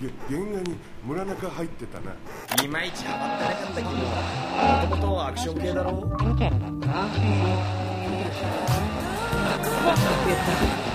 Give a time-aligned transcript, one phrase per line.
[0.00, 2.12] げ原画に村中入ってたな。
[2.64, 3.96] いまいちハマったねかったけども
[5.00, 5.92] ともとアクション系だろ？
[5.92, 6.86] 見てるのか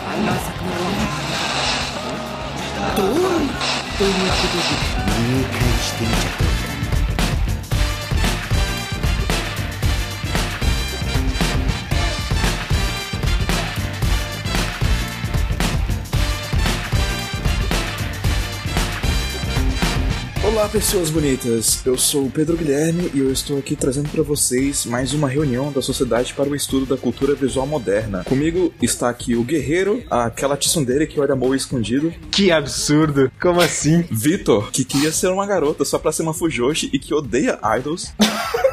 [0.06, 0.72] あんな作品を
[2.98, 3.16] どう
[3.98, 4.64] ということで？
[5.10, 6.59] 入会してみちゃった
[20.60, 21.86] Olá, pessoas bonitas.
[21.86, 25.72] Eu sou o Pedro Guilherme e eu estou aqui trazendo para vocês mais uma reunião
[25.72, 28.26] da Sociedade para o Estudo da Cultura Visual Moderna.
[28.26, 33.32] Comigo está aqui o Guerreiro, aquela tsundere que olha amor escondido, Que absurdo!
[33.40, 34.04] Como assim?
[34.12, 38.12] Vitor, que queria ser uma garota só pra ser uma fujoshi e que odeia idols,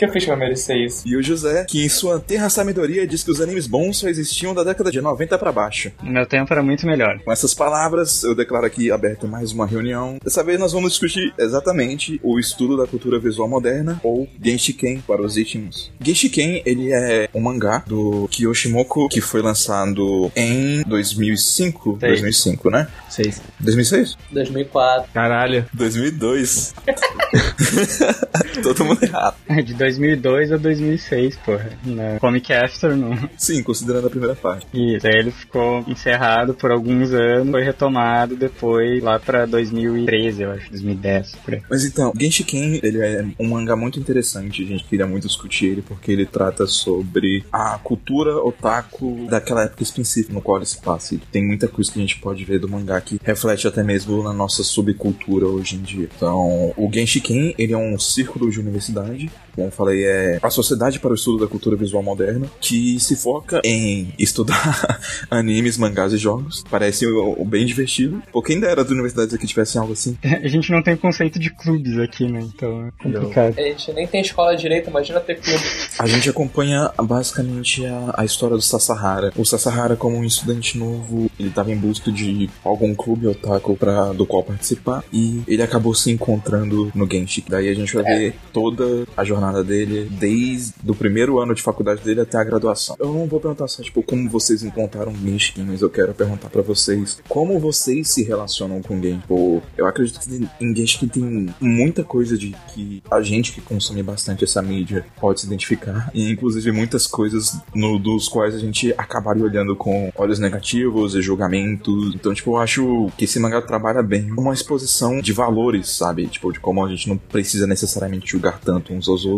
[0.00, 1.02] que eu fiz pra merecer isso?
[1.06, 4.54] e o José, que em sua terra sabedoria diz que os animes bons só existiam
[4.54, 5.92] da década de 90 para baixo.
[6.02, 7.18] Meu tempo era muito melhor.
[7.20, 10.18] Com essas palavras, eu declaro aqui aberto mais uma reunião.
[10.24, 15.20] Dessa vez nós vamos discutir exatamente o estudo da cultura visual moderna, ou Genshiken para
[15.20, 15.92] os íntimos.
[16.00, 21.98] Genshiken, ele é um mangá do Kiyoshimoku, que foi lançado em 2005.
[22.00, 22.08] Sei.
[22.08, 22.88] 2005, né?
[23.10, 23.42] Seis.
[23.60, 24.16] 2006?
[24.32, 25.12] 2004.
[25.12, 25.66] Caralho.
[25.74, 26.74] 2002.
[28.62, 29.36] Todo mundo errado.
[29.64, 31.70] De 2002 a 2006, porra.
[31.84, 33.16] Na Comic After, não.
[33.36, 34.66] Sim, considerando a primeira parte.
[34.72, 40.52] Isso, aí ele ficou encerrado por alguns anos, foi retomado depois lá pra 2013, eu
[40.52, 41.62] acho, 2010, por aí.
[41.68, 45.82] Mas então, Genshiken, ele é um mangá muito interessante, a gente queria muito discutir ele
[45.82, 51.14] porque ele trata sobre a cultura otaku daquela época específica no qual ele se passa.
[51.14, 54.22] E tem muita coisa que a gente pode ver do mangá que reflete até mesmo
[54.22, 56.08] na nossa subcultura hoje em dia.
[56.14, 60.98] Então, o Genshiken, ele é um círculo de universidade, como eu falei, é a Sociedade
[60.98, 66.16] para o Estudo da Cultura Visual Moderna, que se foca em estudar animes, mangás e
[66.16, 66.64] jogos.
[66.70, 67.06] Parece
[67.44, 68.22] bem divertido.
[68.32, 70.16] Pô, quem dera as universidades aqui tivessem algo assim.
[70.42, 72.40] A gente não tem conceito de clubes aqui, né?
[72.40, 73.58] Então é complicado.
[73.58, 75.62] A gente nem tem escola direito, imagina ter clube.
[75.98, 79.32] A gente acompanha basicamente a, a história do Sasahara.
[79.36, 84.12] O Sasahara, como um estudante novo, ele estava em busca de algum clube otaku pra,
[84.12, 87.44] do qual participar e ele acabou se encontrando no Genshin.
[87.48, 92.02] Daí a gente vai ver toda a jornada dele, desde o primeiro ano de faculdade
[92.02, 92.96] dele até a graduação.
[92.98, 96.62] Eu não vou perguntar só, tipo, como vocês encontraram Genshin, mas eu quero perguntar pra
[96.62, 99.22] vocês como vocês se relacionam com Genshin.
[99.26, 104.02] Pô, eu acredito que em Genshin tem muita coisa de que a gente que consome
[104.02, 108.92] bastante essa mídia pode se identificar e inclusive muitas coisas no, dos quais a gente
[108.96, 112.14] acabaria olhando com olhos negativos e julgamentos.
[112.14, 116.26] Então, tipo, eu acho que esse mangá trabalha bem uma exposição de valores, sabe?
[116.26, 119.29] Tipo, de como a gente não precisa necessariamente julgar tanto uns aos outros.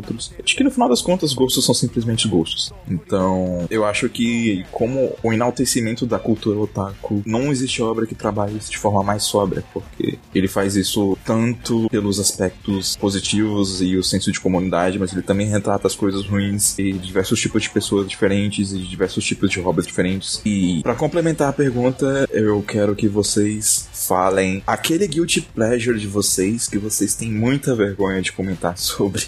[0.43, 2.73] Acho que no final das contas, gostos são simplesmente gostos.
[2.89, 8.57] Então, eu acho que como o enaltecimento da cultura otaku, não existe obra que trabalhe
[8.57, 14.03] isso de forma mais sóbria, porque ele faz isso tanto pelos aspectos positivos e o
[14.03, 18.09] senso de comunidade, mas ele também retrata as coisas ruins e diversos tipos de pessoas
[18.09, 20.41] diferentes e diversos tipos de hobbies diferentes.
[20.45, 26.69] E pra complementar a pergunta, eu quero que vocês falem aquele guilty pleasure de vocês
[26.69, 29.25] que vocês têm muita vergonha de comentar sobre,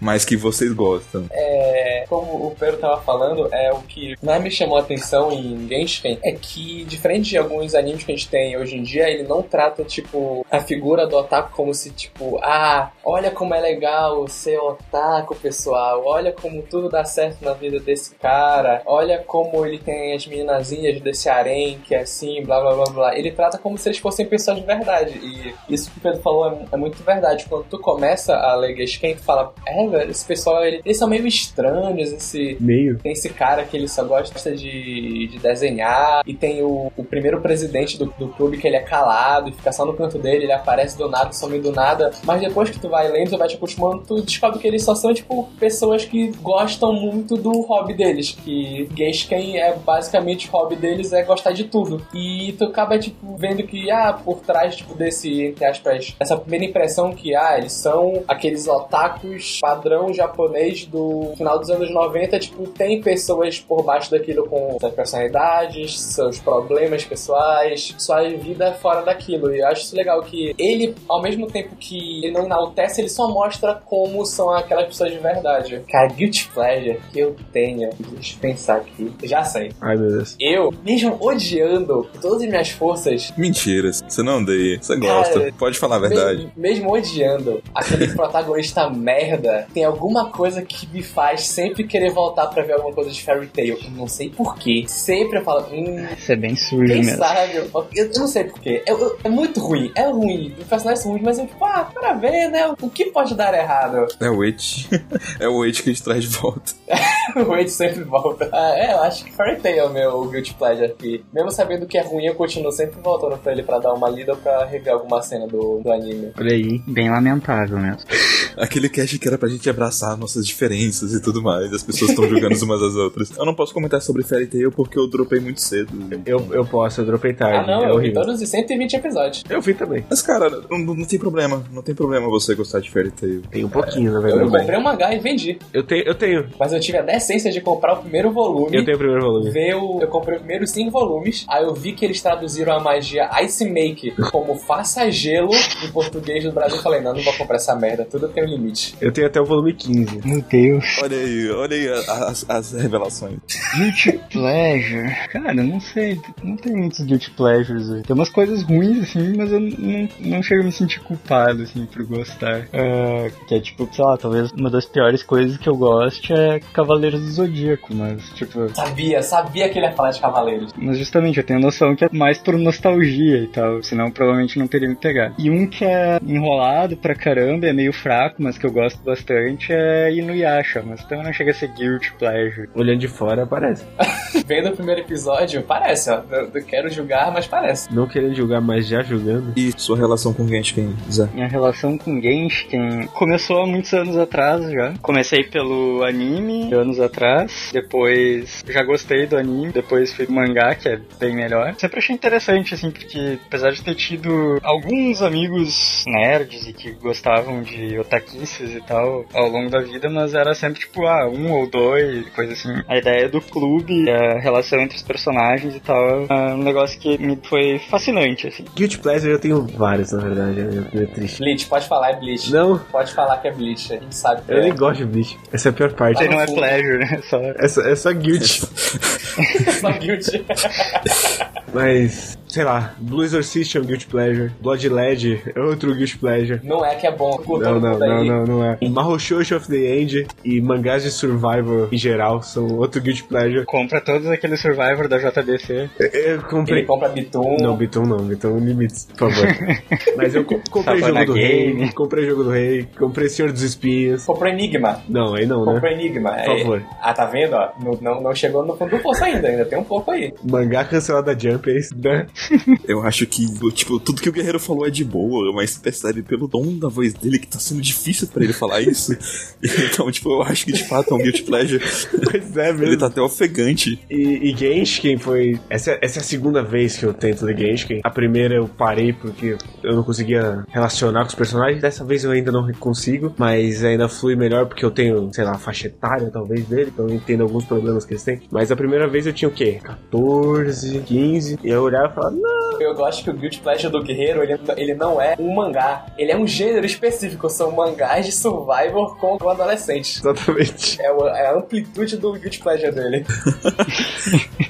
[0.00, 1.26] mas que vocês gostam.
[1.30, 5.66] É, como o Pedro tava falando, é o que mais me chamou a atenção em
[5.68, 9.22] Genshin é que, diferente de alguns animes que a gente tem hoje em dia, ele
[9.24, 14.26] não trata, tipo, a figura do otaku como se, tipo, ah, olha como é legal
[14.28, 19.78] ser otaku, pessoal, olha como tudo dá certo na vida desse cara, olha como ele
[19.78, 23.18] tem as meninazinhas desse harém que é assim, blá blá blá blá.
[23.18, 25.18] Ele trata como se eles fossem pessoas de verdade.
[25.18, 27.46] E isso que o Pedro falou é, é muito verdade.
[27.48, 31.08] Quando tu começa a ler Genshin, tu fala, é, velho, esse pessoal, ele- eles são
[31.08, 32.56] meio estranhos, esse...
[32.60, 32.98] Meio.
[32.98, 37.40] Tem esse cara que ele só gosta de, de desenhar, e tem o, o primeiro
[37.40, 40.52] presidente do, do clube que ele é calado e fica só no canto dele, ele
[40.52, 42.10] aparece do nada, some do nada.
[42.24, 44.94] Mas depois que tu vai lendo, tu vai te acostumando, tu descobre que eles só
[44.94, 48.32] são, tipo, pessoas que gostam muito do hobby deles.
[48.32, 52.04] Que Genshin é basicamente o hobby deles é gostar de tudo.
[52.14, 56.64] E tu acaba, tipo, vendo que, ah, por trás, tipo, desse, entre aspas, essa primeira
[56.64, 62.66] impressão que, ah, eles são aqueles otakus padrão japonês do final dos anos 90, tipo,
[62.68, 69.54] tem pessoas por baixo daquilo com suas personalidades, seus problemas pessoais, sua vida fora daquilo.
[69.54, 73.08] E eu acho isso legal que ele, ao mesmo tempo que ele não enaltece, ele
[73.08, 75.82] só mostra como são aquelas pessoas de verdade.
[75.88, 79.72] Cara, guilty pleasure que eu tenho, deixa eu pensar aqui, já sei.
[79.80, 80.36] Ai, meu Deus.
[80.40, 85.78] Eu, mesmo odiando todas as minhas forças, Mentiras, você não odeia, você gosta, Cara, pode
[85.78, 86.38] falar a verdade.
[86.38, 92.10] mesmo, mesmo odiando aquele protagonista merda, tem alguma coisa que me faz sempre sempre querer
[92.12, 93.76] voltar pra ver alguma coisa de Fairy Tail.
[93.84, 94.84] Eu não sei porquê.
[94.86, 97.18] Sempre eu falo, hum, Isso é bem sujo quem mesmo.
[97.18, 97.56] sabe?
[97.56, 98.82] Eu, eu não sei porquê.
[98.86, 100.54] Eu- é muito ruim, é ruim.
[100.58, 102.72] Os personagens são ruins, mas eu, tipo, ah, para ver, né?
[102.80, 104.06] O que pode dar errado?
[104.20, 104.88] É o Wait.
[105.40, 106.72] é o Wait que a gente traz de volta.
[107.36, 108.48] o Wade sempre volta.
[108.52, 111.24] Ah, é, eu acho que Fairy Tail é o meu Guilty Pleasure aqui.
[111.32, 114.32] Mesmo sabendo que é ruim, eu continuo sempre voltando pra ele pra dar uma lida
[114.32, 116.32] ou pra rever alguma cena do, do anime.
[116.38, 118.02] Olha aí, bem lamentável mesmo.
[118.56, 121.63] Aquele cast que era pra gente abraçar nossas diferenças e tudo mais.
[121.72, 123.36] As pessoas estão julgando umas às outras.
[123.36, 125.90] Eu não posso comentar sobre Fairy Tail porque eu dropei muito cedo.
[126.26, 127.58] Eu, eu posso, eu dropei tarde.
[127.58, 129.44] Ah, não, é eu vi todos os 120 episódios.
[129.48, 130.04] Eu vi também.
[130.08, 131.62] Mas, cara, não, não tem problema.
[131.72, 133.42] Não tem problema você gostar de Fairy Tail.
[133.50, 134.50] Tem um pouquinho, na Eu, verdade.
[134.50, 135.58] comprei um mangá e vendi.
[135.72, 136.46] Eu tenho, eu tenho.
[136.58, 138.76] Mas eu tive a decência de comprar o primeiro volume.
[138.76, 139.50] Eu tenho o primeiro volume.
[139.50, 142.80] Ver o, eu comprei os primeiros cinco volumes, aí eu vi que eles traduziram a
[142.80, 145.50] magia Ice Make como faça gelo
[145.84, 146.76] em português do Brasil.
[146.76, 148.94] Eu falei, não, não vou comprar essa merda, tudo tem um limite.
[149.00, 150.20] Eu tenho até o volume 15.
[150.24, 150.84] Meu Deus.
[151.02, 153.38] Olha aí, olha aí as, as revelações.
[153.76, 155.28] Guilty Pleasure.
[155.30, 156.20] Cara, não sei.
[156.42, 157.90] Não tem muitos Guilty Pleasures.
[157.90, 158.02] aí.
[158.02, 161.86] Tem umas coisas ruins, assim, mas eu não, não chego a me sentir culpado, assim,
[161.86, 162.68] por gostar.
[162.72, 166.60] Ah, que é tipo, sei lá, talvez uma das piores coisas que eu gosto é
[166.72, 168.68] Cavaleiros do Zodíaco, mas, tipo.
[168.74, 170.72] Sabia, sabia que ele ia falar de Cavaleiros.
[170.76, 174.66] Mas justamente, eu tenho noção que é mais por nostalgia e tal, senão provavelmente não
[174.66, 175.34] teria me pegado.
[175.38, 179.72] E um que é enrolado pra caramba, é meio fraco, mas que eu gosto bastante,
[179.72, 182.68] é Inuyasha, mas também não chega a ser Guilty Pleasure.
[182.74, 183.84] Olhando de fora, parece.
[184.46, 186.22] Vendo o primeiro episódio, parece, ó.
[186.30, 187.92] Eu, eu quero julgar, mas parece.
[187.92, 189.52] Não querendo julgar, mas já julgando.
[189.56, 191.28] E sua relação com Genshin, Zé?
[191.32, 194.94] Minha relação com Genshin começou há muitos anos atrás já.
[195.02, 197.70] Comecei pelo anime, anos atrás.
[197.72, 199.72] Depois já gostei do anime.
[199.72, 201.74] Depois fui mangá, que é bem melhor.
[201.76, 207.62] Sempre achei interessante, assim, porque apesar de ter tido alguns amigos nerds e que gostavam
[207.62, 211.68] de otaquices e tal ao longo da vida, mas era sempre tipo, ah, um ou
[211.68, 212.72] dois, coisa assim.
[212.88, 217.18] A ideia do clube, a relação entre os personagens e tal, é um negócio que
[217.18, 218.64] me foi fascinante, assim.
[218.74, 220.60] Guilty Pleasure eu tenho vários, na verdade.
[220.60, 221.38] É é triste.
[221.38, 222.52] Bleach, pode falar, é Bleach.
[222.52, 224.62] Não, Pode falar que é Bleach, a gente sabe que eu é.
[224.62, 225.38] nem gosto de Bleach.
[225.52, 226.14] Essa é a pior parte.
[226.14, 226.56] Isso aí não é fundo.
[226.56, 227.20] pleasure, né?
[227.28, 228.62] Só É só, é só guilty.
[229.80, 230.44] Só guilty.
[231.72, 234.52] Mas, sei lá, Blue Exorcist é um Guilty Pleasure.
[234.60, 236.60] Blood Led é outro Guilty Pleasure.
[236.62, 238.78] Não é que é bom, curta Não, não, não, não, não é.
[238.88, 243.64] Mahoushoujo of the End e mangás de survival em geral são outro Guilty Pleasure.
[243.64, 245.90] compra todos aqueles Survivor da JBC.
[245.98, 246.84] Eu- Eu Ele comprei.
[246.84, 247.56] compra Bitum.
[247.60, 249.48] Não, Bitum não, Bitum limites, por favor.
[250.16, 251.80] Mas eu co- comprei Jogo do Game.
[251.82, 254.24] Rei, comprei Jogo do Rei, comprei Senhor dos Espinhos.
[254.24, 255.00] Comprou Enigma.
[255.08, 255.72] Não, aí não, né?
[255.74, 256.30] Comprou Enigma.
[256.44, 256.82] Por favor.
[257.02, 257.70] Ah, tá vendo, ó?
[257.82, 260.32] Não, não, não chegou no fundo do poço ainda, ainda tem um pouco aí.
[260.48, 262.26] Mangá cancelado da Jump, é isso, né?
[262.86, 266.48] Eu acho que, tipo, tudo que o Guerreiro falou é de boa, mas percebe pelo
[266.48, 269.16] tom da voz dele que tá sendo difícil pra ele falar isso.
[269.62, 271.82] então, tipo, eu acho que de fato é um Guilty Pleasure.
[272.30, 272.84] Pois é, mesmo.
[272.84, 273.98] Ele tá até ofegante.
[274.10, 275.60] E, e Genshin foi.
[275.68, 278.00] Essa, essa é a segunda vez que eu tento ler Genshin.
[278.02, 281.80] A primeira eu parei porque eu não conseguia relacionar com os personagens.
[281.80, 285.52] Dessa vez eu ainda não consigo, mas ainda flui melhor porque eu tenho, sei lá,
[285.52, 288.40] a faixa etária talvez dele, então eu entendo alguns problemas que eles têm.
[288.50, 289.80] Mas a primeira vez eu tinha o quê?
[289.82, 294.02] 14, 15, e eu olhava e falava, não, Eu gosto que o Guilty Pleasure do
[294.02, 296.06] Guerreiro, ele, ele não é um mangá.
[296.18, 297.48] Ele é um gênero específico.
[297.48, 300.18] São mangás de survivor com com adolescentes.
[300.20, 301.00] exatamente.
[301.02, 303.24] É, o- é a amplitude do Guilty Pleasure dele.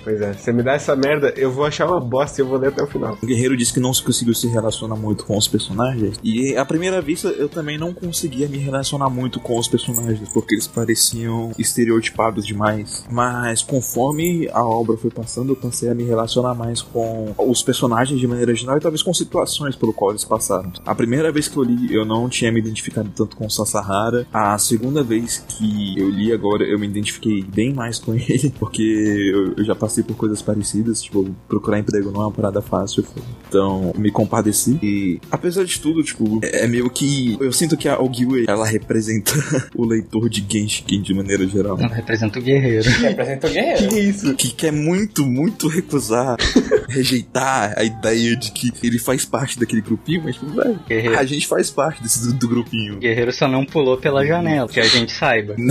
[0.02, 2.58] Pois é, você me dá essa merda, eu vou achar uma bosta e eu vou
[2.58, 3.16] ler até o final.
[3.22, 6.18] O Guerreiro disse que não conseguiu se relacionar muito com os personagens.
[6.22, 10.54] E à primeira vista eu também não conseguia me relacionar muito com os personagens, porque
[10.54, 13.06] eles pareciam estereotipados demais.
[13.10, 18.18] Mas conforme a obra foi passando, eu passei a me relacionar mais com os personagens
[18.18, 20.72] de maneira geral e talvez com situações pelo qual eles passaram.
[20.84, 24.26] A primeira vez que eu li, eu não tinha me identificado tanto com o Sasahara.
[24.32, 28.82] A segunda vez que eu li agora, eu me identifiquei bem mais com ele, porque
[28.82, 33.04] eu, eu já passei por coisas parecidas, tipo, procurar emprego não é uma parada fácil.
[33.48, 34.78] Então, me compadeci.
[34.82, 37.36] E, apesar de tudo, tipo, é, é meio que.
[37.40, 39.32] Eu sinto que a Ogiwe, ela representa
[39.74, 41.78] o leitor de Genshin de maneira geral.
[41.78, 42.88] Ela representa o guerreiro.
[42.88, 43.88] Representa o Guerreiro.
[43.88, 44.34] Que isso?
[44.34, 46.36] Que quer muito, muito recusar,
[46.88, 51.18] rejeitar a ideia de que ele faz parte daquele grupinho, mas, tipo, velho, Guerreiro.
[51.18, 52.96] a gente faz parte desse do, do grupinho.
[52.98, 55.54] Guerreiro só não pulou pela janela, que a gente saiba.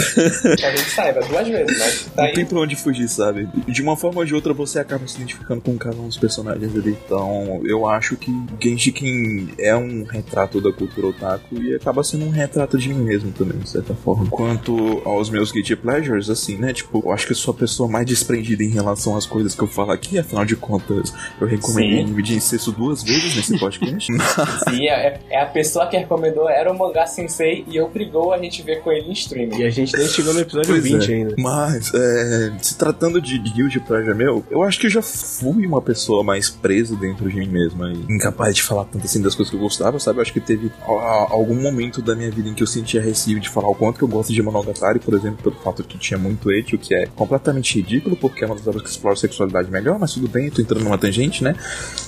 [0.58, 2.34] Que a gente saiba duas vezes, mas tá Não aí.
[2.34, 3.48] tem pra onde fugir, sabe?
[3.68, 6.76] De uma forma ou de outra você acaba se identificando com cada um dos personagens
[6.76, 6.98] ali.
[7.06, 12.30] Então, eu acho que Genshiken é um retrato da cultura otaku e acaba sendo um
[12.30, 14.28] retrato de mim mesmo também, de certa forma.
[14.30, 16.74] Quanto aos meus guilty pleasures, assim, né?
[16.74, 19.62] Tipo, eu acho que eu sou a pessoa mais desprendida em relação às coisas que
[19.62, 22.22] eu falo aqui, afinal de contas, contas, eu recomendei Sim.
[22.22, 24.12] de incesto duas vezes nesse podcast.
[24.70, 28.62] Sim, é, é a pessoa que recomendou era o mangá sensei e obrigou a gente
[28.62, 29.58] ver com ele em streaming.
[29.60, 31.16] E a gente nem chegou no episódio Pois 20 é.
[31.16, 31.36] ainda.
[31.38, 35.82] Mas, é, se tratando de Guilty Pleasure meu, eu acho que eu já fui uma
[35.82, 39.50] pessoa mais presa dentro de mim mesma e incapaz de falar tanto assim das coisas
[39.52, 40.18] que eu gostava, sabe?
[40.18, 43.40] Eu acho que teve a- algum momento da minha vida em que eu sentia receio
[43.40, 45.98] de falar o quanto que eu gosto de Monogatari, por exemplo, pelo fato de que
[45.98, 49.16] tinha muito eti, o que é completamente ridículo, porque é uma das obras que explora
[49.16, 51.56] sexualidade melhor, mas tudo bem, eu tô entrando numa tangente, né?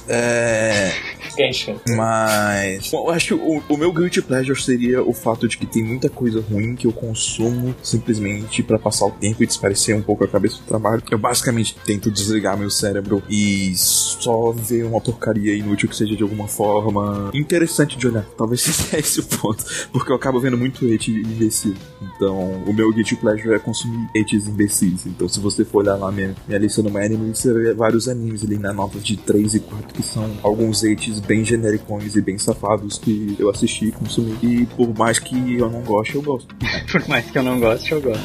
[0.08, 0.92] É...
[1.38, 1.76] Genshin.
[1.90, 2.90] Mas.
[2.90, 5.84] Bom, eu acho que o, o meu guilty pleasure seria o fato de que tem
[5.84, 10.24] muita coisa ruim que eu consumo simplesmente pra passar o tempo e desparecer um pouco
[10.24, 11.04] a cabeça do trabalho.
[11.12, 16.24] Eu basicamente tento desligar meu cérebro e só ver uma porcaria inútil que seja de
[16.24, 18.26] alguma forma interessante de olhar.
[18.38, 19.64] Talvez seja esse o ponto.
[19.92, 21.76] Porque eu acabo vendo muito hate imbecil.
[22.02, 25.06] Então, o meu guilty pleasure é consumir hates imbecis.
[25.06, 28.08] Então, se você for olhar lá minha, minha lista no My Anime, você vê vários
[28.08, 32.22] animes ali na nota de 3 e 4 que são alguns hates bem genericões e
[32.22, 34.38] bem safados que eu assisti e consumi.
[34.42, 36.56] E por mais que eu não goste, eu gosto.
[36.92, 38.24] Por mais que eu não goste, eu gosto.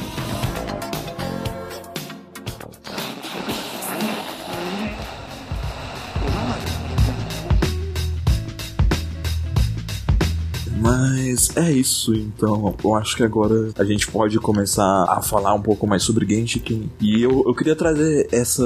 [10.81, 15.61] Mas é isso, então eu acho que agora a gente pode começar a falar um
[15.61, 16.89] pouco mais sobre Genshin.
[16.99, 18.63] E eu, eu queria trazer essa,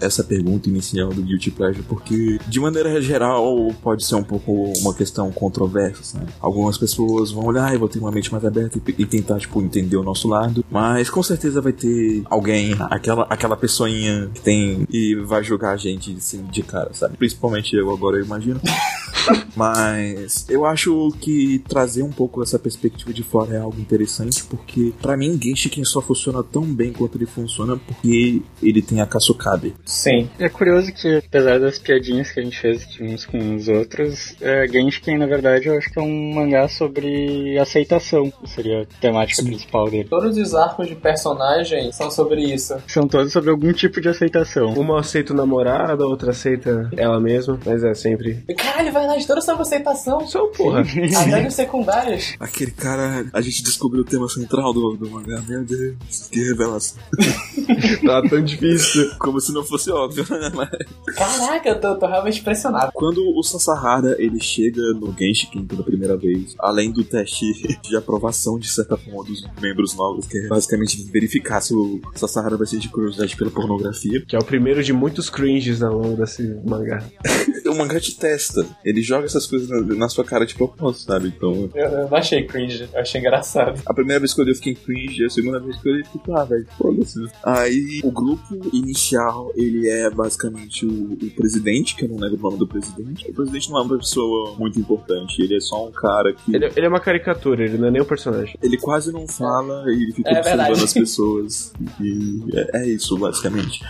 [0.00, 4.94] essa pergunta inicial do Guilty Pleasure, porque de maneira geral pode ser um pouco uma
[4.94, 6.02] questão controversa.
[6.02, 6.26] sabe?
[6.40, 9.62] Algumas pessoas vão olhar e vão ter uma mente mais aberta e, e tentar tipo,
[9.62, 14.86] entender o nosso lado, mas com certeza vai ter alguém, aquela, aquela pessoinha que tem
[14.90, 17.16] e vai julgar a gente assim, de cara, sabe?
[17.16, 18.60] Principalmente eu agora, eu imagino.
[19.56, 21.27] Mas eu acho que
[21.68, 26.00] trazer um pouco essa perspectiva de fora é algo interessante, porque pra mim Genshin só
[26.00, 29.74] funciona tão bem quanto ele funciona porque ele tem a Kasukabe.
[29.84, 30.28] Sim.
[30.38, 34.36] É curioso que, apesar das piadinhas que a gente fez de uns com os outros,
[34.40, 38.32] é, Genshin, na verdade, eu acho que é um mangá sobre aceitação.
[38.46, 40.08] Seria a temática principal dele.
[40.08, 42.76] Todos os arcos de personagem são sobre isso.
[42.86, 44.72] São todos sobre algum tipo de aceitação.
[44.74, 48.42] Uma aceita o namorado, a outra aceita ela mesma, mas é sempre.
[48.48, 50.26] E, Caralho, vai lá, toda sobre aceitação.
[50.26, 50.82] Só porra.
[51.20, 52.34] Até nos secundários.
[52.40, 55.96] Aquele cara, a gente descobriu o tema central do, do mangá, meu Deus,
[56.30, 56.98] que revelação.
[58.04, 59.10] tá tão difícil.
[59.18, 60.50] Como se não fosse óbvio, né?
[60.54, 60.68] Mas-
[61.16, 62.92] Caraca, eu tô, tô realmente impressionado.
[62.94, 67.44] Quando o Sasahara ele chega no Genshin pela primeira vez, além do teste
[67.82, 72.56] de aprovação de certa forma dos membros novos, que é basicamente verificar se o Sasahara
[72.56, 76.16] vai ser de curiosidade pela pornografia, Que é o primeiro de muitos cringes ao longo
[76.16, 77.02] desse mangá.
[77.66, 78.66] o mangá te testa.
[78.84, 81.32] Ele joga essas coisas na, na sua cara de propósito, sabe?
[81.34, 83.80] Então, Eu, eu não achei cringe, eu achei engraçado.
[83.86, 86.04] a primeira vez que eu olhei eu fiquei cringe, a segunda vez que eu olhei
[86.04, 87.18] eu fiquei, ah, velho, foda-se.
[87.42, 92.42] Aí, o grupo inicial, ele é basicamente o, o presidente, que eu não lembro o
[92.42, 93.28] nome do presidente.
[93.30, 96.54] O presidente não é uma pessoa muito importante, ele é só um cara que...
[96.54, 98.54] Ele, ele é uma caricatura, ele não é nem um personagem.
[98.62, 100.84] Ele quase não fala e ele fica É observando verdade.
[100.84, 101.72] as pessoas.
[102.00, 103.80] E é, é isso, basicamente.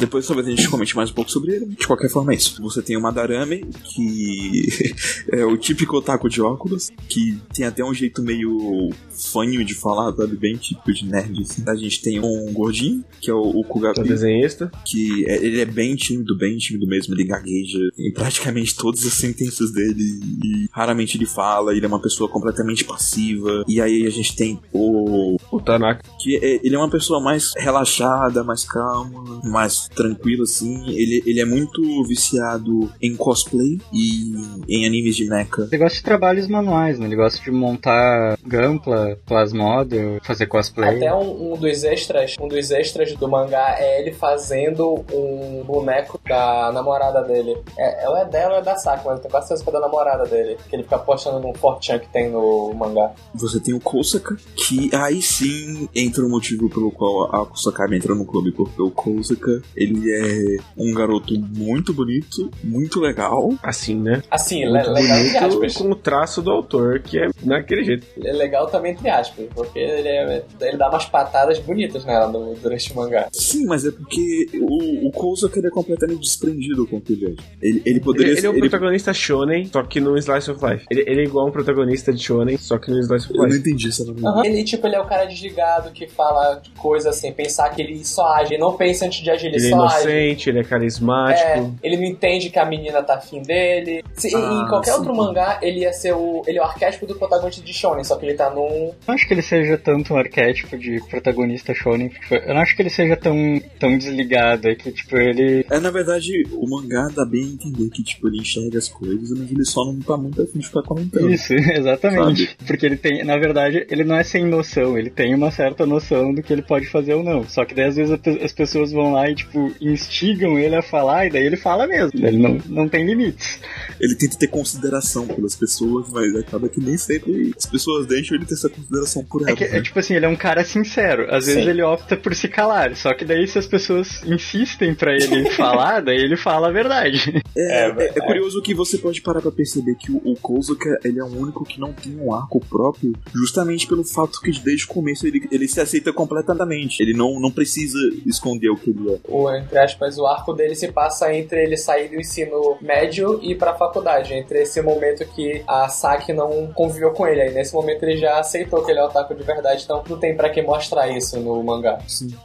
[0.00, 1.66] Depois talvez a gente comente mais um pouco sobre ele.
[1.66, 2.60] De qualquer forma, é isso.
[2.62, 4.66] Você tem o Madarame, que
[5.32, 10.12] é o típico otaku de óculos, que tem até um jeito meio fanho de falar,
[10.14, 10.36] sabe?
[10.36, 11.40] Bem típico de nerd.
[11.42, 11.62] Assim.
[11.66, 14.70] A gente tem um gordinho, que é o, o É o Kugapi, desenhista.
[14.84, 17.14] que é- ele é bem tímido, bem tímido mesmo.
[17.14, 21.74] Ele gagueja em praticamente todas as sentenças dele e raramente ele fala.
[21.74, 23.64] Ele é uma pessoa completamente passiva.
[23.68, 26.02] E aí a gente tem o O Tanaka.
[26.20, 30.88] que é- ele é uma pessoa mais relaxada, mais calma, mais tranquila, assim.
[30.90, 34.32] Ele, ele é muito viciado em cosplay e
[34.68, 35.40] em animes de mecha.
[35.70, 37.06] Ele gosta de trabalhos manuais, né?
[37.06, 40.96] Ele gosta de montar gampla, plasmodel, fazer cosplay.
[40.96, 46.20] Até um, um dos extras, um dos extras do mangá é ele fazendo um boneco
[46.28, 47.56] da namorada dele.
[47.76, 49.72] É, ela é dela ou é da Sakura, mas eu tenho quase certeza que é
[49.72, 50.56] da namorada dele.
[50.68, 53.10] Que ele fica postando num fortran que tem no mangá.
[53.34, 58.14] Você tem o Kousaka, que aí sim entra o motivo pelo qual a Kusakami entra
[58.14, 64.22] no clube, porque o Kousaka, ele é um garoto muito bonito, muito legal, Assim, né?
[64.30, 68.06] Assim, le- Muito legal entre bonito, com o traço do autor, que é naquele jeito.
[68.16, 72.26] Ele é legal também entre aspas, porque ele, é- ele dá umas patadas bonitas nela
[72.28, 73.28] no- durante o mangá.
[73.32, 77.28] Sim, mas é porque o, o Kousaka ele é completamente desprendido com o ele é.
[77.28, 80.64] Ele, ele Ele, poderia ele é um ele- protagonista shonen, só que no Slice of
[80.64, 80.84] Life.
[80.90, 83.46] Ele, ele é igual um protagonista de shonen, só que no Slice of Eu não
[83.46, 83.58] Life.
[83.58, 84.20] entendi essa nome.
[84.26, 84.44] Aham.
[84.44, 88.26] Ele, tipo, ele é o cara desligado que fala coisa assim, pensar que ele só
[88.34, 89.94] age, ele não pensa antes de agir, ele, Ele é só age.
[90.08, 91.48] inocente, ele é carismático.
[91.48, 94.02] É, ele não entende que a menina tá afim dele.
[94.14, 94.98] Se, Ah, em qualquer sim.
[94.98, 96.42] outro mangá, ele ia ser o.
[96.46, 98.92] Ele é o arquétipo do protagonista de Shonen, só que ele tá num.
[99.06, 102.08] não acho que ele seja tanto um arquétipo de protagonista shonen.
[102.08, 103.36] Tipo, eu não acho que ele seja tão,
[103.78, 104.68] tão desligado.
[104.68, 105.64] É que, tipo, ele...
[105.70, 109.30] É, na verdade, o mangá dá bem a entender que, tipo, ele enxerga as coisas,
[109.30, 111.30] mas ele só não tá muito afim de ficar comentando.
[111.30, 112.56] Isso, exatamente.
[112.66, 116.34] Porque ele tem, na verdade, ele não é sem noção, ele tem uma certa noção
[116.34, 117.48] do que ele pode fazer ou não.
[117.48, 121.26] Só que daí às vezes as pessoas vão lá e, tipo, instigam ele a falar,
[121.26, 122.26] e daí ele fala mesmo.
[122.26, 123.58] Ele não, não tem limites.
[124.00, 128.46] Ele tenta ter consideração pelas pessoas, mas acaba que nem sempre as pessoas deixam ele
[128.46, 129.58] ter essa consideração por É, elas.
[129.58, 129.82] que, é né?
[129.82, 131.26] tipo assim, ele é um cara sincero.
[131.34, 131.70] Às vezes Sim.
[131.70, 132.94] ele opta por se calar.
[132.96, 137.42] Só que daí se as pessoas insistem pra ele falar, daí ele fala a verdade.
[137.56, 140.98] É, É, é- é curioso que você pode parar pra perceber que o, o Kozuka,
[141.04, 144.84] ele é o único que não tem um arco próprio, justamente pelo fato que desde
[144.84, 147.00] o começo ele, ele se aceita completamente.
[147.02, 149.18] Ele não, não precisa esconder o que ele é.
[149.28, 153.52] o, entre aspas, o arco dele se passa entre ele sair do ensino médio e
[153.52, 154.32] ir pra faculdade.
[154.34, 157.42] Entre esse momento que a Saki não conviveu com ele.
[157.42, 160.18] Aí nesse momento ele já aceitou que ele é o otaku de verdade, então não
[160.18, 161.98] tem pra que mostrar isso no mangá.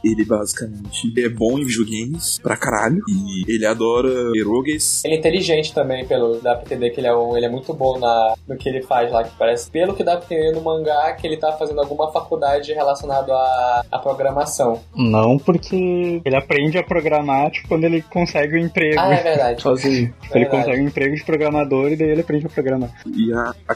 [0.04, 3.00] Ele basicamente é bom em videogames pra caralho.
[3.08, 5.04] E ele adora eroges.
[5.04, 7.72] Ele é inteligente também, pelo dá pra entender que ele é, um, ele é muito
[7.72, 10.62] bom na, no que ele faz lá, que parece, pelo que dá pra entender no
[10.62, 14.80] mangá, que ele tá fazendo alguma faculdade relacionada à, à programação.
[14.94, 18.98] Não, porque ele aprende a programar tipo, quando ele consegue o emprego.
[18.98, 19.62] Ah, é verdade.
[19.66, 20.14] Sozinho.
[20.30, 20.50] Ele verdade.
[20.50, 22.90] consegue um emprego de programador e daí ele aprende a programar.
[23.06, 23.74] E a, a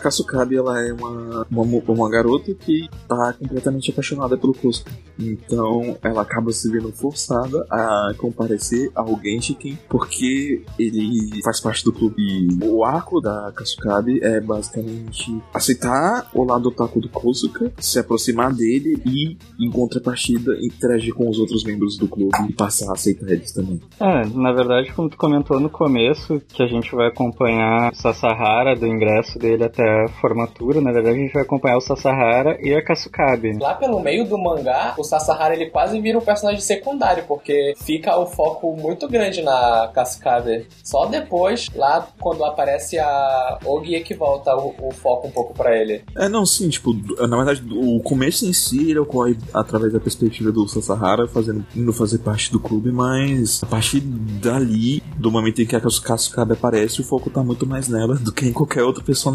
[0.55, 4.91] ela é uma, uma, uma garota que tá completamente apaixonada pelo Kosuka.
[5.19, 11.93] Então, ela acaba se vendo forçada a comparecer ao Genshiken porque ele faz parte do
[11.93, 12.49] clube.
[12.65, 19.01] O arco da Kasukabe é basicamente aceitar o lado otaku do Kosuka, se aproximar dele
[19.05, 23.53] e, em contrapartida, interagir com os outros membros do clube e passar a aceitar eles
[23.53, 23.81] também.
[24.01, 28.87] É, na verdade, como tu comentou no começo, que a gente vai acompanhar Sasahara do
[28.87, 32.85] ingresso dele até a formatura, na verdade a gente vai acompanhar o Sasahara e a
[32.85, 33.59] Kasukabe.
[33.59, 38.17] Lá pelo meio do mangá, o Sasahara ele quase vira um personagem secundário, porque fica
[38.17, 40.67] o foco muito grande na Kasukabe.
[40.85, 45.55] Só depois, lá quando aparece a Ogi, é que volta o, o foco um pouco
[45.55, 46.03] pra ele.
[46.17, 46.95] É, não, sim, tipo,
[47.27, 51.93] na verdade, o começo em si ele ocorre através da perspectiva do Sasahara fazendo, indo
[51.93, 57.01] fazer parte do clube, mas a partir dali, do momento em que a Kasukabe aparece,
[57.01, 59.30] o foco tá muito mais nela do que em qualquer outro personagem.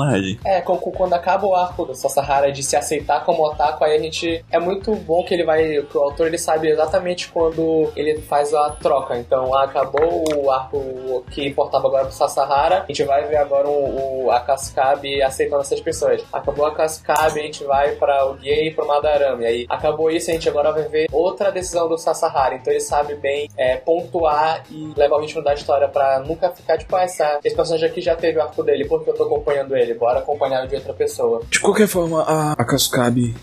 [0.45, 3.95] É, com- com- quando acaba o arco do Sasahara de se aceitar como otaku, aí
[3.95, 4.43] a gente.
[4.51, 5.81] É muito bom que ele vai.
[5.83, 9.17] que o autor ele sabe exatamente quando ele faz a troca.
[9.17, 14.29] Então acabou o arco que importava agora pro Sasahara, a gente vai ver agora o,
[14.31, 16.23] a Kasukabe aceitando essas pessoas.
[16.31, 19.45] Acabou a Kasukabe, a gente vai para o Gay e pro Madarame.
[19.45, 22.55] Aí acabou isso, a gente agora vai ver outra decisão do Sasahara.
[22.55, 26.77] Então ele sabe bem é, pontuar e levar o ritmo da história pra nunca ficar
[26.77, 29.75] tipo, ah, essa, esse personagem aqui já teve o arco dele, porque eu tô acompanhando
[29.75, 31.41] ele, bora acompanhar o de outra pessoa.
[31.49, 32.65] De qualquer forma, a, a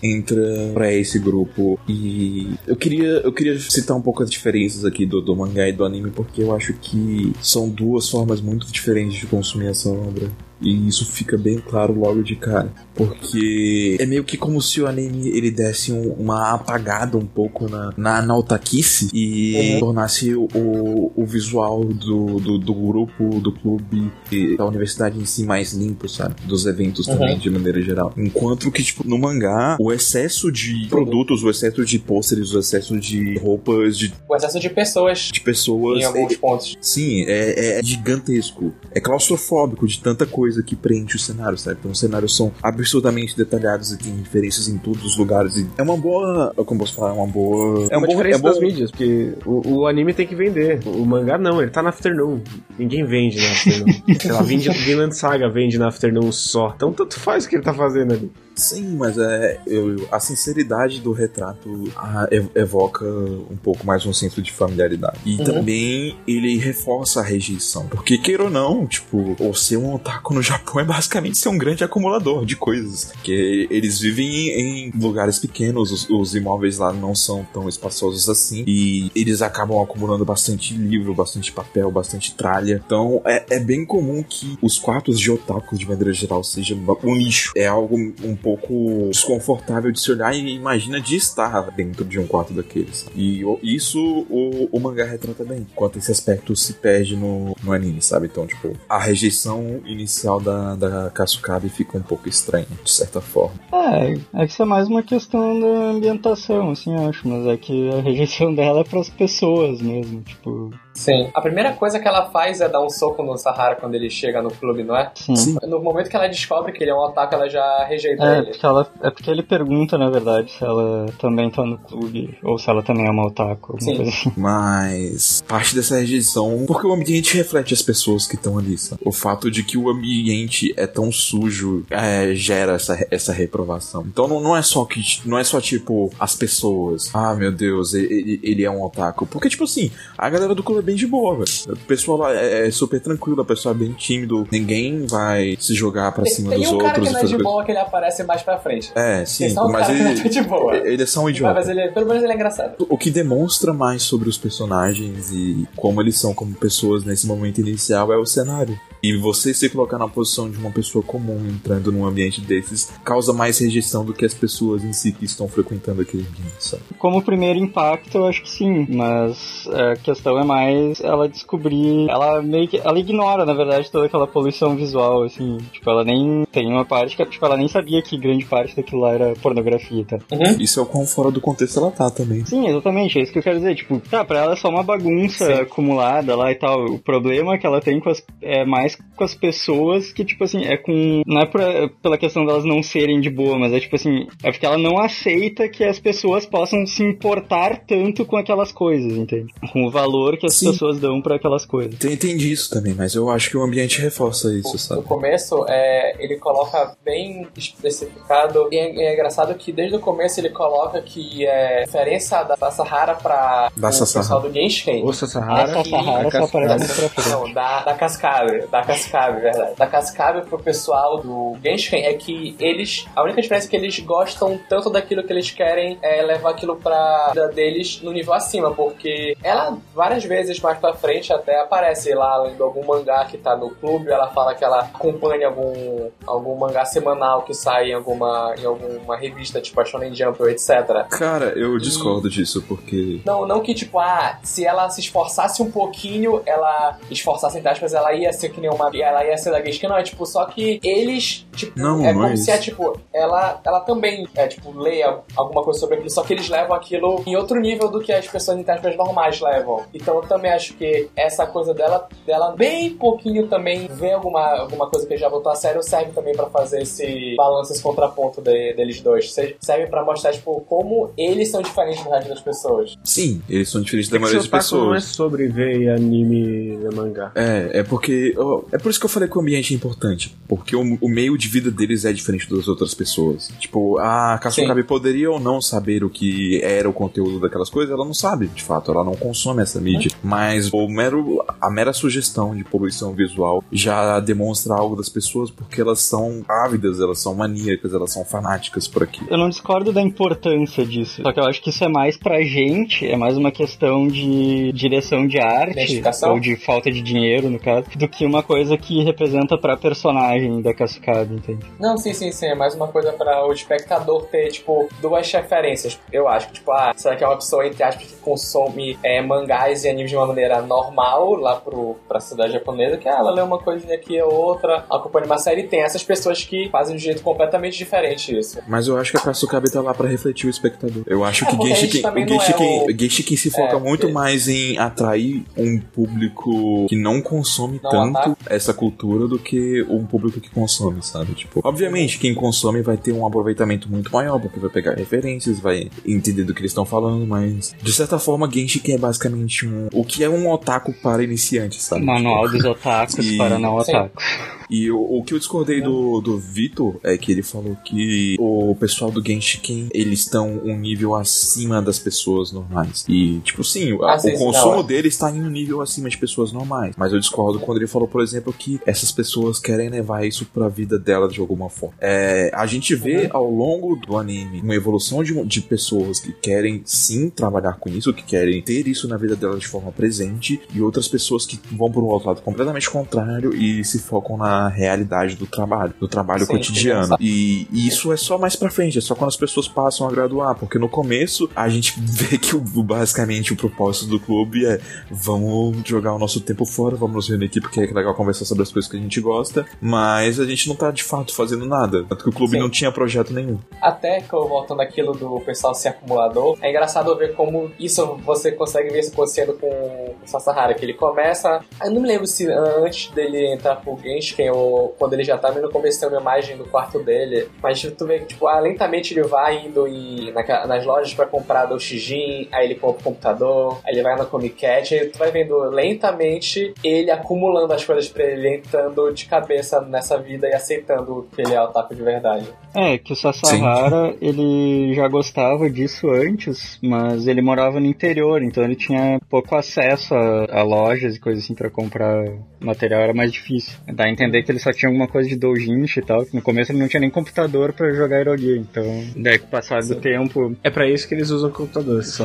[0.01, 5.05] entra pra esse grupo e eu queria, eu queria citar um pouco as diferenças aqui
[5.05, 9.19] do, do mangá e do anime, porque eu acho que são duas formas muito diferentes
[9.19, 10.29] de consumir essa obra.
[10.63, 12.71] E isso fica bem claro logo de cara.
[12.95, 17.69] Porque é meio que como se o anime ele desse um- uma apagada um pouco
[17.69, 19.79] na, na, na otaquice e Uhum.
[19.79, 25.25] tornasse o, o, o visual do, do, do grupo, do clube e da universidade em
[25.25, 26.35] si mais limpo, sabe?
[26.45, 27.39] Dos eventos também, Uhum.
[27.39, 28.13] de maneira geral.
[28.17, 32.97] Enquanto que, tipo, no mangá, o excesso de produtos, o excesso de pôsteres, o excesso
[32.99, 35.99] de roupas, de, O excesso de pessoas de pessoas.
[36.01, 36.77] em alguns é- pontos.
[36.81, 38.73] Sim, é, é gigantesco.
[38.91, 41.77] É claustrofóbico de tanta coisa que preenche o cenário, sabe?
[41.79, 45.55] Então os cenários são absurdamente detalhados e tem referências em todos os lugares.
[45.57, 46.53] E é uma boa.
[46.65, 47.11] Como posso falar?
[47.11, 47.87] É uma boa.
[47.89, 50.79] É uma bom- diferença é bom- das mídias, porque o, o anime tem que vender.
[50.85, 52.41] O mangá não, ele tá na Afternoon.
[52.77, 53.93] Ninguém vende na Afternoon.
[54.19, 56.73] Sei lá, vende, Vinland Saga vende na Afternoon só.
[56.75, 58.31] Então tanto faz o que ele tá fazendo ali.
[58.55, 64.13] Sim, mas é eu- a sinceridade do retrato ah, ev- evoca um pouco mais um
[64.13, 65.17] senso de familiaridade.
[65.25, 65.43] E Uhum.
[65.43, 67.87] também ele reforça a rejeição.
[67.87, 71.57] Porque, queira ou não, tipo, ou ser um otaku no Japão é basicamente ser um
[71.57, 73.05] grande acumulador de coisas.
[73.13, 78.63] Porque eles vivem em, lugares pequenos, os, os imóveis lá não são tão espaçosos assim.
[78.67, 82.81] E eles acabam acumulando bastante livro, bastante papel, bastante tralha.
[82.85, 87.15] Então é, é bem comum que os quartos de otaku, de maneira geral, sejam um
[87.15, 87.51] lixo.
[87.55, 92.27] É algo um pouco desconfortável de se olhar e imagina de estar dentro de um
[92.27, 93.07] quarto daqueles.
[93.15, 95.65] E isso o, o mangá retrata bem.
[95.71, 98.27] Enquanto esse aspecto se perde no, no anime, sabe?
[98.27, 103.55] Então, tipo, a rejeição inicial da, da Kasukabe fica um pouco estranha, de certa forma.
[103.71, 107.55] É, é que isso é mais uma questão da ambientação, assim, eu acho, mas é
[107.55, 111.29] que a rejeição dela é pras pessoas mesmo, tipo, Sim.
[111.33, 114.41] A primeira coisa que ela faz é dar um soco no Sahara quando ele chega
[114.41, 115.11] no clube, não é?
[115.15, 115.57] Sim.
[115.67, 118.47] No momento que ela descobre que ele é um otaku, ela já rejeita É ele.
[118.51, 122.57] porque, ela, é porque ele pergunta, na verdade, se ela também tá no clube ou
[122.59, 123.75] se ela também é uma otaku.
[123.81, 123.95] Sim.
[123.97, 124.31] coisa assim.
[124.37, 129.01] Mas parte dessa rejeição, porque o ambiente reflete as pessoas que estão ali, sabe?
[129.05, 134.03] O fato de que o ambiente é tão sujo é, gera essa, essa reprovação.
[134.07, 137.09] Então não, não é só que não é só tipo as pessoas.
[137.13, 139.25] Ah, meu Deus, ele, ele é um otaku.
[139.25, 141.47] Porque tipo assim, a galera do clube bem de boa, velho.
[141.69, 144.47] O pessoal lá é, é super tranquilo, o pessoal é bem tímido.
[144.51, 147.19] Ninguém vai se jogar pra Tem, cima tem dos um cara outros que e não
[147.21, 148.91] é de boa que ele aparece mais pra frente.
[148.95, 150.75] É, sim, Tem só um mas cara que ele, não é de boa.
[150.77, 151.53] ele é só um idiota.
[151.53, 152.85] Mas ele, pelo menos ele é engraçado.
[152.89, 157.59] O que demonstra mais sobre os personagens e como eles são como pessoas nesse momento
[157.61, 158.79] inicial é o cenário.
[159.01, 163.33] E você se colocar na posição de uma pessoa comum entrando num ambiente desses causa
[163.33, 166.83] mais rejeição do que as pessoas em si que estão frequentando aquele ambiente, sabe?
[166.97, 172.07] Como primeiro impacto, eu acho que sim, mas a questão é mais ela descobrir.
[172.09, 172.77] Ela meio que.
[172.77, 175.57] Ela ignora, na verdade, toda aquela poluição visual, assim.
[175.71, 176.43] Tipo, ela nem.
[176.51, 180.05] Tem uma parte que tipo, ela nem sabia que grande parte daquilo lá era pornografia,
[180.05, 180.17] tá?
[180.59, 182.45] Isso é o quão fora do contexto ela tá também.
[182.45, 183.75] Sim, exatamente, é isso que eu quero dizer.
[183.75, 185.61] Tipo, tá, pra ela é só uma bagunça Sim.
[185.61, 186.85] acumulada lá e tal.
[186.85, 190.63] O problema que ela tem com as, é mais com as pessoas que, tipo assim,
[190.65, 191.21] é com.
[191.25, 194.51] Não é pra- pela questão delas não serem de boa, mas é tipo assim, é
[194.51, 199.51] porque ela não aceita que as pessoas possam se importar tanto com aquelas coisas, entende?
[199.71, 200.71] Com o valor que as Sim.
[200.71, 201.97] pessoas dão pra aquelas coisas.
[201.99, 205.01] Tem, entendi isso também, mas eu acho que o ambiente reforça isso, No sabe?
[205.03, 208.67] começo, é, ele coloca bem especificado.
[208.71, 212.71] E é, é engraçado que desde o começo ele coloca que é a diferença da
[212.71, 214.23] Sahara pra Da o Sasahara.
[214.23, 215.03] pessoal do Genshin.
[215.03, 215.71] O Sahara.
[215.79, 217.29] Essa Sahara só aparece pra.
[217.29, 218.67] Não, da, da Cascabe.
[218.67, 219.75] Da Cascabe, verdade.
[219.75, 223.05] Da Cascabe pro pessoal do Genshin é que eles.
[223.15, 226.75] A única diferença é que eles gostam tanto daquilo que eles querem é levar aquilo
[226.77, 228.71] pra vida deles no nível acima.
[228.73, 233.55] Porque ela, várias vezes mais pra frente, até aparece lá lendo algum mangá que tá
[233.55, 234.09] no clube.
[234.09, 239.17] Ela fala que ela acompanha algum, algum mangá semanal que sai em alguma, em alguma
[239.17, 241.07] revista, tipo a Shonen Jump ou etc.
[241.09, 243.21] Cara, eu discordo disso, porque.
[243.25, 247.93] Não, não que tipo, ah, se ela se esforçasse um pouquinho, ela esforçasse entre aspas,
[247.93, 248.89] ela ia ser que nem uma.
[248.93, 252.21] Ela ia ser da Geisha, não, é tipo, só que eles, tipo, Não, é não
[252.21, 256.09] como é se é tipo, ela, ela também é tipo, leia alguma coisa sobre aquilo,
[256.09, 259.39] só que eles levam aquilo em outro nível do que as pessoas entre aspas normais
[259.39, 259.83] levam.
[259.93, 264.89] Então eu também acho que essa coisa dela, dela bem pouquinho também ver alguma, alguma
[264.89, 268.73] coisa que já botou a sério, serve também pra fazer esse balanço, esse contraponto de-
[268.73, 269.31] deles dois.
[269.33, 272.95] Se- Serve pra mostrar, tipo, como eles são diferentes do resto das pessoas.
[273.03, 275.15] Sim, eles são diferentes da É maioria das taco não é pessoas.
[275.15, 277.31] sobre ver anime e mangá.
[277.35, 278.33] É, é porque.
[278.37, 280.35] ó, É por isso que eu falei que o ambiente é importante.
[280.47, 283.47] Porque o, o meio de vida deles é diferente das outras pessoas.
[283.59, 288.05] Tipo, a Kasukabe poderia ou não saber o que era o conteúdo daquelas coisas, ela
[288.05, 290.11] não sabe, de fato, ela não consome essa mídia.
[290.33, 295.79] Mas o mero, a mera sugestão de poluição visual já demonstra algo das pessoas porque
[295.79, 299.27] elas são ávidas, elas são maníacas, elas são fanáticas por aquilo.
[299.29, 301.21] Eu não discordo da importância disso.
[301.21, 304.71] Só que eu acho que isso é mais pra gente, é mais uma questão de
[304.71, 309.03] direção de arte, ou de falta de dinheiro, no caso, do que uma coisa que
[309.03, 311.63] representa pra personagem da Kasukabe, entende?
[311.79, 312.47] Não, sim, sim, sim.
[312.47, 315.99] É mais uma coisa pra o espectador ter, tipo, duas referências.
[316.11, 319.21] Eu acho que, tipo, ah, será que é uma pessoa, entre aspas, que consome é,
[319.21, 323.31] mangás e animes de uma maneira normal lá pro, pra cidade japonesa, que ah, ela
[323.31, 326.95] lê uma coisinha aqui ou outra, acompanha uma série e tem essas pessoas que fazem
[326.95, 328.59] de um jeito completamente diferente isso.
[328.67, 331.03] Mas eu acho que a Kasukabe tá lá pra refletir o espectador.
[331.07, 335.43] Eu acho É, que Genshiken, é o- Genshiken se foca É, muito mais em atrair
[335.57, 338.37] um público que não consome Não tanto ataca.
[338.53, 341.33] essa cultura do que um público que consome, sabe?
[341.33, 345.89] Tipo, obviamente, quem consome vai ter um aproveitamento muito maior, porque vai pegar referências, vai
[346.05, 349.87] entender do que eles estão falando, mas de certa forma, Genshiken é basicamente um.
[349.93, 352.03] O que é um otaku para iniciantes, sabe?
[352.05, 354.23] Manual Tipo, dos otakus E- para não otakus.
[354.69, 358.75] E o, o que eu discordei do, do Vitor é que ele falou que o
[358.79, 363.05] pessoal do Genshiken, eles estão um nível acima das pessoas normais.
[363.07, 364.83] E, tipo, sim, o- Ah, o sim, sim, consumo não, é.
[364.83, 366.95] deles está em um nível acima de pessoas normais.
[366.97, 370.67] Mas eu discordo quando ele falou, por exemplo, que essas pessoas querem levar isso pra
[370.69, 371.95] vida delas de alguma forma.
[371.99, 376.81] É, a gente vê ao longo do anime uma evolução de, de pessoas que querem
[376.85, 380.81] sim trabalhar com isso, que querem ter isso na vida delas de forma presente, e
[380.81, 384.69] outras pessoas que vão por um outro lado completamente contrário e se focam na na
[384.69, 387.15] realidade do trabalho, do trabalho Sim, cotidiano.
[387.19, 390.11] E, e isso é só mais pra frente, é só quando as pessoas passam a
[390.11, 394.79] graduar, porque no começo a gente vê que o, basicamente o propósito do clube é
[395.11, 398.63] vamos jogar o nosso tempo fora, vamos nos reunir aqui porque é legal conversar sobre
[398.63, 402.03] as coisas que a gente gosta, mas a gente não tá de fato fazendo nada,
[402.03, 402.59] tanto que o clube Sim.
[402.59, 403.59] não tinha projeto nenhum.
[403.81, 408.51] Até que eu voltando aquilo do pessoal ser acumulador, é engraçado ver como isso você
[408.51, 411.61] consegue ver isso acontecendo com o Sasahara, que ele começa.
[411.83, 415.51] Eu não me lembro se antes dele entrar pro Genshin ou quando ele já tá
[415.51, 417.47] no começo tem uma imagem do quarto dele.
[417.61, 421.25] Mas tu vê que, tipo, ah, lentamente ele vai indo em, naquela- nas lojas pra
[421.25, 425.07] comprar do Shijin, aí ele compra o computador, aí ele vai na Comic Cat, aí
[425.07, 430.47] tu vai vendo lentamente ele acumulando as coisas pra ele, entrando de cabeça nessa vida
[430.47, 432.47] e aceitando que ele é o otaku de verdade.
[432.73, 438.63] É, que o Sasahara, ele já gostava disso antes, mas ele morava no interior, então
[438.63, 442.25] ele tinha pouco acesso a, a lojas e coisas assim pra comprar
[442.59, 443.77] material, era mais difícil.
[443.93, 446.71] Dá a entender que ele só tinha alguma coisa de doujinshi e tal, no começo
[446.71, 448.83] ele não tinha nem computador pra jogar Erogear, então
[449.15, 450.55] daí com o passar do tempo...
[450.63, 452.23] É pra isso que eles usam computador, só.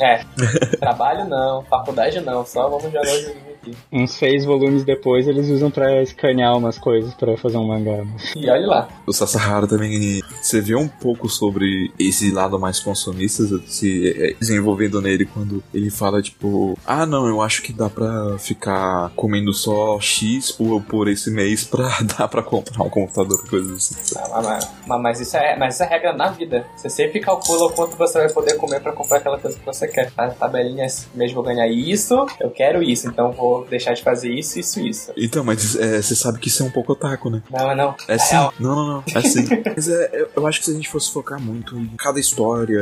[0.00, 0.24] É,
[0.78, 3.76] trabalho não, faculdade não, só vamos jogar os joguinhos aqui.
[3.92, 8.04] Uns seis volumes depois eles usam pra escanear umas coisas pra fazer um mangá.
[8.34, 8.88] E olha lá.
[9.06, 15.00] O Sasahara também, você vê um pouco sobre esse lado mais consumista se é, desenvolvendo
[15.00, 20.00] nele quando ele fala, tipo, ah, não, eu acho que dá pra ficar comendo só
[20.00, 24.14] X por, por esse mês pra dar pra comprar um computador, coisas assim.
[24.18, 26.66] Ah, Mas, mas- mas isso é, mas isso é regra na vida.
[26.76, 29.86] Você sempre calcula o quanto você vai poder comer pra comprar aquela coisa que você
[29.88, 30.12] quer.
[30.16, 34.30] A tabelinha, esse mês vou ganhar isso, eu quero isso, então vou deixar de fazer
[34.32, 35.12] isso, isso, isso.
[35.16, 37.42] Então, mas é, você sabe que isso é um pouco otaku, né?
[37.50, 37.94] Não, não.
[38.08, 38.32] É sim.
[38.34, 38.54] real.
[38.58, 39.04] Não, não, não.
[39.14, 39.42] É sim.
[39.74, 42.80] Mas é, eu- eu acho que se a gente fosse focar muito em cada história,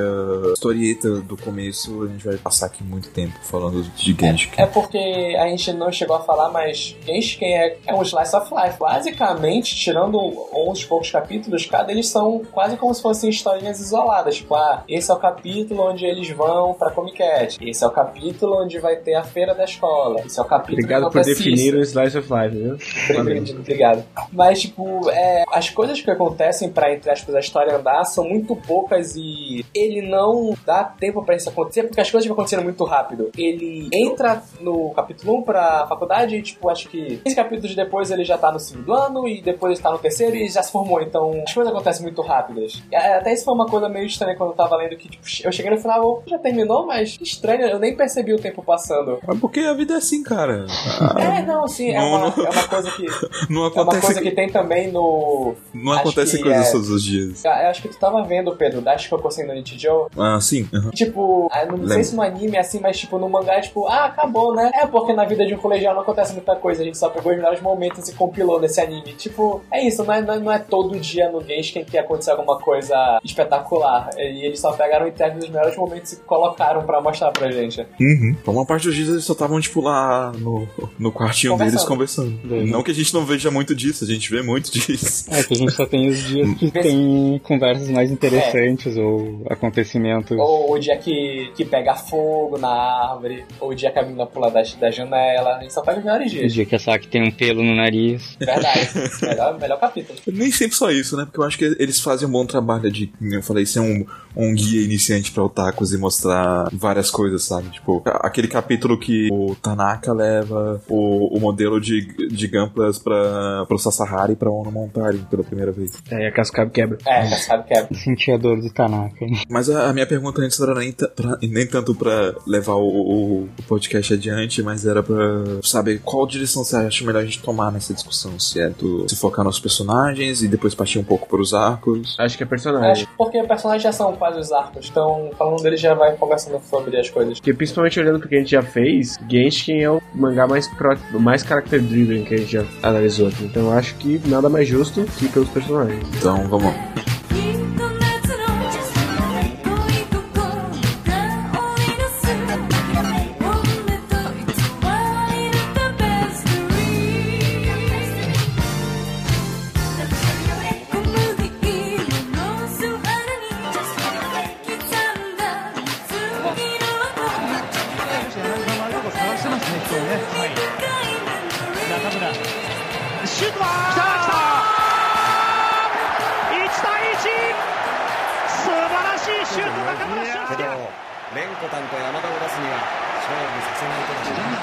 [0.53, 4.51] historieta do começo, a gente vai passar aqui muito tempo falando de Genshin.
[4.57, 4.99] É porque
[5.39, 8.79] a gente não chegou a falar, mas Genshin é, é um slice of life.
[8.79, 10.19] Basicamente, tirando
[10.53, 14.37] uns poucos capítulos, cada eles são quase como se fossem historinhas isoladas.
[14.37, 17.59] Tipo, ah, esse é o capítulo onde eles vão pra Comic Cat.
[17.61, 20.21] Esse é o capítulo onde vai ter a feira da escola.
[20.25, 23.59] Esse é o capítulo Obrigado que por definir o Slice of Life, viu?
[23.59, 24.05] Obrigado.
[24.33, 28.55] Mas, tipo, é, as coisas que acontecem pra, entre aspas, a história andar são muito
[28.57, 32.85] poucas e ele não dá tempo pra isso acontecer, porque as coisas vão acontecendo muito
[32.85, 33.31] rápido.
[33.37, 38.25] Ele entra no capítulo 1 pra faculdade e, tipo, acho que 15 capítulos depois ele
[38.25, 41.01] já tá no segundo ano e depois ele tá no terceiro e já se formou.
[41.01, 42.83] Então, as coisas acontecem muito rápidas.
[42.91, 45.53] É, Até isso foi uma coisa meio estranha quando eu tava lendo que, tipo, eu
[45.53, 49.19] cheguei no final, "Oh, já terminou, mas que estranho, eu nem percebi o tempo passando.
[49.29, 50.67] É porque a vida é assim, cara.
[51.01, 52.45] Ah, É, não, sim, é Não, uma, não.
[52.47, 53.07] é uma coisa que.
[53.51, 55.55] Não É uma acontece, coisa que tem também no.
[55.75, 57.45] não acontece coisas é- todos os dias.
[57.45, 60.09] Eu acho que tu tava vendo, Pedro, da Shikoku no Nichijou.
[60.17, 60.69] Ah, sim.
[60.73, 60.91] aham.
[60.91, 62.05] Tipo, ah, não sei Lembro.
[62.05, 64.71] se no anime é assim, mas tipo, no mangá é tipo, ah, acabou, né?
[64.75, 67.33] É porque na vida de um colegial não acontece muita coisa, a gente só pegou
[67.33, 69.13] os melhores momentos e compilou nesse anime.
[69.15, 72.59] Tipo, é isso, não é, não é, é todo dia no Genshin que acontecer alguma
[72.59, 74.11] coisa espetacular.
[74.17, 77.81] E eles só pegaram e teve os melhores momentos e colocaram pra mostrar pra gente.
[78.01, 78.35] Uhum.
[78.45, 80.67] Por uma parte dos dias eles só estavam, tipo, lá no,
[80.99, 82.39] no quartinho deles conversando.
[82.45, 82.67] Uhum.
[82.67, 85.29] Não que a gente não veja muito disso, a gente vê muito disso.
[85.31, 90.37] É que a gente só tem os dias que tem conversas mais interessantes ou acontecimentos.
[90.39, 94.27] Ou o dia que, que pega fogo na árvore, ou o dia que a menina
[94.27, 95.57] pula da, da janela.
[95.57, 96.53] A gente só pega os melhores O dias.
[96.53, 97.90] dia que a Saki tem um pelo no nariz.
[98.39, 98.89] Verdade.
[99.23, 100.19] melhor, melhor capítulo.
[100.27, 101.25] Nem sempre só isso, né?
[101.25, 104.05] Porque eu acho que eles fazem um bom trabalho de, como eu falei, ser um,
[104.37, 107.69] um guia iniciante pra otakus e mostrar várias coisas, sabe?
[107.71, 113.65] Tipo, a- aquele capítulo que o Tanaka leva o, o modelo de, de Gamplas pra,
[113.67, 115.93] pro Sasahara e pra Ono montarem pela primeira vez.
[116.11, 116.99] Aí a Cascab quebra.
[117.07, 117.87] É, já sabe que é.
[117.95, 119.25] Senti a dor do Tanaka.
[119.49, 122.87] Mas a, a minha pergunta antes não era nem, pra- nem tanto pra levar o,
[122.89, 125.17] o- o podcast adiante, mas era pra
[125.63, 128.39] saber qual direção você acha melhor a gente tomar nessa discussão.
[128.39, 132.15] Se é do, se focar nos personagens e depois partir um pouco pros arcos.
[132.19, 132.91] Acho que é personagem.
[132.91, 136.61] Acho que porque personagens já são quase os arcos, então falando deles já vai conversando
[136.69, 137.41] sobre as coisas.
[137.41, 140.97] Porque principalmente olhando pro que a gente já fez, Genshin é o mangá mais, pro,
[141.21, 143.45] mais character-driven que a gente já analisou aqui.
[143.45, 146.05] Então eu acho que nada mais justo que pelos personagens.
[146.17, 147.20] Então vamos lá.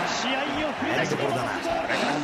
[0.07, 2.17] 試合を振り出しに戻すやりどころだなこれから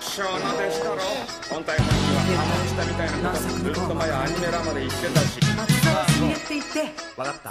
[0.00, 0.96] しゃあなでしたろ
[1.50, 6.92] 本体本人は反応したみたいなことずっと前アニメラまで言ってたし松沢茂って言って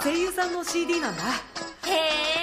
[0.02, 0.52] 声優さん。
[0.52, 1.16] の CD なん。
[1.16, 1.90] だへ
[2.34, 2.37] え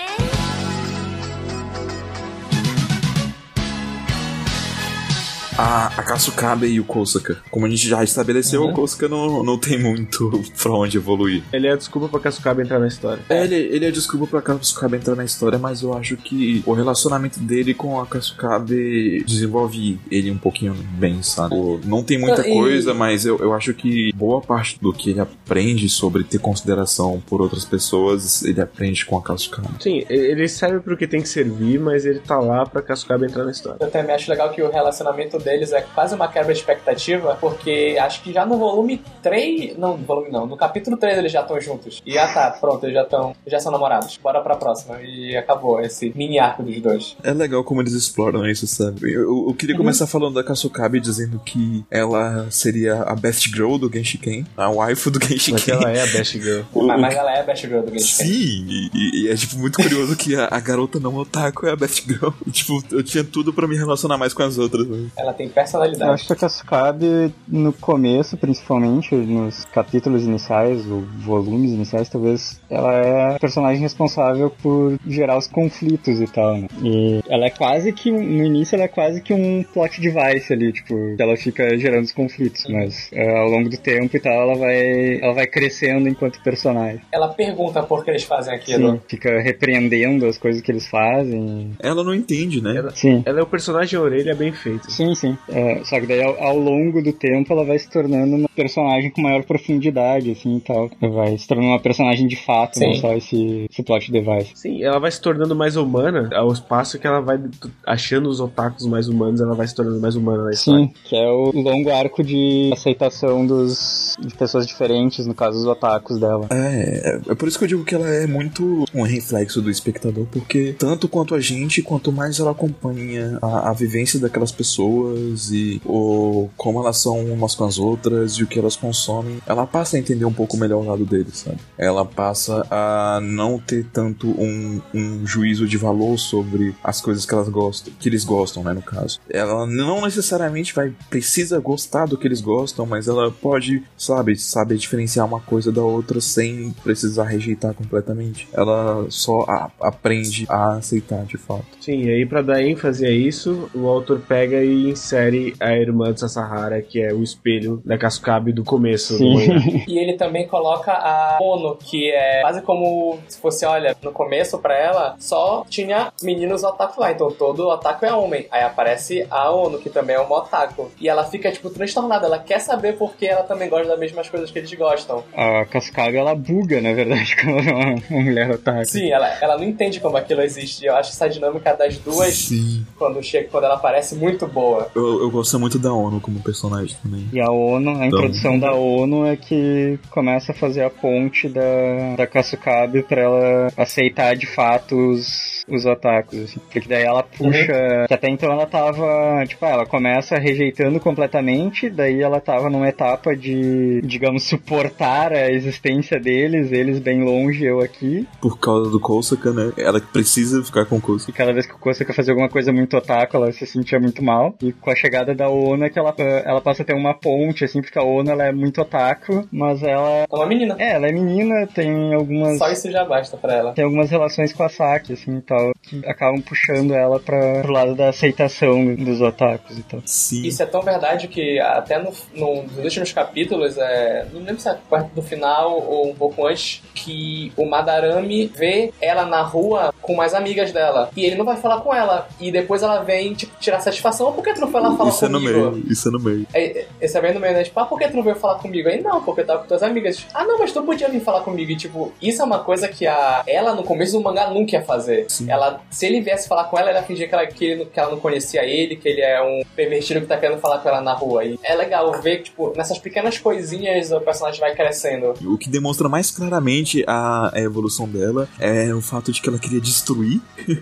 [5.57, 7.37] A, a Kasukabe e o Kosaka.
[7.49, 11.43] Como a gente já estabeleceu, o Kosaka não, não tem muito pra onde evoluir.
[11.53, 13.23] Ele é a desculpa pra Kasukabe entrar na história.
[13.29, 16.73] É, ele, ele é desculpa pra Kasukabe entrar na história, mas eu acho que o
[16.73, 21.55] relacionamento dele com a Kasukabe desenvolve ele um pouquinho bem, sabe?
[21.85, 25.11] Não tem muita Não, e- coisa, mas eu, eu acho que boa parte do que
[25.11, 29.69] ele aprende sobre ter consideração por outras pessoas, ele aprende com a Kasukabe.
[29.79, 33.45] Sim, ele serve pro que tem que servir, mas ele tá lá pra Kasukabe entrar
[33.45, 33.77] na história.
[33.79, 37.95] Eu também acho legal que o relacionamento deles é quase uma quebra de expectativa, porque
[37.99, 39.77] acho que já no volume 3.
[39.77, 40.45] Não, no volume não.
[40.45, 42.01] No capítulo 3 eles já estão juntos.
[42.05, 43.35] E ah tá, pronto, eles já estão.
[43.47, 44.17] Já são namorados.
[44.21, 45.01] Bora pra próxima.
[45.01, 47.15] E acabou esse mini arco dos dois.
[47.23, 49.13] É legal como eles exploram isso, sabe?
[49.13, 53.89] Eu, eu queria começar falando da Kasukabe dizendo que ela seria a best girl do
[53.91, 55.73] Genshiken, a waifu do Mas Genshiken.
[55.75, 56.61] ela é a Best Girl.
[56.73, 58.23] O- mas, mas ela é a best girl do Genshin.
[58.23, 61.71] Sim, e, e- e é tipo muito curioso que a, a garota não otaku é
[61.71, 62.29] a best girl.
[62.45, 64.87] E, tipo, eu tinha tudo pra me relacionar mais com as outras.
[64.87, 65.07] né?
[65.17, 66.11] Ela tem Eu personalidade.
[66.11, 72.93] acho que a Kasukabe, no começo, principalmente, nos capítulos iniciais, ou volumes iniciais, talvez, ela
[72.93, 76.67] é a personagem responsável por gerar os conflitos e tal, né?
[76.81, 80.71] E ela é quase que, no início, ela é quase que um plot device ali,
[80.71, 84.33] tipo, que ela fica gerando os conflitos, mas é, ao longo do tempo e tal,
[84.33, 87.01] ela vai, ela vai crescendo enquanto personagem.
[87.11, 88.93] Ela pergunta por que eles fazem aquilo.
[88.93, 91.71] Sim, fica repreendendo as coisas que eles fazem.
[91.79, 92.83] Ela não entende, né?
[92.93, 93.23] Sim.
[93.25, 94.91] Ela é o personagem orelha bem feito.
[94.91, 95.24] Sim, sim.
[95.49, 99.09] É, só que daí ao, ao longo do tempo ela vai se tornando uma personagem
[99.11, 100.89] com maior profundidade, assim e tal.
[100.99, 102.87] Vai se tornando uma personagem de fato, Sim.
[102.87, 104.51] não só esse, esse plot device.
[104.55, 107.39] Sim, ela vai se tornando mais humana ao espaço que ela vai
[107.85, 110.85] achando os otakus mais humanos, ela vai se tornando mais humana na história.
[110.85, 115.65] Sim, que é o longo arco de aceitação dos, de pessoas diferentes, no caso os
[115.65, 116.47] otakus dela.
[116.51, 120.25] É, é por isso que eu digo que ela é muito um reflexo do espectador,
[120.31, 125.14] porque tanto quanto a gente, quanto mais ela acompanha a, a vivência daquelas pessoas
[125.51, 129.65] e o, como elas são umas com as outras e o que elas consomem, ela
[129.65, 131.57] passa a entender um pouco melhor o lado deles, sabe?
[131.77, 137.33] Ela passa a não ter tanto um, um juízo de valor sobre as coisas que
[137.33, 139.19] elas gostam, que eles gostam, né, no caso.
[139.29, 144.77] Ela não necessariamente vai precisa gostar do que eles gostam, mas ela pode, sabe, saber
[144.77, 148.47] diferenciar uma coisa da outra sem precisar rejeitar completamente.
[148.53, 151.65] Ela só a- aprende a aceitar de fato.
[151.79, 156.11] Sim, e aí pra dar ênfase a isso, o autor pega e insere a irmã
[156.11, 159.33] de Sasahara, que é o espelho da Kasukabe do começo do Sim.
[159.47, 159.65] mangá.
[159.87, 164.57] E ele também coloca a Ono, que é quase como se fosse, olha, no começo
[164.57, 168.47] pra ela só tinha meninos otaku lá, então todo otaku é homem.
[168.49, 170.89] Aí aparece a Ono, que também é uma otaku.
[170.99, 172.25] E ela fica, tipo, transtornada.
[172.25, 175.23] Ela quer saber porque ela também gosta das mesmas coisas que eles gostam.
[175.35, 178.85] A Kasukabe, ela buga, na verdade, quando ela é uma, uma mulher otaku.
[178.85, 180.85] Sim, ela, ela não entende como aquilo existe.
[180.85, 182.85] Eu acho essa dinâmica das duas, Sim.
[182.97, 184.89] quando chega, quando ela aparece, muito boa.
[184.95, 187.27] Eu, eu gosto muito da ONU como personagem também.
[187.33, 192.15] E a ONU, a introdução da ONU é que começa a fazer a ponte da,
[192.17, 196.59] da Kasukabe pra ela aceitar de fato os, os otakus, assim.
[196.59, 198.05] Porque daí ela puxa.
[198.07, 199.43] Que até então ela tava.
[199.47, 205.51] Tipo, ah, ela começa rejeitando completamente, daí ela tava numa etapa de, digamos, suportar a
[205.51, 208.27] existência deles, eles bem longe, eu aqui.
[208.41, 209.71] Por causa do Kosaka, né?
[209.77, 211.31] Ela precisa ficar com o Kosaka.
[211.31, 214.23] E cada vez que o Kosaka fazia alguma coisa muito otaku, ela se sentia muito
[214.23, 214.55] mal.
[214.61, 217.63] E com a chegada da ONU é que ela, ela passa a ter uma ponte,
[217.63, 220.25] assim, porque a ONU ela é muito otaku, mas ela.
[220.31, 220.75] É uma menina.
[220.77, 222.57] É, ela é menina, tem algumas.
[222.57, 223.73] Só isso já basta pra ela.
[223.73, 227.71] Tem algumas relações com a Saki, assim, e tal, que acabam puxando ela pra, pro
[227.71, 230.01] lado da aceitação dos otakus e tal.
[230.05, 230.43] Sim.
[230.45, 234.69] Isso é tão verdade que até no, no- nos últimos capítulos, é, não lembro se
[234.69, 239.93] é perto do final ou um pouco antes, que o Madarame vê ela na rua
[240.01, 241.09] com mais amigas dela.
[241.15, 242.27] E ele não vai falar com ela.
[242.39, 244.31] E depois ela vem, tipo, tirar satisfação.
[244.33, 245.71] Por que tu não foi lá falar Isso é no comigo?
[245.71, 246.47] meio, isso é no meio.
[246.53, 247.63] Aí, Esse é bem no meio, né?
[247.63, 248.87] Tipo, ah, por que tu não veio falar comigo?
[248.89, 250.25] Aí, não, porque eu tava com tuas amigas.
[250.33, 251.71] Ah, não, mas tu podia vir falar comigo.
[251.71, 254.83] E, tipo, isso é uma coisa que a ela, no começo do mangá, nunca ia
[254.83, 255.25] fazer.
[255.47, 257.99] Ela, se ele viesse falar com ela, ela ia fingir que ela, que, ele- que
[257.99, 261.01] ela não conhecia ele, que ele é um pervertido que tá querendo falar com ela
[261.01, 261.43] na rua.
[261.45, 265.33] E é legal ver, tipo, nessas pequenas coisinhas o personagem vai crescendo.
[265.45, 269.59] O que demonstra mais claramente a, a evolução dela é o fato de que ela
[269.59, 270.39] queria destruir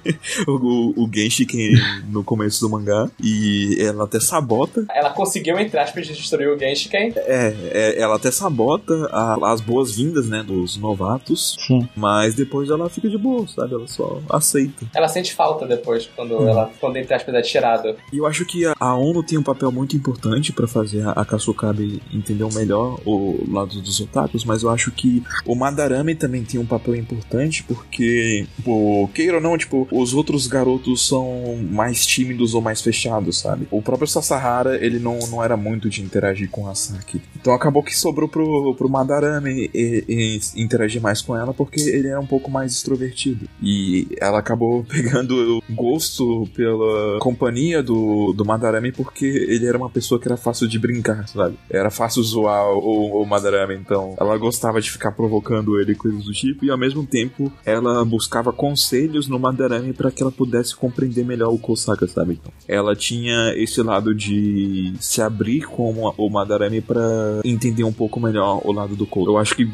[0.48, 1.74] o, o Genshiken
[2.10, 3.10] no começo do mangá.
[3.22, 4.86] E ela até sabota.
[4.94, 7.14] Ela conseguiu, entre aspas, destruir o Genshiken.
[7.18, 11.56] É, é, ela até sabota a- as boas-vindas, né, dos novatos.
[11.66, 11.88] Sim.
[11.96, 13.74] Mas depois ela fica de boa, sabe?
[13.74, 14.53] Ela só aceita.
[14.96, 17.96] Ela sente falta depois, quando ela, quando entre aspas, é tirada.
[18.12, 21.12] E eu acho que a, a ONU tem um papel muito importante pra fazer a,
[21.12, 26.44] a Kasukabe entender melhor o lado dos otakus, mas eu acho que o Madarame também
[26.44, 32.06] tem um papel importante porque, tipo, queira ou não, tipo, os outros garotos são mais
[32.06, 33.68] tímidos ou mais fechados, sabe?
[33.72, 37.22] O próprio Sasahara, ele não, não era muito de interagir com a Saki.
[37.36, 42.08] Então acabou que sobrou pro, pro Madarame e, e interagir mais com ela porque ele
[42.08, 43.48] era um pouco mais extrovertido.
[43.62, 50.20] E ela acabou pegando gosto pela companhia do, do Madarame porque ele era uma pessoa
[50.20, 51.58] que era fácil de brincar, sabe?
[51.70, 56.32] Era fácil zoar o, o Madarame, então ela gostava de ficar provocando ele, coisas do
[56.32, 61.24] tipo, e ao mesmo tempo ela buscava conselhos no Madarame para que ela pudesse compreender
[61.24, 62.34] melhor o Kosaka, sabe?
[62.34, 67.02] Então, ela tinha esse lado de se abrir com o Madarame para
[67.44, 69.32] entender um pouco melhor o lado do Kosuke.
[69.32, 69.72] Eu acho que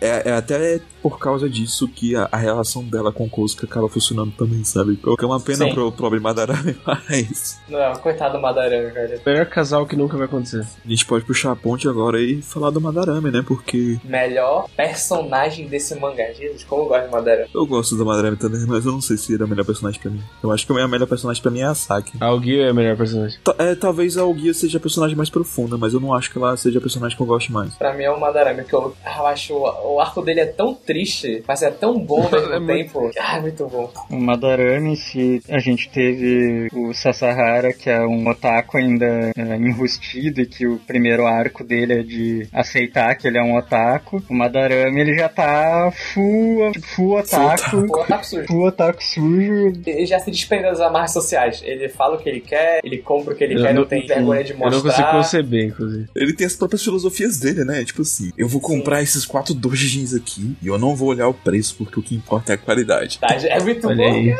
[0.00, 3.88] é, é até por causa disso que a, a relação dela com o Kosuke acaba
[3.88, 4.05] funcionando
[4.36, 4.98] também, sabe?
[5.04, 5.74] O que é uma pena Sim.
[5.74, 9.20] pro pobre Madarame, mas Não, coitado do Madarame, velho.
[9.24, 10.66] Melhor casal que nunca vai acontecer.
[10.84, 13.42] a gente pode puxar a ponte agora e falar do Madarame, né?
[13.46, 16.32] Porque Melhor personagem desse mangá.
[16.32, 17.50] Jesus, como eu gosto do Madarame.
[17.54, 20.00] eu gosto do Madarame também, mas eu não sei se ele é o melhor personagem
[20.00, 20.20] pra mim.
[20.42, 22.12] Eu acho que o melhor personagem pra mim é a Saki.
[22.20, 23.38] A Alguia é a melhor personagem.
[23.42, 26.38] Ta- é, talvez a Ogia seja a personagem mais profunda, mas eu não acho que
[26.38, 27.74] ela seja a personagem que eu gosto mais.
[27.74, 30.74] Pra mim é o Madarame, que eu, eu acho o, o arco dele é tão
[30.74, 33.10] triste, mas é tão bom ao mesmo É muito- tempo.
[33.18, 33.90] Ah, muito bom.
[34.10, 40.40] O Madarame, se a gente teve o Sasahara, que é um otaku ainda é, enrustido
[40.40, 44.34] e que o primeiro arco dele é de aceitar que ele é um otaku, o
[44.34, 48.46] Madarame ele já tá full, full otaku, O Otaku sujo.
[48.46, 49.72] full otaku sujo.
[49.86, 51.62] Ele já se desprendeu das amarras sociais.
[51.64, 53.88] Ele fala o que ele quer, ele compra o que ele Eu quer, não, não-
[53.88, 55.12] tem vergonha de Eu não consigo mostrar.
[55.12, 56.06] conceber, inclusive.
[56.14, 57.84] Ele tem as próprias filosofias dele, né?
[57.84, 61.34] Tipo assim, eu vou comprar esses quatro dojins aqui e eu não vou olhar o
[61.34, 63.18] preço porque o que importa é a qualidade.
[63.18, 64.14] Tá, É muito Olha bom.
[64.14, 64.34] aí.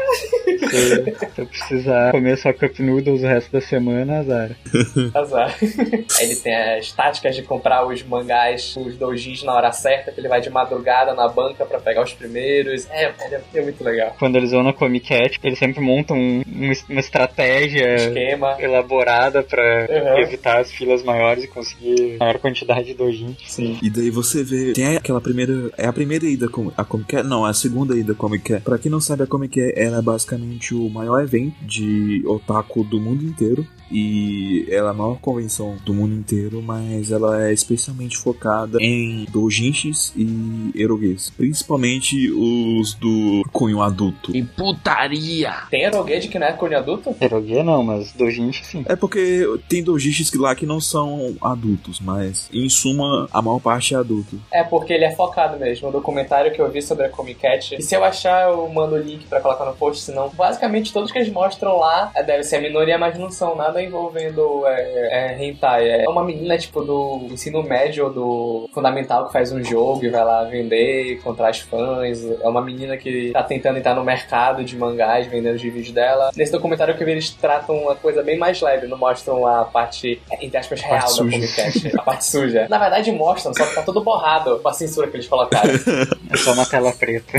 [0.67, 4.51] Se, se eu precisar comer só cup noodles o resto da semana, azar.
[5.15, 5.55] Azar.
[5.61, 10.21] Aí ele tem as táticas de comprar os mangás, os doujins na hora certa, que
[10.21, 12.87] ele vai de madrugada na banca pra pegar os primeiros.
[12.91, 14.17] É, é, é muito legal.
[14.19, 16.43] Quando eles vão na Comic Cat, eles sempre montam um-
[16.89, 18.57] uma, estratégia Esquema.
[18.59, 20.19] elaborada pra Uhum.
[20.19, 23.37] evitar as filas maiores e conseguir maior quantidade de dojins.
[23.47, 23.79] Sim.
[23.83, 24.73] E daí você vê.
[24.73, 25.71] Tem aquela primeira.
[25.77, 27.23] É a primeira ida com a Comic Con?
[27.23, 28.61] Não, é a segunda ida Comic Con.
[28.61, 32.85] Pra quem não sabe, a Comic Con ela é basicamente o maior evento de otaku
[32.85, 33.67] do mundo inteiro.
[33.91, 39.25] E ela é a maior convenção do mundo inteiro, mas ela é especialmente focada em
[39.31, 41.31] doujinshis e eroguês.
[41.37, 44.37] Principalmente os do cunho adulto.
[44.37, 45.55] E putaria!
[45.71, 47.15] Tem Eroguede que não é cunho adulto?
[47.21, 48.85] Erogue não, mas dojinshi sim.
[48.89, 53.95] É porque tem doujinshis lá que não são adultos, mas em suma, a maior parte
[53.95, 54.41] é adulto.
[54.53, 55.89] É porque ele é focado mesmo.
[55.89, 57.77] O documentário que eu vi sobre a Comic Cat.
[57.77, 60.03] E se eu achar, eu mando o link pra colocar no post.
[60.03, 63.55] Senão, basicamente, todos que eles mostram lá é, deve ser a minoria, mas não são
[63.55, 65.89] nada envolvendo é, é, hentai.
[66.05, 70.09] É uma menina, tipo, do ensino médio ou do fundamental que faz um jogo e
[70.11, 72.23] vai lá vender, encontrar as fãs.
[72.41, 76.31] É uma menina que tá tentando entrar no mercado de mangás, vendendo os vídeos dela.
[76.37, 78.87] Nesse documentário que eu vi, eles tratam uma coisa bem mais leve.
[78.87, 81.37] Não mostram a parte, entre aspas, real da suja.
[81.37, 81.93] Comic Cat.
[81.99, 82.67] A parte suja.
[82.69, 85.71] Na verdade, mostram, só que tá todo borrado com a censura que eles colocaram.
[86.29, 87.39] É só uma tela preta.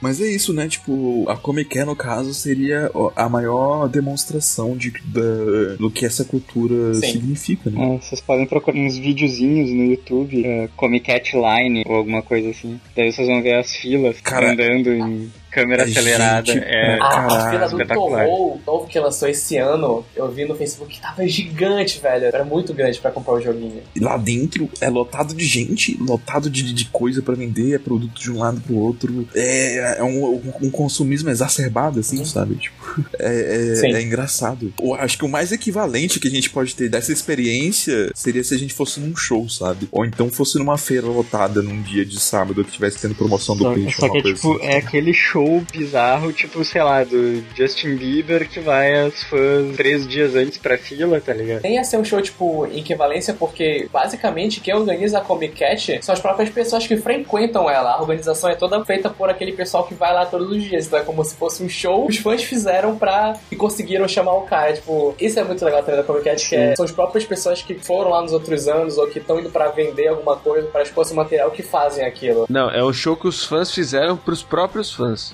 [0.00, 0.66] Mas é isso, né?
[0.66, 6.24] Tipo, a Comic Con, no caso, seria a maior demonstração de, da- do que essa
[6.24, 7.12] cultura Sim.
[7.12, 7.94] significa, né?
[7.94, 12.50] É, vocês podem procurar uns videozinhos no YouTube, é, Comic Cat Line ou alguma coisa
[12.50, 12.80] assim.
[12.96, 16.52] Daí vocês vão ver as filas Cara, andando em câmera é acelerada.
[16.52, 17.94] gente É, pra A, a fila do.
[17.94, 22.26] Torro, novo que lançou esse ano, eu vi no Facebook que tava gigante, velho.
[22.26, 23.82] Era muito grande pra comprar o joguinho.
[23.94, 28.20] E lá dentro é lotado de gente, lotado de, de coisa pra vender, é produto
[28.20, 29.26] de um lado pro outro.
[29.34, 32.56] É, é um, um- um consumismo exacerbado, assim, sabe?
[32.56, 32.74] Tipo,
[33.18, 34.72] é, é- é engraçado.
[34.80, 38.54] Eu acho que o mais equivalente que a gente pode ter dessa experiência seria se
[38.54, 39.88] a gente fosse num show, sabe?
[39.92, 43.64] Ou então fosse numa feira lotada num dia de sábado que tivesse tendo promoção do
[43.64, 44.66] Só, peixe, só uma que é coisa tipo, assim.
[44.66, 50.06] é aquele show bizarro, tipo, sei lá, do Justin Bieber que vai as fãs três
[50.06, 51.62] dias antes pra fila, tá ligado?
[51.62, 55.98] Nem ia ser um show, tipo, em equivalência, porque basicamente quem organiza a Comic Cat
[56.02, 57.92] são as próprias pessoas que frequentam ela.
[57.92, 60.86] A organização é toda feita por aquele pessoal que vai lá todos os dias.
[60.86, 63.34] Então é como se fosse um show que os fãs fizeram pra.
[63.50, 64.72] e conseguiram chamar o cara.
[64.72, 67.62] Tipo, isso é muito legal também da Comic Cat, que é, são as próprias pessoas
[67.62, 70.82] que foram lá nos outros anos ou que estão indo pra vender alguma coisa, pra
[70.82, 72.46] expor seu material, que fazem aquilo.
[72.48, 75.33] Não, é o show que os fãs fizeram pros próprios fãs.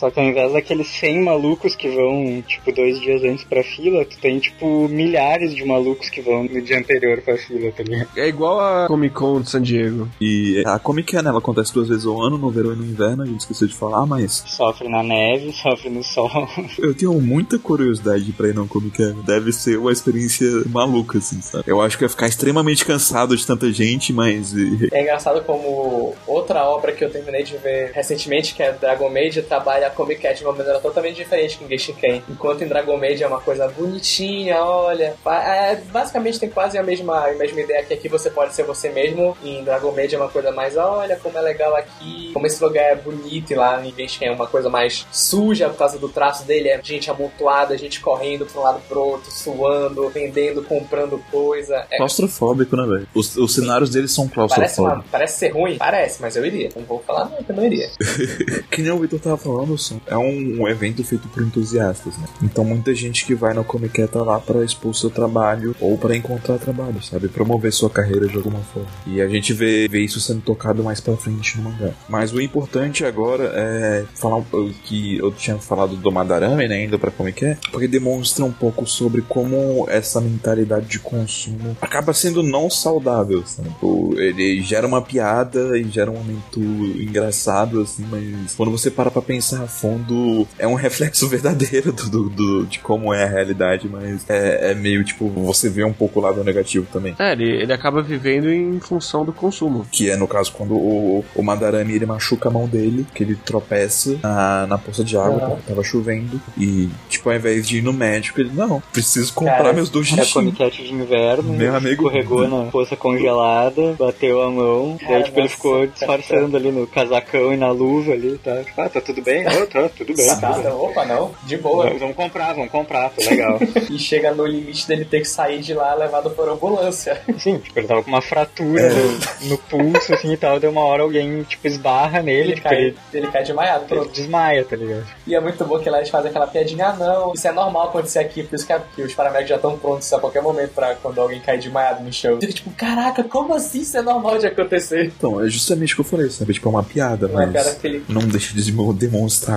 [0.00, 4.02] Só que ao invés daqueles 100 malucos que vão, tipo, dois dias antes pra fila,
[4.06, 8.08] tu tem, tipo, milhares de malucos que vão no dia anterior pra fila, tá ligado?
[8.16, 10.08] É igual a Comic Con de San Diego.
[10.18, 13.24] E a Comic Con, ela acontece duas vezes ao ano, no verão e no inverno,
[13.24, 16.30] a gente esqueceu de falar, mas Sofre na neve, sofre no sol.
[16.78, 19.20] eu tenho muita curiosidade pra ir na Comic Con.
[19.20, 21.64] Deve ser uma experiência maluca, assim, sabe?
[21.66, 24.54] Eu acho que ia ficar extremamente cansado de tanta gente, mas
[24.92, 29.42] É engraçado como outra obra que eu terminei de ver recentemente, que é Dragon Maid,
[29.42, 32.22] trabalha a Comic Cat de uma maneira totalmente diferente com Genshin Ken.
[32.28, 35.14] Enquanto em Dragon Maid é uma coisa bonitinha, olha.
[35.26, 38.88] é, basicamente tem quase a mesma, a mesma ideia que aqui você pode ser você
[38.88, 39.36] mesmo.
[39.42, 42.84] Em Dragon Maid é uma coisa mais, olha como é legal aqui, como esse lugar
[42.84, 43.52] é bonito.
[43.52, 46.80] E lá em Genshin é uma coisa mais suja por causa do traço dele, é
[46.82, 51.86] gente amontoada, gente correndo pra um lado pro outro, suando, vendendo, comprando coisa.
[51.90, 53.08] É, claustrofóbico, né, velho?
[53.14, 55.04] Os, os cenários deles são Parece, claustrofóbicos.
[55.04, 55.76] uma, parece ser ruim?
[55.78, 56.70] Parece, mas eu iria.
[56.76, 57.90] Não vou falar não, que eu não iria.
[58.70, 59.76] Que nem o Vitor tava falando,
[60.06, 62.24] É um, um evento feito por entusiastas, né?
[62.42, 65.96] Então muita gente que vai na Comic Con tá lá pra expor seu trabalho ou
[65.96, 67.28] pra encontrar trabalho, sabe?
[67.28, 68.88] Promover sua carreira de alguma forma.
[69.06, 71.92] E a gente vê, vê isso sendo tocado mais pra frente no mangá.
[72.08, 76.84] Mas o importante agora é falar o que eu tinha falado do Madarame, né?
[76.84, 82.12] Indo pra Comic Con, porque demonstra um pouco sobre como essa mentalidade de consumo acaba
[82.12, 83.70] sendo não saudável, sabe?
[84.16, 89.22] Ele gera uma piada e gera um momento engraçado, assim, mas quando você para pra
[89.22, 94.28] pensar fundo, é um reflexo verdadeiro do, do- do- de como é a realidade, mas
[94.28, 97.14] é, é meio tipo, você vê um pouco o lado negativo também.
[97.18, 99.86] É, ele, ele acaba vivendo em função do consumo.
[99.90, 103.34] Que é no caso quando o, o Madarame ele machuca a mão dele, que ele
[103.36, 106.40] tropeça na, na poça de água, porque tava chovendo.
[106.58, 110.08] E, tipo, ao invés de ir no médico, ele, não, preciso comprar Cara, meus dois
[110.10, 110.32] É a dixinhos.
[110.32, 115.24] Comic Cat de inverno, Meu amigo- escorregou na poça congelada, bateu a mão, Cara, daí
[115.24, 118.62] tipo, ele ficou disfarçando ali no casacão e na luva ali, tá?
[118.64, 119.44] Tipo, ah, tá tudo bem?
[119.66, 120.26] Tá, tudo bem.
[120.26, 120.72] Tá, tudo bem.
[120.72, 121.84] opa, não, de boa.
[121.86, 123.58] Vamos vamos comprar, vamos comprar, tá legal.
[123.90, 127.20] E chega no limite dele ter que sair de lá levado por ambulância.
[127.38, 130.84] Sim, tipo, ele tava com uma fratura no, no pulso, assim e tal, deu uma
[130.84, 134.12] hora alguém, tipo, esbarra nele, Ele tipo, cai, ele, ele cai desmaiado, ele pronto.
[134.12, 135.06] desmaia, tá ligado?
[135.26, 137.88] E é muito bom que lá eles fazem aquela piadinha, ah não, isso é normal
[137.88, 140.94] acontecer aqui, por isso que, que os paramédicos já estão prontos a qualquer momento pra
[140.94, 142.38] quando alguém cair desmaiado no chão.
[142.40, 145.06] Fica tipo, caraca, como assim isso é normal de acontecer?
[145.06, 146.52] Então, é justamente o que eu falei, sabe?
[146.52, 148.92] Tipo, é uma piada, Uma mas piada que ele- não deixa de demo-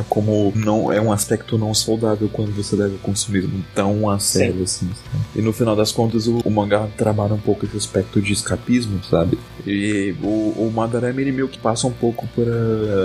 [0.10, 4.64] como não é um aspecto não saudável quando você leva o consumismo tão a sério,
[4.64, 4.88] assim.
[4.88, 5.24] sabe?
[5.36, 9.04] E no final das contas, o, o mangá trabalha um pouco esse aspecto de escapismo,
[9.04, 9.38] sabe?
[9.66, 12.44] E o, o Madarame, ele meio que passa um pouco pra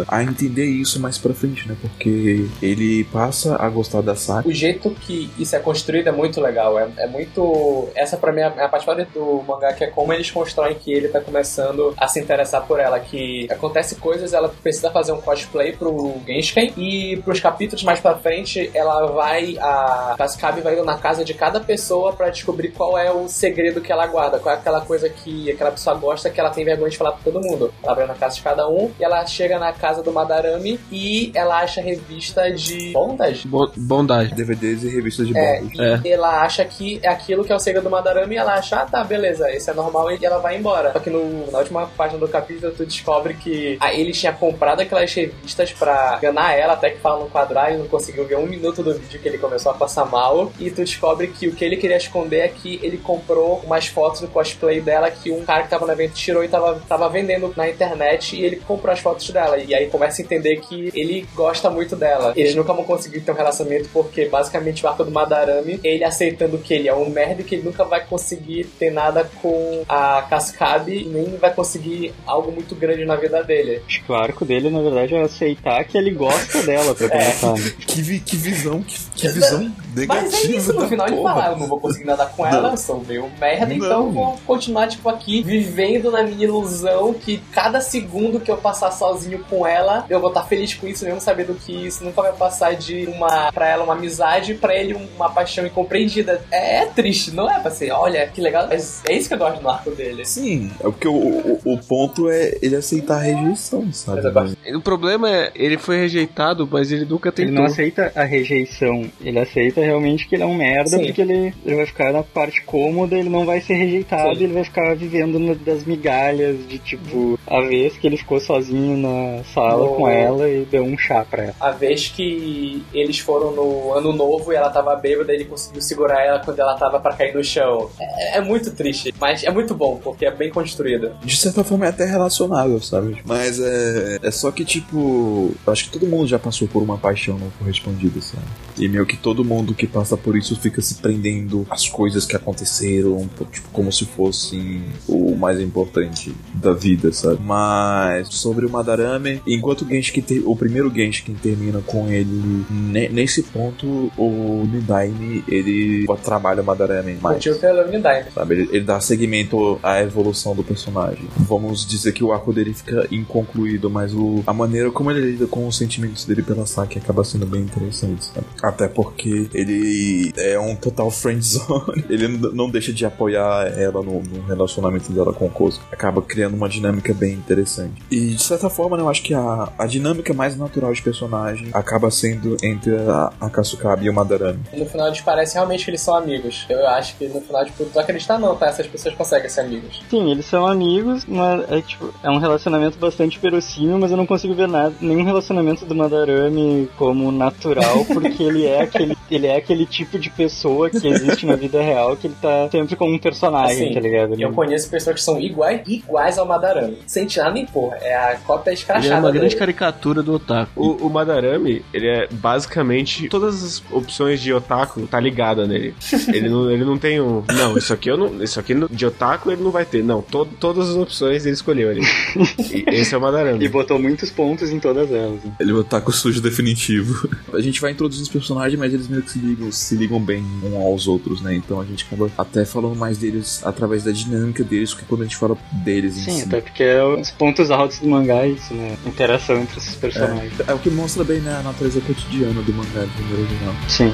[0.09, 1.77] a entender isso mais pra frente, né?
[1.81, 4.49] Porque ele passa a gostar da Saki.
[4.49, 6.79] O jeito que isso é construído é muito legal.
[6.79, 7.89] É, é muito.
[7.95, 10.93] Essa pra mim é a parte favorita do mangá, que é como eles constroem que
[10.93, 12.99] ele tá começando a se interessar por ela.
[12.99, 18.15] Que acontece coisas, ela precisa fazer um cosplay pro Genshin e pros capítulos mais pra
[18.17, 19.57] frente, ela vai.
[19.59, 23.91] A Cascabe vai na casa de cada pessoa pra descobrir qual é o segredo que
[23.93, 26.97] ela guarda, qual é aquela coisa que aquela pessoa gosta que ela tem vergonha de
[26.97, 27.73] falar pra todo mundo.
[27.83, 31.31] Ela vai na casa de cada um e ela chega na casa do Madarame e
[31.35, 33.47] ela acha revista de bondage.
[33.47, 34.35] Bo- bondade.
[34.35, 35.63] DVDs e revistas de É,
[36.05, 38.77] e ela acha que é aquilo que é o segredo do Madarame e ela acha,
[38.77, 40.93] ah tá, beleza, esse é normal e ela vai embora.
[40.93, 44.81] Só que no- na última página do capítulo tu descobre que ah, ele tinha comprado
[44.81, 48.47] aquelas revistas pra enganar ela, até que fala no quadrar e não conseguiu ver um
[48.47, 50.53] minuto do vídeo que ele começou a passar mal.
[50.59, 54.21] E tu descobre que o que ele queria esconder é que ele comprou umas fotos
[54.21, 57.53] do cosplay dela que um cara que tava no evento tirou e tava, tava vendendo
[57.57, 59.59] na internet e ele comprou as fotos dela.
[59.59, 62.33] E aí começa a entender que ele gosta muito dela.
[62.37, 66.59] Eles nunca vão conseguir ter um relacionamento porque basicamente o arco do Madarame, ele aceitando
[66.59, 70.23] que ele é um merda e que ele nunca vai conseguir ter nada com a
[70.23, 73.83] Cascabe, nem vai conseguir algo muito grande na vida dele.
[73.87, 77.53] Acho que o arco dele, na verdade, é aceitar que ele gosta dela, pra começar.
[77.55, 77.73] né?
[77.87, 79.61] Que, que visão, que, que visão
[79.95, 81.35] negativa Mas é isso, no final ele porra.
[81.35, 83.75] fala, "Ah, eu não vou conseguir nada com ela, eu sou meio merda, Não.
[83.77, 88.57] então eu vou continuar, tipo, aqui, vivendo na minha ilusão que cada segundo que eu
[88.57, 92.23] passar sozinho com ela, eu vou estar feliz com isso, mesmo sabendo que isso nunca
[92.23, 96.41] vai passar de uma, pra ela, uma amizade, pra ele uma paixão incompreendida.
[96.51, 99.61] É, triste, não é pra ser, olha, que legal, mas é isso que eu gosto
[99.63, 100.25] no arco dele.
[100.25, 104.19] Sim, é porque o, o, o ponto é ele aceitar a rejeição, sabe?
[104.21, 104.57] Exatamente.
[104.77, 107.55] O problema é, ele foi rejeitado, mas ele nunca Ele tentou.
[107.55, 111.07] não aceita a rejeição Ele aceita realmente que ele é um merda, Sim.
[111.07, 114.45] porque ele, ele vai ficar na parte cômoda, ele não vai ser rejeitado, Sim.
[114.45, 118.97] ele vai ficar vivendo no- das migalhas de tipo, a vez que ele ficou sozinho
[118.97, 119.95] na sala Oh.
[119.95, 121.55] com ela e deu um chá pra ela.
[121.61, 126.25] A vez que eles foram no ano novo e ela tava bêbada, ele conseguiu segurar
[126.25, 127.91] ela quando ela tava pra cair no chão.
[128.01, 131.15] É, é muito triste, mas é muito bom, porque é bem construída.
[131.25, 133.19] De certa forma é até relacionável, sabe?
[133.25, 136.99] Mas é, é só que, tipo, eu acho que todo mundo já passou por uma
[136.99, 138.43] paixão não correspondida, sabe?
[138.79, 142.37] E meio que todo mundo que passa por isso fica se prendendo às coisas que
[142.37, 147.39] aconteceram, tipo, como se fossem o mais importante da vida, sabe?
[147.43, 153.09] Mas sobre o Madarame, enquanto o Genshin, ter, o primeiro Genshin termina com ele, ne-
[153.09, 158.31] nesse ponto, o Nidaime, ele trabalha o Madarame mais pela unidade.
[158.33, 158.55] sabe?
[158.55, 161.25] Ele, ele dá seguimento à evolução do personagem.
[161.37, 165.47] Vamos dizer que o arco dele fica inconcluído, mas o, a maneira como ele lida
[165.47, 168.47] com os sentimentos dele pela Saki acaba sendo bem interessante, sabe?
[168.69, 172.05] Até porque ele é um total friendzone.
[172.09, 175.85] Ele não deixa de apoiar ela no, no relacionamento dela com o Kosuke.
[175.93, 178.03] Acaba criando uma dinâmica bem interessante.
[178.11, 181.69] E de certa forma, né, eu acho que a, a dinâmica mais natural de personagem
[181.73, 184.61] acaba sendo entre a, a Kasukabe e o Madarame.
[184.73, 186.67] No final eles parecem realmente que eles são amigos.
[186.69, 188.67] Eu acho que no final, tipo, tu acreditar não, tá?
[188.67, 190.03] Essas pessoas conseguem ser amigos.
[190.11, 194.27] Sim, eles são amigos, mas é tipo, é um relacionamento bastante verossímil, mas eu não
[194.27, 199.57] consigo ver nada, nenhum relacionamento do Madarame como natural, porque ele é aquele, ele é
[199.57, 203.19] aquele tipo de pessoa que existe na vida real, que ele tá sempre como um
[203.19, 204.33] personagem, Assim, tá ligado?
[204.35, 206.99] Ele- Eu conheço pessoas que são iguais, iguais ao Madarame.
[207.07, 207.97] Sem tirar nem porra.
[208.01, 209.59] É a cópia Ele é escrachada uma grande dele.
[209.59, 210.71] caricatura do otaku.
[210.77, 215.95] O, o Madarame, ele é basicamente todas as opções de otaku tá ligada nele.
[216.33, 217.43] ele, não, ele não tem um.
[217.49, 218.43] Não, isso aqui eu não.
[218.43, 220.03] Isso aqui no- de otaku ele não vai ter.
[220.03, 222.01] Não, to- todas as opções ele escolheu ali.
[222.89, 223.65] Esse é o Madarame.
[223.65, 225.41] E botou muitos pontos em todas elas.
[225.59, 227.29] Ele é o taco sujo definitivo.
[227.53, 230.81] A gente vai introduzir os personagens, mas eles que se ligam, se ligam bem um
[230.81, 231.55] aos outros, né?
[231.55, 235.25] Então a gente acaba até falando mais deles através da dinâmica deles, que quando a
[235.25, 236.43] gente fala deles em Sim, si.
[236.43, 238.97] até porque é os pontos altos do mangá, é isso, né?
[239.07, 240.53] Interação entre esses personagens.
[240.61, 243.75] É, é o que mostra bem né, a natureza cotidiana do mangá maneira geral.
[243.89, 244.13] Sim.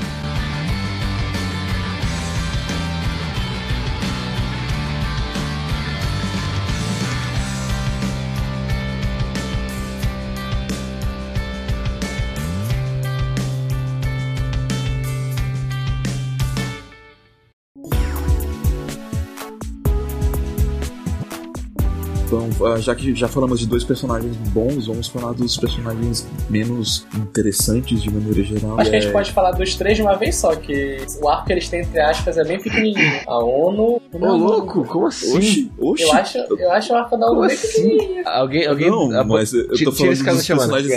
[22.78, 28.10] Já que já falamos de dois personagens bons, vamos falar dos personagens menos interessantes de
[28.12, 28.78] maneira geral.
[28.80, 31.28] Acho que a gente É, pode falar dos três de uma vez só, que o
[31.28, 33.20] arco que eles têm, entre aspas, é bem pequenininho.
[33.26, 34.00] A ONU...
[34.12, 35.36] Ô, louco, como assim?
[35.36, 36.02] Oxi, oxi.
[36.04, 37.66] Eu acho, eu acho o arco da ONU Como bem assim?
[37.68, 38.22] pequenininho.
[38.28, 38.90] Alguém, alguém.
[38.90, 40.90] Não, mas eu tô tira falando dos personagens.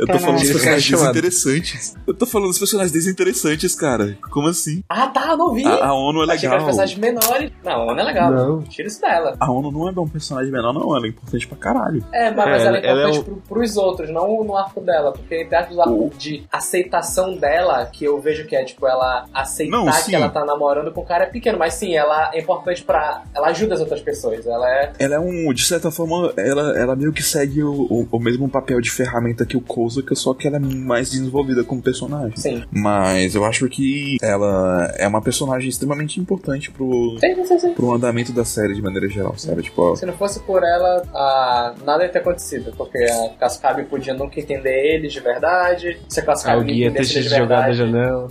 [0.00, 1.94] Eu tô falando dos personagens desinteressantes.
[2.06, 4.18] Eu tô falando dos personagens desinteressantes, cara.
[4.30, 4.82] Como assim?
[4.88, 5.64] Ah, tá, não vi.
[5.64, 6.64] A, a ONU é Achei que legal.
[6.64, 7.50] personagens menores.
[7.64, 8.32] Não, a ONU é legal.
[8.32, 8.62] Não.
[8.62, 9.36] Tira isso dela.
[9.38, 10.96] A ONU não é um personagem menor, não.
[10.96, 12.04] É importante pra caralho.
[12.12, 14.80] É, mas, mas É, ela é ela é importante pro, pros outros, não no arco
[14.80, 15.12] dela.
[15.12, 19.26] Porque entre aspas, o arco de aceitação dela, que eu vejo que é, tipo, ela
[19.32, 21.58] aceitar Não, que ela tá namorando com o cara é pequeno.
[21.58, 23.22] Mas sim, ela é importante pra...
[23.34, 24.46] Ela ajuda as outras pessoas.
[24.46, 24.92] Ela é...
[24.98, 28.48] Ela é um, de certa forma, ela, ela meio que segue o, o, o mesmo
[28.48, 32.36] papel de ferramenta que o Kozuka, só que ela é mais desenvolvida como personagem.
[32.36, 32.64] Sim.
[32.70, 37.74] Mas eu acho que ela é uma personagem extremamente importante pro, Sim, sim, sim.
[37.74, 39.62] pro andamento da série de maneira geral, sabe?
[39.62, 42.72] Tipo, Se não fosse por ela, ah, nada ia ter acontecido.
[42.76, 45.98] Porque a Cascabe podia nunca entender eles de verdade.
[46.08, 47.76] Se a Cascabe não ia ter entendesse de verdade...
[47.76, 48.28] janela.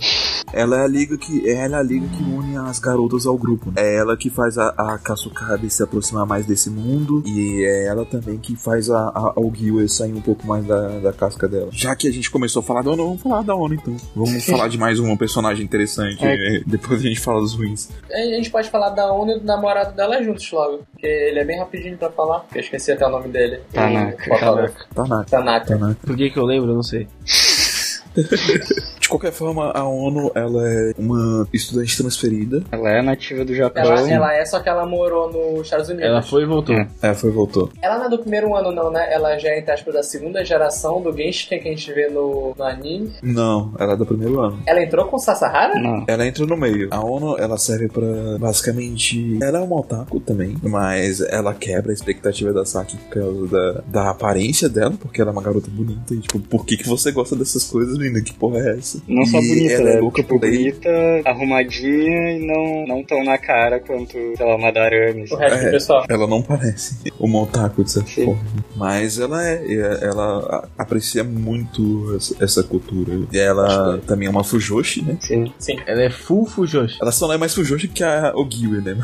[0.52, 3.70] ela é a liga que ela é a liga que une as garotas ao grupo.
[3.70, 3.82] né?
[3.82, 8.04] É ela que faz a, a Kasukabe se aproximar mais desse mundo e é ela
[8.04, 11.68] também que faz a, a, a Ogiwe sair um pouco mais da, da casca dela.
[11.72, 13.96] Já que a gente começou a falar da ONU, vamos falar da ONU então.
[14.14, 16.24] Vamos falar de mais um personagem interessante.
[16.24, 16.56] É.
[16.56, 17.88] é, Depois a gente fala dos ruins.
[18.10, 20.86] A gente pode falar da ONU e do namorado dela juntos logo.
[20.92, 22.40] Porque ele é bem rapidinho pra falar.
[22.40, 23.60] Porque esqueci até o nome dele.
[23.72, 24.38] Tanaka.
[24.38, 24.86] Tanaka.
[24.94, 25.66] Tanaka.
[25.66, 25.96] Tanaka.
[26.06, 26.70] Por que que eu lembro?
[26.70, 27.08] Eu não sei.
[29.06, 32.64] De qualquer forma, a ONU ela é uma estudante transferida.
[32.72, 33.84] Ela é nativa do Japão.
[33.84, 36.08] Ela, ela é, só que ela morou nos Estados Unidos.
[36.08, 36.74] Ela foi e voltou.
[36.74, 36.88] É.
[37.00, 37.70] É, foi e voltou.
[37.80, 39.06] Ela não é do primeiro ano, não, né?
[39.14, 42.52] Ela já é, entre aspas, da segunda geração do Genshin que a gente vê no,
[42.58, 43.12] no anime.
[43.22, 44.58] Não, ela é do primeiro ano.
[44.66, 45.78] Ela entrou com Sasahara?
[45.78, 46.04] Não.
[46.08, 46.88] Ela entra no meio.
[46.90, 48.02] A ONU, ela serve pra,
[48.40, 49.38] basicamente...
[49.40, 53.82] Ela é uma otaku também, mas ela quebra a expectativa da Saki por causa da,
[53.86, 56.12] da aparência dela, porque ela é uma garota bonita.
[56.12, 58.20] E, tipo, por que, que você gosta dessas coisas, menina?
[58.20, 58.95] Que porra é essa?
[59.00, 59.04] Criança.
[59.08, 60.00] Não só E bonita, ela é né?
[60.00, 60.58] louca tipo, por ele.
[60.58, 60.90] bonita,
[61.24, 65.24] arrumadinha e não, não tão na cara quanto, sei lá, uma Darame.
[65.30, 66.04] O resto do É, pessoal.
[66.08, 68.24] Ela não parece uma otaku de certa Sim.
[68.26, 68.40] forma.
[68.76, 73.26] Mas ela é, é- ela aprecia muito essa, cultura.
[73.32, 75.16] E ela também é uma Fujoshi, né?
[75.20, 75.52] Sim.
[75.58, 76.98] Sim, Ela é full Fujoshi.
[77.00, 78.96] Ela só não é mais Fujoshi que a Ogiwe, né?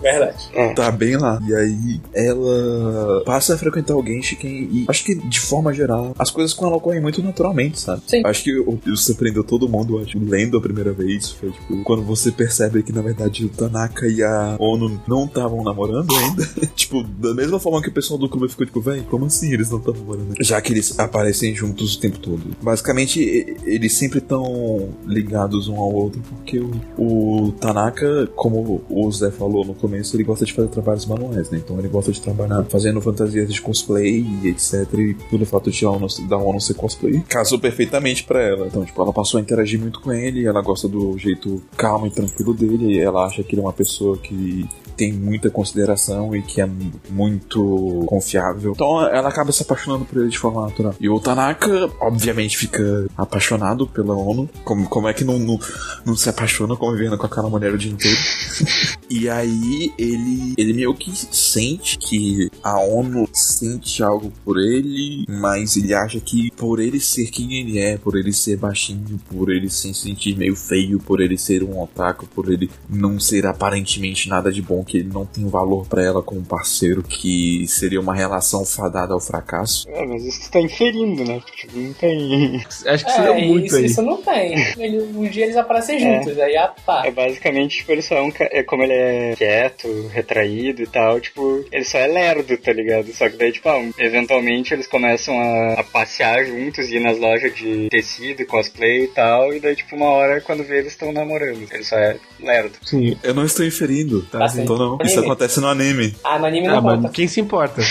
[0.00, 0.74] verdade.
[0.74, 1.38] tá bem lá.
[1.46, 6.30] E aí ela passa a frequentar o Genshiken e acho que de forma geral as
[6.30, 8.02] coisas com ela ocorrem muito naturalmente, sabe?
[8.06, 8.22] Sim.
[8.24, 8.96] Acho que o- o
[9.38, 11.30] surpreendeu todo mundo, acho, lendo a primeira vez.
[11.30, 15.62] Foi tipo, quando você percebe que na verdade o Tanaka e a Ono não estavam
[15.62, 16.46] namorando ainda.
[16.74, 19.70] tipo, da mesma forma que o pessoal do clube ficou tipo, véi, como assim eles
[19.70, 20.34] não estão namorando?
[20.40, 22.42] Já que eles aparecem juntos o tempo todo.
[22.62, 23.20] Basicamente,
[23.64, 29.64] eles sempre estão ligados um ao outro, porque o, o Tanaka, como o Zé falou
[29.64, 31.58] no começo, ele gosta de fazer trabalhos manuais, né?
[31.64, 34.86] Então ele gosta de trabalhar fazendo fantasias de cosplay e etc.
[34.94, 38.66] E pelo fato de a Ono, da Ono ser cosplay, casou perfeitamente pra ela.
[38.66, 42.10] Então, tipo, ela passou a interagir muito com ele, ela gosta do jeito calmo e
[42.10, 44.66] tranquilo dele, ela acha que ele é uma pessoa que
[44.98, 48.72] tem muita consideração e que é mu- muito confiável.
[48.74, 50.94] Então ela acaba se apaixonando por ele de forma natural.
[51.00, 54.50] E o Tanaka, obviamente, fica apaixonado pela ONU.
[54.64, 55.58] Como, como é que não, não,
[56.04, 58.18] não se apaixona convivendo com aquela mulher o dia inteiro?
[59.08, 65.76] e aí ele, ele meio que sente que a ONU sente algo por ele, mas
[65.76, 69.70] ele acha que por ele ser quem ele é, por ele ser baixinho, por ele
[69.70, 74.50] se sentir meio feio, por ele ser um otaku, por ele não ser aparentemente nada
[74.50, 78.64] de bom, que ele não tem valor pra ela como parceiro, que seria uma relação
[78.64, 79.88] fadada ao fracasso.
[79.90, 81.40] É, mas isso tu tá inferindo, né?
[81.54, 82.56] Tipo, não tem.
[82.86, 83.84] Acho que seria É, muito isso, aí.
[83.84, 84.54] isso não tem.
[84.78, 87.02] Ele, um dia eles aparecem juntos, aí ah, tá.
[87.06, 91.20] É basicamente, tipo, ele só é um é Como ele é quieto, retraído e tal,
[91.20, 93.12] tipo, ele só é lerdo, tá ligado?
[93.12, 97.18] Só que daí, tipo, ah, eventualmente eles começam a, a passear juntos e ir nas
[97.18, 101.12] lojas de tecido cosplay e tal, e daí, tipo, uma hora quando vê eles estão
[101.12, 101.66] namorando.
[101.70, 102.72] Ele só é lerdo.
[102.84, 103.16] Sim.
[103.22, 104.48] Eu não estou inferindo, tá?
[104.48, 104.62] Sim.
[104.62, 105.26] Então não, isso Anime.
[105.26, 106.14] acontece no anime.
[106.24, 107.08] Ah, no anime Ah, não mas conta.
[107.10, 107.82] quem se importa?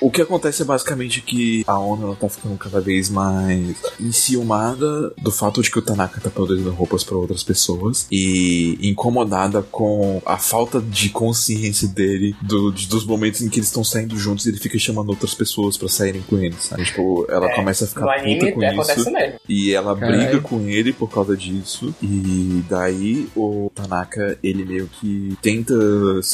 [0.00, 5.12] O que acontece é basicamente que a ONU ela tá ficando cada vez mais enciumada
[5.20, 10.20] do fato de que o Tanaka tá produzindo roupas para outras pessoas e incomodada com
[10.24, 14.46] a falta de consciência dele do- de- dos momentos em que eles estão saindo juntos
[14.46, 16.84] e ele fica chamando outras pessoas pra saírem com ele, sabe?
[16.84, 19.10] Tipo, ela É, começa a ficar puta anime com isso.
[19.10, 19.38] mesmo.
[19.48, 20.18] E ela Caralho.
[20.22, 21.94] briga com ele por causa disso.
[22.02, 25.74] E daí o Tanaka, ele meio que tenta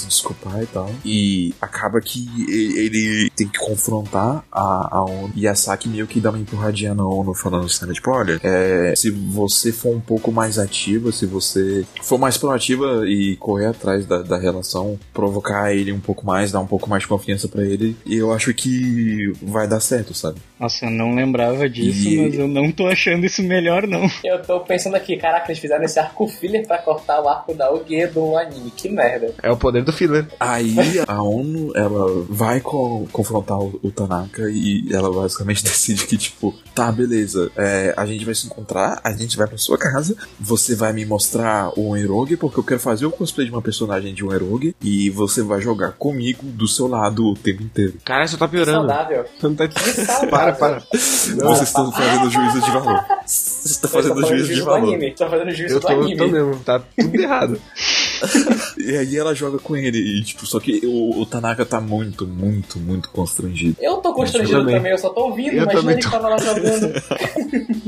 [0.00, 0.90] se desculpar e tal.
[1.04, 5.32] E acaba que ele tem que confrontar a, a ONU.
[5.34, 8.94] E a Saki meio que dá uma empurradinha na ONU falando assim, tipo, olha, é,
[8.96, 14.06] se você for um pouco mais ativa, se você for mais proativa e correr atrás
[14.06, 17.64] da, da relação, provocar ele um pouco mais, dar um pouco mais de confiança pra
[17.64, 20.40] ele, eu acho que vai dar certo, sabe?
[20.60, 24.06] Nossa, eu não lembrava disso, E- mas eu não tô achando isso melhor, não.
[24.22, 27.72] Eu tô pensando aqui, caraca, eles fizeram esse arco filler pra cortar o arco da
[27.72, 28.70] Ogie do anime.
[28.76, 29.32] Que merda.
[29.42, 30.26] É o poder do filler.
[30.38, 30.76] Aí
[31.08, 36.54] a ONU, ela vai co- confrontar o, o Tanaka e ela basicamente decide que, tipo,
[36.74, 40.74] tá, beleza, é, a gente vai se encontrar, a gente vai pra sua casa, você
[40.74, 44.22] vai me mostrar um Eroge, porque eu quero fazer o cosplay de uma personagem de
[44.24, 47.94] um Eroge, e você vai jogar comigo do seu lado o tempo inteiro.
[48.04, 48.86] Caralho, você tá Que piorando.
[48.88, 49.24] saudável.
[49.40, 49.68] Você não tá...
[49.68, 50.28] Que saudável.
[50.30, 50.82] Para, para.
[50.90, 53.04] Vocês estão fazendo juízo de valor.
[53.26, 54.88] Vocês estão Eu fazendo fazendo juízo de juízo do valor.
[54.88, 55.14] anime.
[55.14, 56.16] Tô fazendo juízo Eu do tô, anime.
[56.16, 56.56] tô mesmo.
[56.60, 57.60] Tá tudo errado.
[58.76, 62.26] E aí ela joga com ele, e tipo, só que o, o Tanaka tá muito,
[62.26, 63.76] muito, muito constrangido.
[63.80, 64.76] Eu tô constrangido Eu também.
[64.76, 64.92] também.
[64.92, 66.10] eu só tô ouvindo, Eu imagina ele tô.
[66.10, 66.92] tava lá jogando.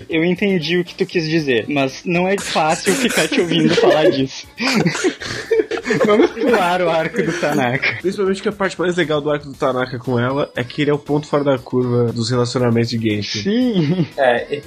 [0.09, 4.11] Eu entendi o que tu quis dizer, mas não é fácil ficar te ouvindo falar
[4.11, 4.47] disso.
[6.07, 7.99] Vamos pular o arco do Tanaka.
[8.01, 10.91] Principalmente que a parte mais legal do arco do Tanaka com ela é que ele
[10.91, 13.43] é o ponto fora da curva dos relacionamentos de Genshin.
[13.43, 14.07] Sim.
[14.17, 14.63] É, e-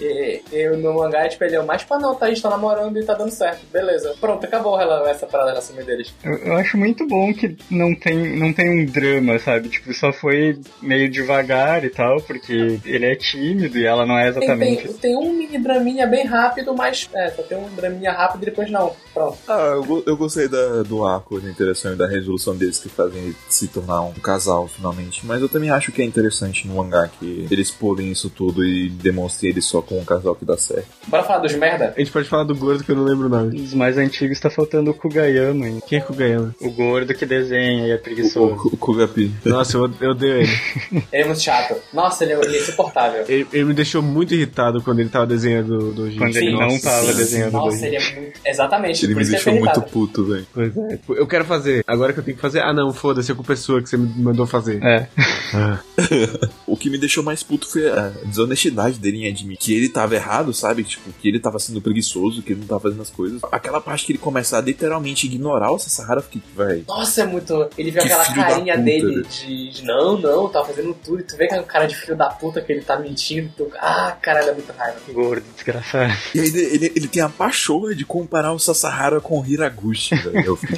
[0.51, 2.49] e- eu no mangá, tipo, ele é o mais pra não, tá, a gente tá
[2.49, 3.61] namorando e tá dando certo.
[3.71, 4.15] Beleza.
[4.19, 6.13] Pronto, acabou essa parada na cima deles.
[6.23, 9.69] Eu, eu acho muito bom que não tem, não tem um drama, sabe?
[9.69, 14.31] Tipo, só foi meio devagar e tal, porque ele é tímido e ela não é
[14.31, 14.83] Tem, exatamente.
[14.87, 18.45] tem, tem um mini draminha bem rápido, mas é, só tem um draminha rápido e
[18.45, 18.93] depois não.
[19.13, 19.37] Pronto.
[19.47, 23.35] Ah, eu, eu gostei da- do arco de interação e da resolução deles que fazem
[23.49, 25.25] se tornar um casal finalmente.
[25.25, 28.89] Mas eu também acho que é interessante no mangá que eles pulem isso tudo e
[28.89, 30.87] demonstrem ele só com um casal que dá certo.
[31.07, 31.93] Bora falar dos merda?
[31.95, 33.57] A gente pode falar do gordo que eu não lembro o nome.
[33.61, 35.81] Dos mais antigos tá faltando o Kugayama, hein?
[35.87, 36.55] Quem é Kugayama?
[36.61, 38.55] o gordo que desenha e é O, preguiçoso.
[38.55, 39.31] o, o Kugapi.
[39.45, 40.51] Nossa, eu, eu odeio ele.
[41.11, 41.75] Ele é muito chato.
[41.93, 43.23] Nossa, ele é, ele é insuportável.
[43.27, 43.47] ele.
[43.51, 46.17] ele me deixou muito irritado quando ele tava desenhando do Genshin.
[46.19, 47.17] Quando ele não Sim, tava sim.
[47.17, 47.83] desenhando Nossa, dois.
[47.83, 48.39] ele é muito.
[48.45, 49.05] Exatamente.
[49.05, 49.91] Ele me que deixou é muito irritado.
[49.91, 50.45] puto, velho.
[50.53, 51.83] Pois é, Eu quero fazer.
[51.87, 52.61] Agora que eu tenho que fazer.
[52.61, 54.81] Ah, não, foda-se, a culpa é sua que você me mandou fazer.
[54.83, 55.07] É.
[55.53, 55.79] Ah.
[56.67, 60.15] O que me deixou mais puto foi a desonestidade dele em admitir que ele tava
[60.15, 60.83] errado, sabe?
[60.83, 63.41] Tipo, que ele tava sendo preguiçoso, que ele não tava fazendo as coisas.
[63.51, 66.83] Aquela parte que ele começa a literalmente ignorar o Sasahara, eu fiquei, véi.
[66.87, 67.67] Nossa, é muito.
[67.77, 71.21] Ele vê Que aquela carinha puta, dele de, de não, não, tá fazendo tudo.
[71.21, 73.49] E tu vê que é um cara de filho da puta que ele tá mentindo.
[73.57, 73.67] Tu...
[73.79, 74.97] Ah, caralho, é muito raiva.
[75.11, 76.13] Gordo, desgraçado.
[76.35, 80.15] E aí ele, ele, ele tem a pachorra de comparar o Sasahara com o Hiraguchi,
[80.15, 80.57] velho.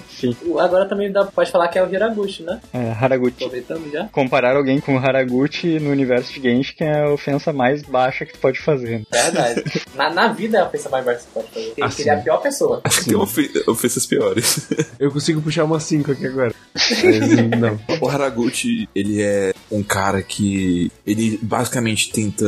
[0.45, 2.59] O- Agora também dá, pode falar que é o Hiraguchi, né?
[2.73, 3.35] É, Haraguchi.
[3.43, 4.05] Aproveitando já.
[4.09, 8.33] Comparar alguém com o Haraguchi no universo de Genshin é a ofensa mais baixa que
[8.33, 9.03] tu pode fazer.
[9.11, 9.63] Verdade.
[9.95, 11.73] na, na vida é a ofensa mais baixa que você pode fazer.
[11.77, 12.01] Ele, Assim.
[12.03, 12.81] ele é a pior pessoa.
[13.05, 14.67] Tem ofe- ofensas piores.
[14.99, 16.53] Eu consigo puxar uma 5 aqui agora.
[16.77, 17.79] Mas, não.
[18.01, 22.45] O Haraguchi, ele é um cara que ele basicamente tenta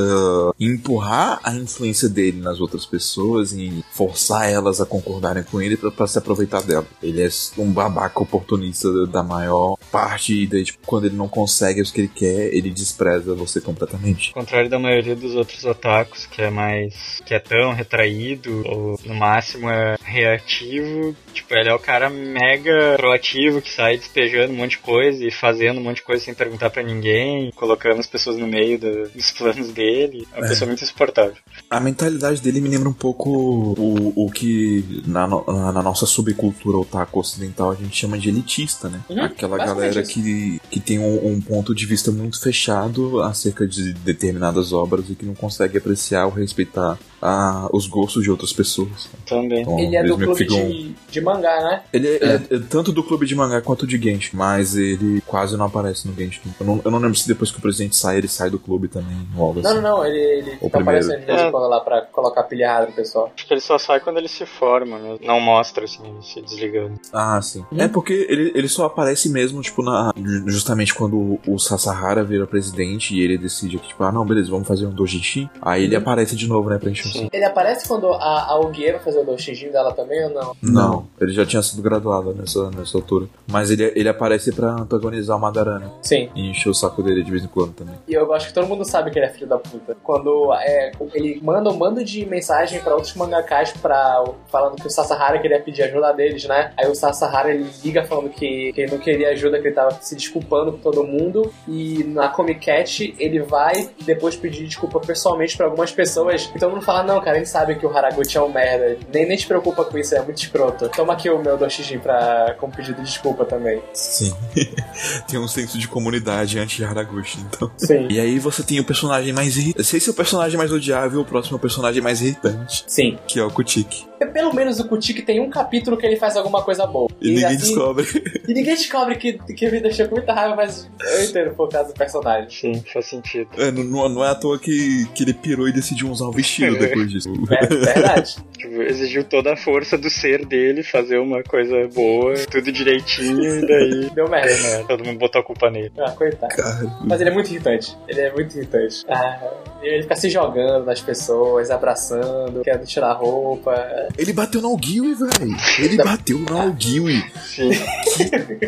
[0.59, 5.91] empurrar a influência dele nas outras pessoas e forçar elas a concordarem com ele pra,
[5.91, 6.85] pra se aproveitar dela.
[7.01, 11.81] Ele é um babaca oportunista da maior parte e daí, tipo, quando ele não consegue
[11.81, 14.08] o que ele quer, ele despreza você completamente.
[14.27, 19.69] Ao contrário da maioria dos outros otakus, que é mais quietão, retraído, ou no máximo
[19.69, 24.77] é reativo, tipo, ele é o cara mega proativo que sai despejando um monte de
[24.79, 28.47] coisa e fazendo um monte de coisa sem perguntar pra ninguém, colocando as pessoas no
[28.47, 30.27] meio do- dos planos dele.
[30.33, 30.49] É uma É.
[30.49, 31.33] pessoa muito insuportável.
[31.69, 36.77] A mentalidade dele me lembra um pouco o, o que na, na- na nossa subcultura
[36.77, 39.01] otaku ocidental a gente chama de elitista, né?
[39.09, 40.11] Uhum, Aquela galera isso.
[40.13, 45.15] que, que tem um, um ponto de vista muito fechado acerca de determinadas obras e
[45.15, 49.09] que não consegue apreciar ou respeitar ah, os gostos de outras pessoas.
[49.27, 49.61] Também.
[49.61, 51.81] Então, Ele é do clube ficam- de, de mangá, né?
[51.93, 55.55] Ele é, ele é tanto do clube de mangá quanto de Genshin, mas ele quase
[55.57, 56.41] não aparece no Genshin.
[56.59, 58.87] Eu não, eu não lembro se depois que o presidente sai, ele sai do clube
[58.87, 59.81] também, algo Não, assim.
[59.81, 60.05] não, não.
[60.05, 61.05] Ele, ele O fica primeiro.
[61.05, 61.51] aparecendo É.
[61.51, 63.31] quando lá pra colocar pilha errada no pessoal.
[63.35, 65.17] Acho que ele só sai quando ele se forma, né?
[65.25, 66.99] não mostra assim, ele se desligando.
[67.13, 67.63] Ah, sim.
[67.77, 70.11] É porque ele, ele só aparece mesmo, tipo, na,
[70.47, 74.67] justamente quando o, Sasahara vira presidente e ele decide que, tipo, ah, não, beleza, vamos
[74.67, 75.49] fazer um dojinshi.
[75.61, 77.29] Aí ele aparece de novo, né, pra encher saco.
[77.31, 80.55] Ele aparece quando a, a Ogie vai fazer o Doshijin dela também ou não?
[80.61, 83.27] Não, ele já tinha sido graduado nessa, nessa altura.
[83.47, 85.91] Mas ele, ele aparece pra antagonizar o Madarana.
[86.01, 86.29] Sim.
[86.35, 87.95] E encher o saco dele de vez em quando também.
[88.07, 89.95] E eu gosto que todo mundo sabe que ele é filho da puta.
[90.03, 94.89] Quando é, ele manda um bando de mensagem pra outros mangakas pra, falando que o
[94.89, 96.71] Sasahara queria pedir ajuda deles, né?
[96.77, 99.91] Aí o Sasahara ele liga falando que, que ele não queria ajuda, que ele tava
[100.01, 101.51] se desculpando com todo mundo.
[101.67, 106.49] E na Comic Cat ele vai depois pedir desculpa pessoalmente pra algumas pessoas.
[106.55, 108.97] E todo mundo fala: Não, cara, ele sabe que o Haraguchi é um merda.
[109.11, 110.89] Nem, nem te preocupa com isso, é muito escroto.
[110.89, 113.81] Toma aqui o meu Doshijin pra, como pedido de desculpa também.
[113.93, 114.33] Sim.
[115.27, 117.71] tem um senso de comunidade anti Haraguchi, então.
[117.77, 118.07] Sim.
[118.09, 119.87] E aí você tem o personagem mais irritante.
[119.87, 122.83] Sei se é o personagem mais odiável, o próximo é o personagem mais irritante.
[122.87, 123.17] Sim.
[123.27, 124.08] Que é o Kutik.
[124.27, 127.09] Pelo menos o Kutik tem um capítulo que ele faz alguma coisa boa.
[127.21, 128.05] E, ninguém assim, descobre.
[128.47, 131.89] E ninguém descobre que, que me deixou com muita raiva, mas eu entendo por causa
[131.89, 132.49] do personagem.
[132.49, 133.49] Sim, faz sentido.
[133.57, 136.77] É, não, não- é à toa que, que ele pirou e decidiu usar o vestido
[136.77, 137.29] depois disso.
[137.51, 138.35] É verdade.
[138.59, 143.65] Tipo, exigiu toda a força do ser dele fazer uma coisa boa, tudo direitinho, e
[143.65, 144.09] daí.
[144.13, 144.51] Deu merda.
[144.53, 145.89] né, Todo mundo botou a culpa nele.
[145.97, 146.53] Ah, coitado.
[146.53, 147.97] Cara, Mas ele é muito irritante.
[148.05, 149.05] Ele é muito irritante.
[149.07, 149.39] Ah,
[149.81, 154.08] ele fica se jogando nas pessoas, abraçando, querendo tirar roupa.
[154.17, 155.57] Ele bateu no Algiwi, velho.
[155.79, 157.23] Ele bateu no Algiwi.
[157.45, 157.69] Sim.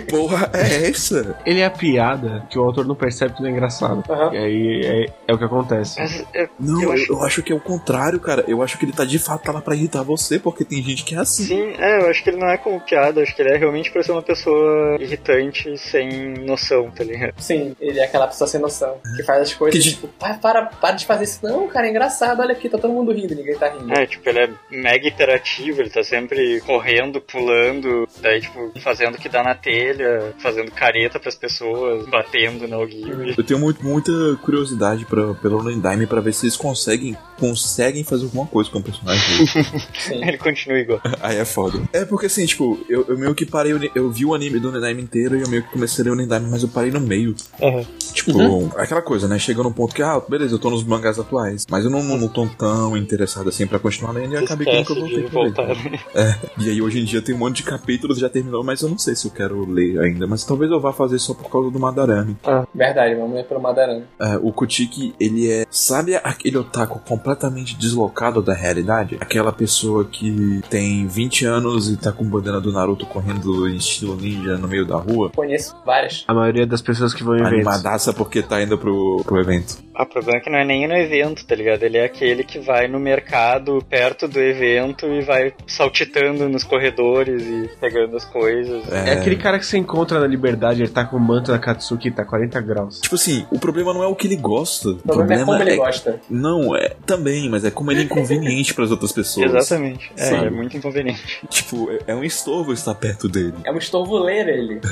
[0.09, 1.35] Porra, é essa?
[1.45, 4.03] Ele é a piada que o autor não percebe que não é engraçado.
[4.09, 4.33] Aham.
[4.33, 5.99] E aí é, é o que acontece.
[5.99, 7.23] Mas, é, Não, Eu eu acho- acho...
[7.25, 8.43] acho que é o contrário, cara.
[8.47, 11.03] Eu acho que ele tá de fato tá lá pra irritar você, porque tem gente
[11.03, 11.45] que é assim.
[11.45, 13.91] Sim, é, eu acho que ele não é como piada, acho que ele é realmente
[13.91, 17.33] pra ser uma pessoa irritante sem noção, tá ligado?
[17.39, 18.95] Sim, ele é aquela pessoa sem noção.
[19.15, 21.39] Que faz as coisas, Que de- tipo, para, para, para de fazer isso.
[21.43, 22.39] Não, cara, é engraçado.
[22.41, 23.91] Olha aqui, tá todo mundo rindo, ninguém tá rindo.
[23.93, 29.17] É, tipo, ele é mega interativo, ele tá sempre correndo, pulando, daí, tipo, fazendo o
[29.17, 33.35] que dá na telha, fazendo careta pras pessoas, batendo no Gui.
[33.37, 34.11] Eu tenho muito, muita
[34.41, 38.83] curiosidade pra, pelo Nendime pra ver se eles conseguem, conseguem fazer alguma coisa com o
[38.83, 39.45] personagem
[40.09, 40.27] dele.
[40.27, 41.01] Ele continua igual.
[41.21, 41.81] Aí é foda.
[41.93, 45.01] É porque assim, tipo, eu, eu meio que parei, eu vi o anime do Nendime
[45.01, 47.35] inteiro e eu meio que comecei a ler o Nendime, mas eu parei no meio.
[47.59, 47.85] Uhum.
[48.13, 49.39] Tipo, aquela coisa, né?
[49.39, 52.27] Chega num ponto que, ah, beleza, eu tô nos mangás atuais, mas eu não, não
[52.27, 55.20] tô tão interessado assim pra continuar lendo e acabei que nunca Esquece voltei
[56.13, 58.89] É, e aí hoje em dia tem um monte de capítulos, já terminou, mas eu
[58.89, 60.27] não sei se eu quero ler ainda.
[60.27, 62.35] Mas talvez eu vá fazer só por causa do Madarame.
[62.73, 64.03] Verdade, vamos ler pelo Madarame.
[64.19, 65.65] É, o Kutiki, ele é.
[65.69, 69.17] Sabe aquele otaku completamente deslocado da realidade?
[69.19, 74.15] Aquela pessoa que tem 20 anos e tá com bandana do Naruto correndo em estilo
[74.15, 75.31] ninja no meio da rua?
[75.33, 76.23] Conheço várias.
[76.27, 77.41] A maioria das pessoas que vão em.
[77.41, 79.77] Animadaça porque tá indo pro, pro evento.
[79.93, 81.83] Ah, o problema é que não é nem no evento, tá ligado?
[81.83, 87.41] Ele é aquele que vai no mercado perto do evento e vai saltitando nos corredores
[87.41, 88.91] e pegando as coisas.
[88.91, 92.09] É aquele cara que você encontra na liberdade, ele tá com o manto da Katsuki
[92.09, 92.99] e tá 40 graus.
[93.01, 94.89] Tipo assim, o problema não é o que ele gosta.
[94.89, 96.19] O problema é como ele gosta.
[96.29, 99.53] Não, é também, mas é como ele é inconveniente pras outras pessoas.
[99.53, 100.11] Exatamente.
[100.17, 100.47] É, Sabe?
[100.47, 101.39] é muito inconveniente.
[101.49, 103.53] Tipo, é, é um estorvo estar perto dele.
[103.63, 104.81] É um estorvo ler ele.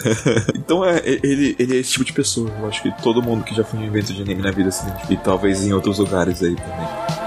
[0.55, 2.51] Então é, ele, ele é esse tipo de pessoa.
[2.59, 4.70] Eu acho que todo mundo que já foi em um evento de anime na vida
[4.72, 5.13] se identifica.
[5.13, 7.18] E talvez em outros lugares aí também.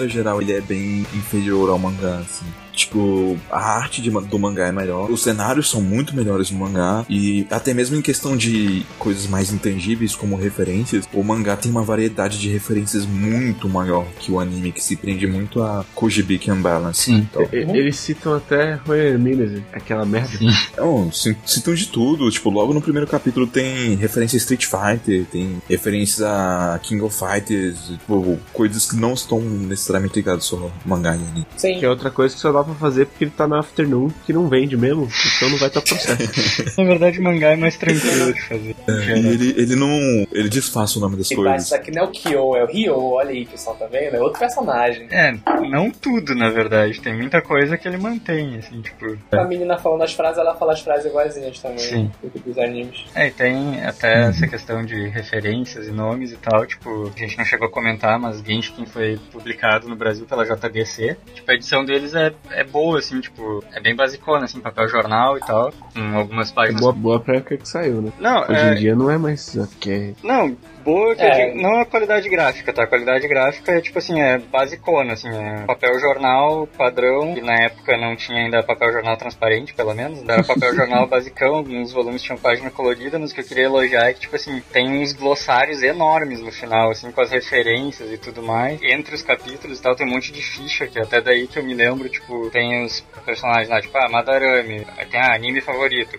[0.00, 2.46] Maneira geral, ele é bem inferior ao mangá, assim.
[2.72, 7.04] Tipo, a arte de do mangá é melhor, os cenários são muito melhores no mangá,
[7.10, 11.82] e até mesmo em questão de coisas mais intangíveis, como referências, o mangá tem uma
[11.82, 17.12] variedade de referências muito maior que o anime, que se prende muito a Kojibiki Unbalance.
[17.12, 20.30] Então, E- Eles citam até Roy Hermines, aquela merda.
[20.76, 22.30] Não, ci- citam de tudo.
[22.30, 27.14] Tipo, logo no primeiro capítulo tem referência a Street Fighter, tem referências a King of
[27.18, 31.46] Fighters, tipo, coisas que não estão necessariamente ligadas só ao mangá e anime.
[31.56, 31.78] Sim.
[31.78, 34.32] Que é outra coisa que só dá pra fazer porque ele tá na Afternoon, que
[34.32, 36.64] não vende mesmo, então não vai estar processo.
[36.78, 38.76] Na verdade, o mangá é mais tranquilo de fazer.
[38.88, 39.90] E ele, ele não.
[40.32, 41.64] Ele disfarça o nome das E tá, coisas.
[41.64, 44.14] isso aqui não é o Kyo, é o Ryo, olha aí, pessoal, tá vendo?
[44.16, 45.08] É outro personagem.
[45.10, 45.32] É,
[45.68, 47.00] não tudo, na verdade.
[47.00, 49.16] Tem muita coisa que ele mantém, assim, tipo.
[49.32, 51.78] A menina falando as frases, ela fala as frases iguaizinhas também.
[51.78, 52.10] Sim.
[52.44, 53.04] Dos animes.
[53.14, 57.36] É, e tem até essa questão de referências e nomes e tal, tipo, a gente
[57.38, 61.16] não chegou a comentar, mas Genshin foi publicado no Brasil pela JBC.
[61.34, 65.36] Tipo, a edição deles é, é boa, assim, tipo, é bem basicona, assim, papel jornal
[65.36, 66.80] e tal, com algumas É páginas.
[66.80, 68.12] boa, boa pra época que saiu, né?
[68.18, 69.54] Não, Hoje é, em dia não é mais.
[69.54, 71.28] Porque Não, boa que É.
[71.28, 72.84] eu digo, não a qualidade gráfica, tá?
[72.84, 77.54] A qualidade gráfica é tipo assim, é basicona, assim, é papel jornal padrão, que na
[77.54, 82.22] época não tinha ainda papel jornal transparente, pelo menos, era papel jornal basicão, alguns volumes
[82.22, 85.12] tinham página colorida, mas o que eu queria elogiar é que, tipo assim, tem uns
[85.12, 88.80] glossários enormes no final, assim, com as referências e tudo mais.
[88.82, 91.64] Entre os capítulos e tal, tem um monte de ficha, que até daí que eu
[91.64, 96.16] me lembro, tipo, tem os personagens lá, tipo, ah, Madarame, tem, ah, anime favorito,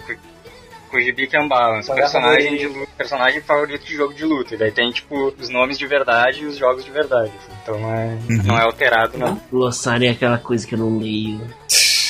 [0.92, 2.60] Ku- Kujibiki Unbalance, Mangá personagem favorito.
[2.74, 4.56] de luta, personagem favorito de jogo de luta.
[4.56, 7.32] E daí tem, tipo, os nomes de verdade e os jogos de verdade.
[7.40, 7.52] assim.
[7.64, 9.42] Então não é, não é alterado, não.
[9.52, 11.42] Glossário é aquela coisa que eu não leio.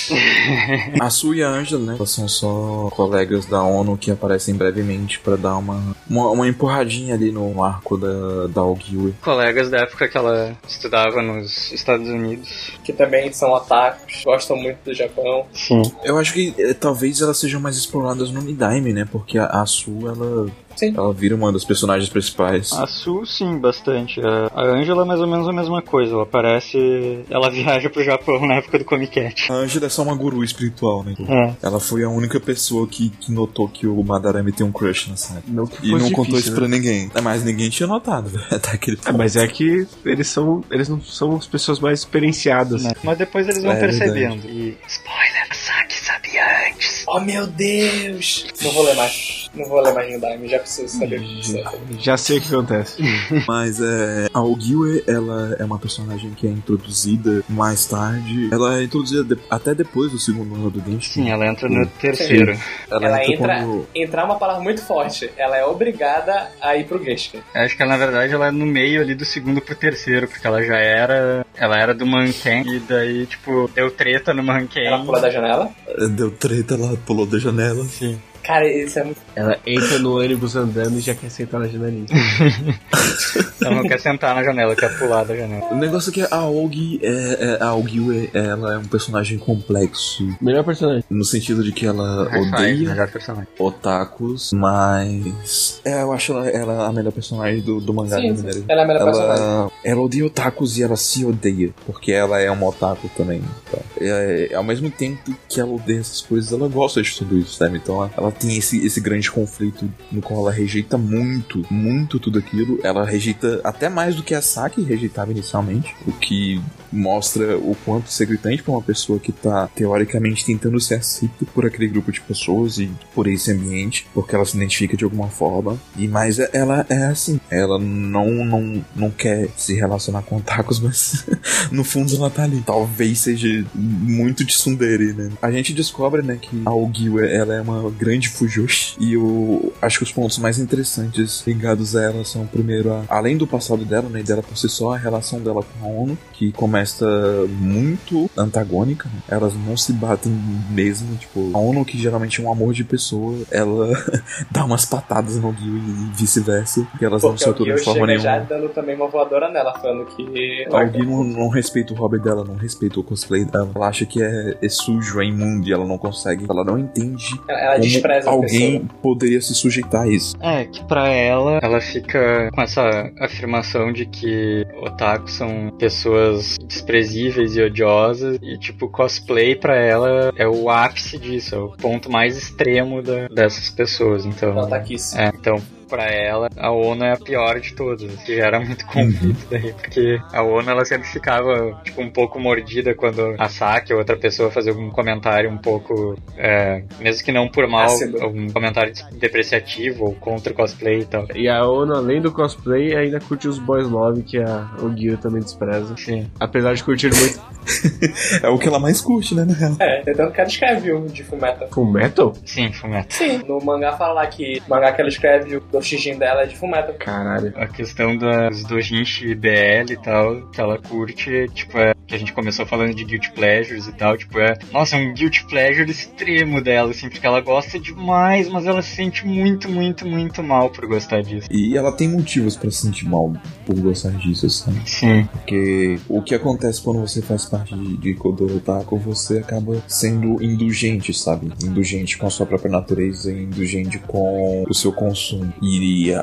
[0.99, 1.95] A Su e a Angela, né?
[1.97, 7.15] Elas são só colegas da ONU que aparecem brevemente pra dar uma, uma, uma empurradinha
[7.15, 9.13] ali no arco da, da Aogiwe.
[9.21, 12.71] Colegas da época que ela estudava nos Estados Unidos.
[12.83, 15.45] Que também são otakus, gostam muito do Japão.
[15.53, 15.81] Sim.
[16.03, 19.07] Eu acho que eh, talvez elas sejam mais exploradas no Nidaime, né?
[19.11, 20.47] Porque a, a Su, ela,
[20.81, 20.93] Sim.
[20.97, 22.71] ela vira uma das personagens principais.
[22.73, 24.19] A Su, sim, bastante.
[24.21, 26.13] A Angela é mais ou menos a mesma coisa.
[26.13, 27.19] Ela aparece.
[27.29, 29.51] Ela viaja pro Japão na época do Comic Cat.
[29.51, 31.13] A Angela é só uma guru espiritual, né?
[31.27, 31.53] É.
[31.67, 35.15] Ela foi a única pessoa que, que notou que o Madarame tem um crush na
[35.15, 35.43] série.
[35.47, 36.57] não que E não contou difícil, isso né?
[36.57, 37.11] pra ninguém.
[37.13, 38.31] É, Mas ninguém tinha notado.
[38.51, 40.63] Até aquele Ah, mas é que eles são.
[40.71, 42.83] Eles não são as pessoas mais experienciadas.
[42.83, 42.91] Né?
[43.03, 44.47] Mas depois eles vão É percebendo.
[44.47, 44.77] E.
[44.87, 47.03] Spoiler, Saki sabia antes.
[47.07, 48.45] Oh meu Deus!
[48.63, 49.40] Não vou ler mais.
[49.53, 51.63] Não vou ler mais Nindime, já preciso saber o que isso é.
[51.99, 53.01] Já sei o que acontece.
[53.47, 58.49] Mas é, a Ogiwe, ela é uma personagem que é introduzida mais tarde.
[58.51, 61.11] Ela é introduzida de- até depois do segundo ano do Genshin.
[61.23, 62.57] Sim, ela entra no terceiro.
[62.89, 63.55] Ela, Ela entra, entra.
[63.65, 63.87] quando...
[63.93, 65.29] Entrar é uma palavra muito forte.
[65.37, 67.39] Ela é obrigada a ir pro Genshin.
[67.53, 70.45] Acho que ela, na verdade, ela é no meio ali do segundo pro terceiro, porque
[70.47, 71.45] ela já era.
[71.57, 74.85] Ela era do Manken, e daí, tipo, deu treta no Manken.
[74.87, 75.69] Ela pula da janela.
[76.11, 77.83] Deu treta, ela pulou da janela.
[77.85, 78.19] Sim.
[78.43, 79.19] Cara, isso é muito.
[79.35, 82.05] Ela entra no ônibus andando e já quer sentar na janelinha.
[83.61, 85.67] Ela não quer sentar na janela, quer pular da janela.
[85.71, 90.27] O negócio é que a Ogi é, é- a Ogiwe, ela é um personagem complexo.
[90.41, 91.03] Melhor personagem.
[91.09, 95.79] No sentido de que ela five, odeia otakus, mas.
[95.85, 98.63] É, eu acho ela, ela a melhor personagem do, do mangá Sim, maneira.
[98.67, 99.43] ela é a melhor personagem.
[99.43, 103.41] Ela, ela odeia otakus e ela se odeia, porque ela é uma otaku também.
[103.67, 107.37] Então, é, é, ao mesmo tempo que ela odeia essas coisas, ela gosta de tudo
[107.37, 107.77] isso, sabe?
[107.77, 112.39] Então ela, ela tem esse, esse grande conflito no qual ela rejeita muito, muito tudo
[112.39, 112.79] aquilo.
[112.83, 116.61] Ela rejeita até mais do que a Saki rejeitava inicialmente, o que
[116.91, 121.65] mostra o quanto é gritante pra uma pessoa que tá teoricamente tentando ser aceita por
[121.65, 125.79] aquele grupo de pessoas e por esse ambiente, porque ela se identifica de alguma forma.
[125.97, 130.79] E mais é- ela é assim, ela não não, não quer se relacionar com otakus,
[130.81, 131.25] mas
[131.71, 132.61] no fundo ela tá ali.
[132.65, 135.31] Talvez seja muito de tsundere, né?
[135.41, 139.99] A gente descobre, né, que a Ogiwa, ela é uma grande fujoshi e eu acho
[139.99, 144.09] que os pontos mais interessantes ligados a ela são primeiro a, além do passado dela,
[144.09, 147.05] né, dela por si só, a relação dela com a ONU, que começa
[147.49, 149.21] muito antagônica, né?
[149.29, 150.31] elas não se batem
[150.69, 153.89] mesmo, tipo, a ONU que geralmente é um amor de pessoa, ela
[154.49, 157.83] dá umas patadas no Gil e vice-versa, que elas não Porque se o aturam de
[157.83, 158.49] forma chega já nenhuma.
[158.49, 160.65] dando também uma voadora nela, falando que.
[160.71, 163.69] A Gil não, não respeita o hobby dela, não respeita o cosplay dela.
[163.75, 166.45] Ela acha que é, é sujo, é imundo e ela não consegue.
[166.49, 168.99] Ela não entende Ela, ela como despreza a alguém pessoa.
[169.01, 170.35] poderia se sujeitar a isso.
[170.41, 177.55] É, que pra ela, ela fica com essa afirmação de que otakus são pessoas desprezíveis
[177.55, 182.37] e odiosas, e tipo, cosplay pra ela é o ápice disso, é o ponto mais
[182.37, 184.51] extremo da, dessas pessoas, então...
[184.51, 184.97] Ela tá aqui.
[184.97, 185.17] sim.
[185.19, 185.61] É, então,
[185.91, 190.21] pra ela, a ONU é a pior de todas, que gera muito conflito daí, porque
[190.31, 194.49] a ONU ela sempre ficava, tipo, um pouco mordida quando a Saki ou outra pessoa
[194.49, 198.23] fazia algum comentário um pouco, é, mesmo que não por mal, Ácido.
[198.23, 201.27] algum comentário depreciativo ou contra o cosplay e tal.
[201.35, 205.41] E a ONU, além do cosplay, ainda curte os boys love, que a Ogil também
[205.41, 205.93] despreza.
[205.97, 206.31] Sim.
[206.39, 207.41] Apesar de curtir muito
[208.43, 209.75] É o que ela mais curte, né, na real.
[209.79, 211.67] É, tentando que ela escreve o de Fullmetal.
[211.69, 212.33] Full Metal?
[212.45, 213.13] Sim, Fumeto.
[213.13, 216.45] Sim, no mangá fala lá que o mangá que ela escreve, o Doshijin dela é
[216.45, 216.93] de Fullmetal.
[216.99, 217.51] Caralho.
[217.55, 222.33] A questão das dojinshi BL e tal, que ela curte, tipo, é que a gente
[222.33, 226.61] começou falando de guilty pleasures e tal, tipo, é, nossa, é um guilty pleasure extremo
[226.61, 230.85] dela, assim, porque ela gosta demais, mas ela se sente muito, muito, muito mal por
[230.87, 231.47] gostar disso.
[231.49, 233.33] E ela tem motivos pra se sentir mal
[233.65, 234.81] por gostar disso, sabe?
[234.85, 235.27] Sim.
[235.31, 240.43] Porque o que acontece quando você faz parte de, de Kodoro Otaku, você acaba sendo
[240.43, 241.51] indulgente, sabe?
[241.63, 245.53] Indulgente com a sua própria natureza, indulgente com o seu consumo.
[245.61, 245.70] E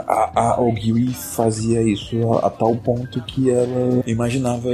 [0.07, 4.69] a, a Ogiwi fazia isso a, a tal ponto que ela imaginava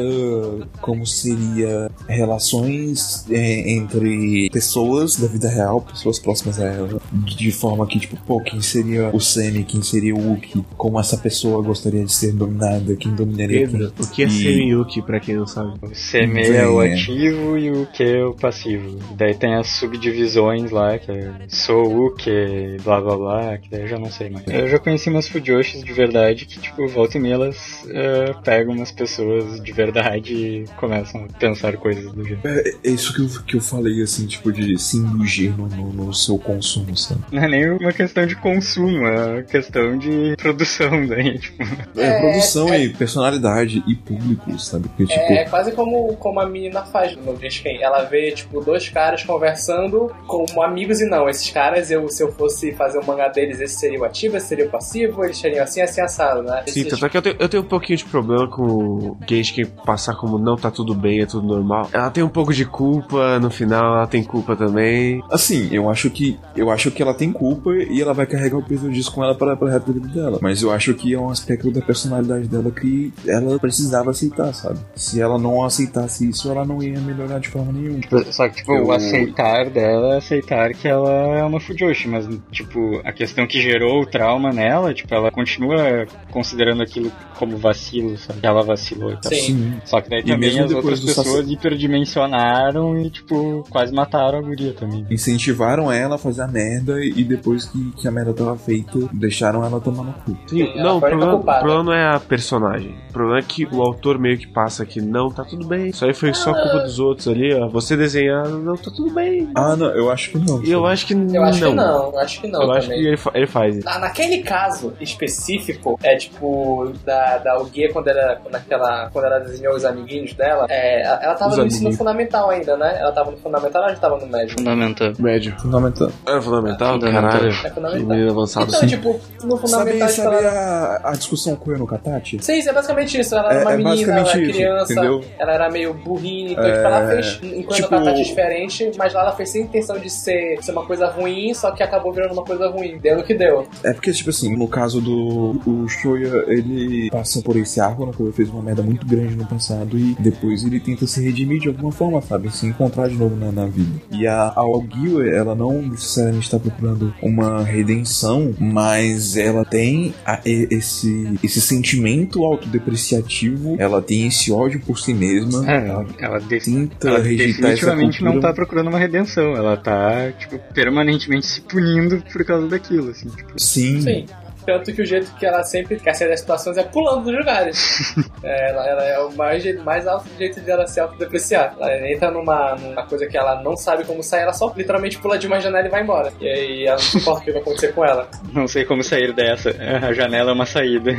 [0.81, 7.87] como seria relações é, entre pessoas da vida real, pessoas próximas a ela, de forma
[7.87, 12.05] que, tipo, pô, quem seria o Semi, quem seria o Uki, como essa pessoa gostaria
[12.05, 14.05] de ser dominada, quem dominaria Pedro, quem.
[14.07, 15.75] o que é E- Semiyuki, pra quem não sabe?
[15.83, 16.93] O CME é o é.
[16.93, 18.99] ativo e o Q é o passivo.
[19.16, 23.83] Daí tem as subdivisões lá, que é sou o que, blá blá blá, que daí
[23.83, 24.45] eu já não sei mais.
[24.65, 28.75] Eu já conheci umas fujoshis de verdade que, tipo, volta e meia elas eh, pegam
[28.75, 32.41] umas pessoas de verdade e começam a pensar coisas do gênero.
[32.45, 35.93] É, é isso que eu, que eu falei, assim, tipo, de se indulgir no, no,
[35.93, 37.21] no seu consumo, sabe?
[37.31, 41.62] Não é nem uma questão de consumo, é uma questão de produção daí, tipo.
[41.97, 44.89] É, produção e personalidade e público, sabe?
[44.89, 47.83] Porque, tipo, É, é quase como, como a menina faz no Genshin.
[47.83, 51.29] Ela vê, tipo, dois caras conversando como amigos e não.
[51.29, 54.69] Esses caras, eu, se eu fosse fazer o mangá deles, esse seria o ativo, seria
[54.69, 56.63] passivo, eles seriam assim, assim, assado, né?
[56.67, 59.65] Sim, tanto é que eu tenho, eu tenho um pouquinho de problema com o Genshin
[59.85, 61.89] passar como não tá tudo bem, é tudo normal.
[61.93, 65.23] Ela tem um pouco de culpa, no final ela tem culpa também.
[65.31, 68.63] assim, eu acho que eu acho que ela tem culpa e ela vai carregar o
[68.63, 70.39] peso disso com ela para o resto da vida dela.
[70.41, 74.79] Mas eu acho que é um aspecto da personalidade dela que ela precisava aceitar, sabe?
[74.95, 78.01] Se ela não aceitasse isso, ela não ia melhorar de forma nenhuma.
[78.31, 82.29] Só que, tipo, Eu- o aceitar dela é aceitar que ela é uma fujoshi, mas,
[82.51, 88.16] tipo, a questão que gerou o trauma nela, tipo, ela continua considerando aquilo como vacilo,
[88.18, 88.41] sabe?
[88.41, 89.32] Que ela vacilou e tal.
[89.32, 89.74] Sim.
[89.85, 94.43] Só que daí E também as outras pessoas saci- hiperdimensionaram e, tipo, quase mataram a
[94.43, 95.07] guria também.
[95.11, 99.64] Incentivaram ela a fazer a merda e depois que, que a merda tava feita, deixaram
[99.64, 100.37] ela tomar no cu.
[100.47, 102.95] Sim, Sim, não, o problema, o problema não é a personagem.
[103.11, 105.89] O problema é que o autor meio que passa que não, tá tudo bem.
[105.89, 107.68] Isso aí foi só culpa dos outros ali, ó.
[107.68, 109.49] Você desenhar, não, tá tudo bem.
[109.55, 110.62] Ah, não, eu acho que não.
[110.64, 113.16] Eu acho que Eu acho que não, eu acho que não eu acho que ele,
[113.16, 113.85] fa- ele faz.
[113.85, 119.75] Na- naquele caso específico, é tipo, da, da Uguia, quando ela, naquela, quando ela desenhou
[119.75, 122.97] os amiguinhos dela, é, ela tava Os no ensino fundamental ainda, né?
[122.99, 124.57] Ela tava no fundamental ou ela já tava no médio?
[124.59, 125.12] Fundamental.
[125.18, 125.55] Médio.
[125.61, 126.11] Fundamental.
[126.27, 126.93] Era fundamental?
[126.95, 127.22] Fundamental.
[127.31, 127.49] Caralho.
[127.64, 128.31] É fundamental.
[128.31, 128.87] avançado Então, assim.
[128.89, 129.61] tipo, no Sabe,
[129.93, 131.01] fundamental tipo, sabe ela...
[131.03, 132.39] a, a discussão com o Katachi?
[132.43, 133.35] Sim, isso é basicamente isso.
[133.35, 135.25] Ela era É- uma é menina, ela era isso, criança, entendeu?
[135.39, 139.22] ela era meio burrinha, então tipo, ela fez enquanto tipo- ela tá diferente, mas lá
[139.22, 142.45] ela fez sem intenção de ser, ser uma coisa ruim, só que acabou virando uma
[142.45, 142.99] coisa ruim.
[142.99, 143.66] Deu no que deu.
[143.83, 148.12] É porque, tipo assim, no caso do o Shoya, ele passa por esse arco, né?
[148.17, 151.61] que ele fez uma merda muito grande no passado e depois ele tenta se redimir
[151.61, 152.55] de alguma forma, sabe?
[152.55, 153.91] Se encontrar de novo na, na vida.
[154.11, 160.41] E a, a Ogiwa, ela não necessariamente tá procurando uma redenção, mas ela tem a-
[160.45, 165.71] esse, esse sentimento autodepreciativo, ela tem esse ódio por si mesma.
[165.71, 168.49] É, ela ela, tenta ela rejeitar definitivamente não cultura.
[168.53, 169.55] tá procurando uma redenção.
[169.57, 173.53] Ela tá, tipo, permanentemente se punindo por causa daquilo, assim, tipo.
[173.57, 174.01] Sim.
[174.05, 174.44] Sim.
[174.65, 178.15] Tanto que o jeito que ela sempre quer sair das situações é pulando dos lugares.
[178.45, 181.75] É, ela, ela é o mais, mais alto jeito de ela se autodepreciar.
[181.81, 185.39] Ela entra numa, numa coisa que ela não sabe como sair, ela só literalmente pula
[185.39, 186.31] de uma janela e vai embora.
[186.39, 188.29] E aí ela não se importa o que vai acontecer com ela.
[188.53, 189.71] Não sei como sair dessa.
[190.03, 191.11] A janela é uma saída.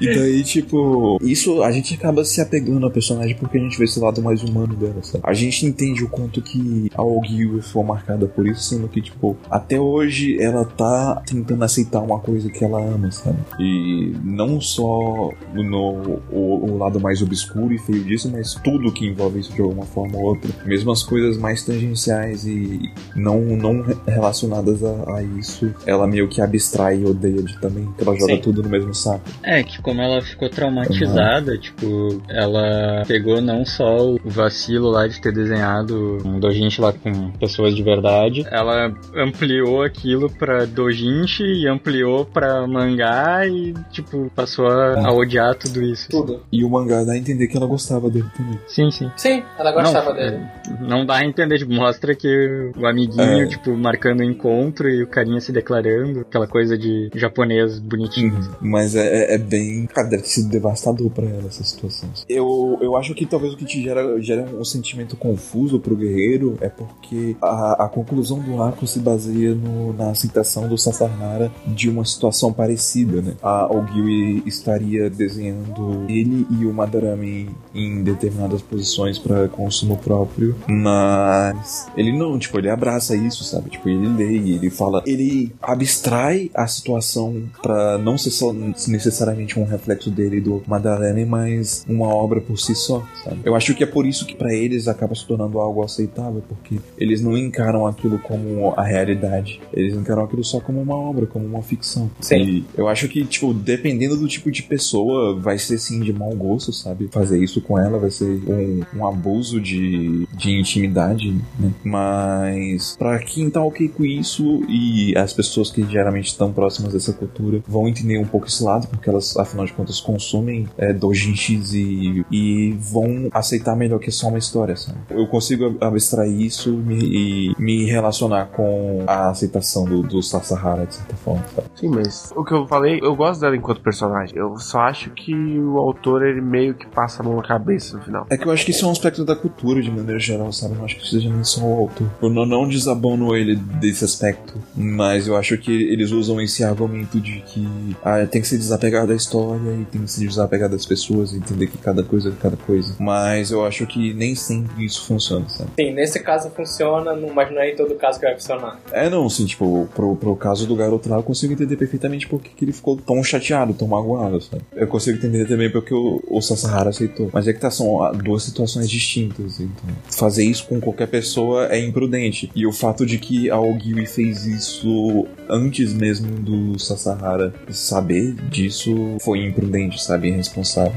[0.00, 3.84] E daí, tipo, isso a gente acaba se apegando ao personagem porque a gente vê
[3.84, 5.24] esse lado mais humano dela, sabe?
[5.26, 9.36] A gente entende o quanto que a Ogiwe foi marcada por isso, sendo que, tipo,
[9.50, 13.38] até hoje ela tá tentando aceitar uma coisa que ela ama, sabe?
[13.58, 19.06] E não só no o, o lado mais obscuro e feio disso, mas tudo que
[19.06, 20.50] envolve isso de alguma forma ou outra.
[20.64, 22.80] Mesmo as coisas mais tangenciais e
[23.14, 27.88] não, não re- relacionadas a, a isso, ela meio que abstrai e odeia de também,
[27.96, 28.40] que ela joga Sim.
[28.40, 29.22] tudo no mesmo saco.
[29.42, 35.20] É, que como ela ficou traumatizada, tipo, ela pegou não só o vacilo lá de
[35.20, 41.66] ter desenhado um dojinshi lá com pessoas de verdade, ela ampliou aquilo pra dojinshi e
[41.68, 41.87] ampliou
[42.26, 46.08] pra mangá e, tipo, passou a, a odiar tudo isso.
[46.08, 46.42] Tudo.
[46.52, 48.58] E o mangá dá a entender que ela gostava dele também.
[48.68, 49.10] Sim, sim.
[49.16, 50.38] Sim, ela gostava não, dele.
[50.80, 53.46] Não dá a entender, tipo, mostra que o amiguinho, É.
[53.46, 58.38] tipo, marcando o encontro e o carinha se declarando, aquela coisa de japonês bonitinho.
[58.60, 59.86] Mas é, é- é bem.
[59.86, 62.08] Cara, deve ter sido devastador pra ela essa situação.
[62.28, 66.56] Eu, eu acho que talvez o que te gera, gera um sentimento confuso pro guerreiro
[66.60, 71.88] é porque a, a conclusão do arco se baseia no- na aceitação do Sasahara de
[71.88, 73.34] uma situação parecida, né?
[73.40, 81.86] A Ogiwi estaria desenhando ele e o Madarame em determinadas posições pra consumo próprio, mas
[81.96, 83.70] ele não, tipo, ele abraça isso, sabe?
[83.70, 89.64] Tipo, ele lê ele fala, ele abstrai a situação pra não ser só necessariamente um
[89.64, 93.40] reflexo dele e do Madalene, mas uma obra por si só, sabe?
[93.44, 96.80] Eu acho que é por isso que pra eles acaba se tornando algo aceitável, porque
[96.98, 101.44] eles não encaram aquilo como a realidade, eles encaram aquilo só como uma obra, como
[101.44, 102.10] uma ficção.
[102.20, 102.36] Sim.
[102.36, 106.30] E eu acho que, tipo, dependendo do tipo de pessoa, vai ser sim de mau
[106.34, 107.08] gosto, sabe?
[107.12, 111.72] Fazer isso com ela vai ser um, um abuso de, de intimidade, né?
[111.84, 117.12] Mas pra quem tá ok com isso e as pessoas que geralmente estão próximas dessa
[117.12, 121.74] cultura vão entender um pouco esse lado, porque elas, afinal de contas, consumem é, doujinshis
[121.74, 124.98] e, e vão aceitar melhor que é só uma história, sabe?
[125.10, 130.94] Eu consigo ab- abstrair isso e me relacionar com a aceitação do, do Sasahara, de
[130.94, 131.68] certa forma, sabe?
[131.78, 134.36] Sim, mas o que eu falei, eu gosto dela enquanto personagem.
[134.36, 138.02] Eu só acho que o autor, ele meio que passa a mão na cabeça no
[138.02, 138.26] final.
[138.30, 140.74] É que eu acho que isso é um aspecto da cultura de maneira geral, sabe?
[140.74, 142.08] Eu não acho que seja nem só o autor.
[142.22, 147.20] Eu não, não desabono ele desse aspecto, mas eu acho que eles usam esse argumento
[147.20, 150.86] de que ah, tem que ser desapegado da história e tem que ser desapegado das
[150.86, 152.94] pessoas e entender que cada coisa é cada coisa.
[152.98, 155.70] Mas eu acho que nem sempre isso funciona, sabe?
[155.78, 158.78] Sim, nesse caso funciona, não- mas não é em todo caso que vai funcionar.
[158.92, 162.50] É, não, assim, tipo, pro, pro caso do garoto lá, eu consigo entender perfeitamente porque
[162.54, 164.62] que ele ficou tão chateado, tão magoado, sabe?
[164.74, 167.30] Eu consigo entender também porque o, o Sasahara aceitou.
[167.32, 169.88] Mas é que tá, são ah, duas situações distintas, então.
[170.10, 172.50] Fazer isso com qualquer pessoa é imprudente.
[172.54, 179.16] E o fato de que a Ogiwi fez isso antes mesmo do Sasahara saber disso
[179.20, 180.28] foi imprudente, sabe?
[180.28, 180.92] Irresponsável.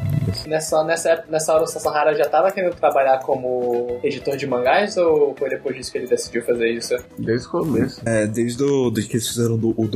[0.48, 4.98] Nessa, nessa, época- nessa hora o Sasahara já tava querendo trabalhar como editor de mangás
[4.98, 6.96] ou foi depois disso que ele decidiu fazer isso?
[7.18, 8.02] Desde o começo.
[8.06, 9.88] É, desde o, desde que eles fizeram do, o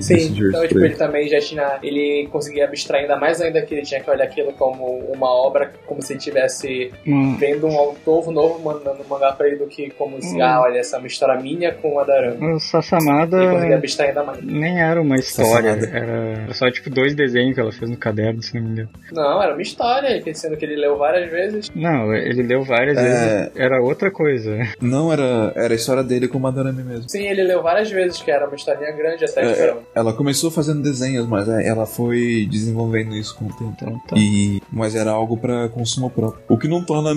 [0.00, 1.78] Sim, então tipo, ele também já tinha.
[1.82, 5.72] Ele conseguia abstrair ainda mais ainda que ele tinha que olhar aquilo como uma obra,
[5.86, 7.36] como se ele estivesse Hum.
[7.38, 10.42] vendo um autor novo mandando um mangá pra ele do que como se, Hum.
[10.42, 12.30] ah, olha, essa é uma história minha com a Darama.
[12.32, 14.42] O Ele conseguia Sassamada abstrair ainda mais.
[14.42, 15.98] nem era uma história, Sassamada.
[16.44, 18.88] era só tipo dois desenhos que ela fez no caderno, se não me engano.
[19.12, 21.70] Não, era uma história, sendo que ele leu várias vezes.
[21.74, 23.02] Não, ele leu várias É.
[23.02, 24.58] vezes, era outra coisa.
[24.80, 27.08] Não, era, era a história dele com o Madarame mesmo.
[27.08, 30.12] Sim, ele leu várias vezes, que era uma historinha grande até É, que era- ela
[30.12, 33.74] começou fazendo desenhos, mas é, ela foi desenvolvendo isso com o tempo.
[33.76, 34.16] Então, tá.
[34.16, 36.42] E, mas era algo pra consumo próprio.
[36.48, 37.10] O que não torna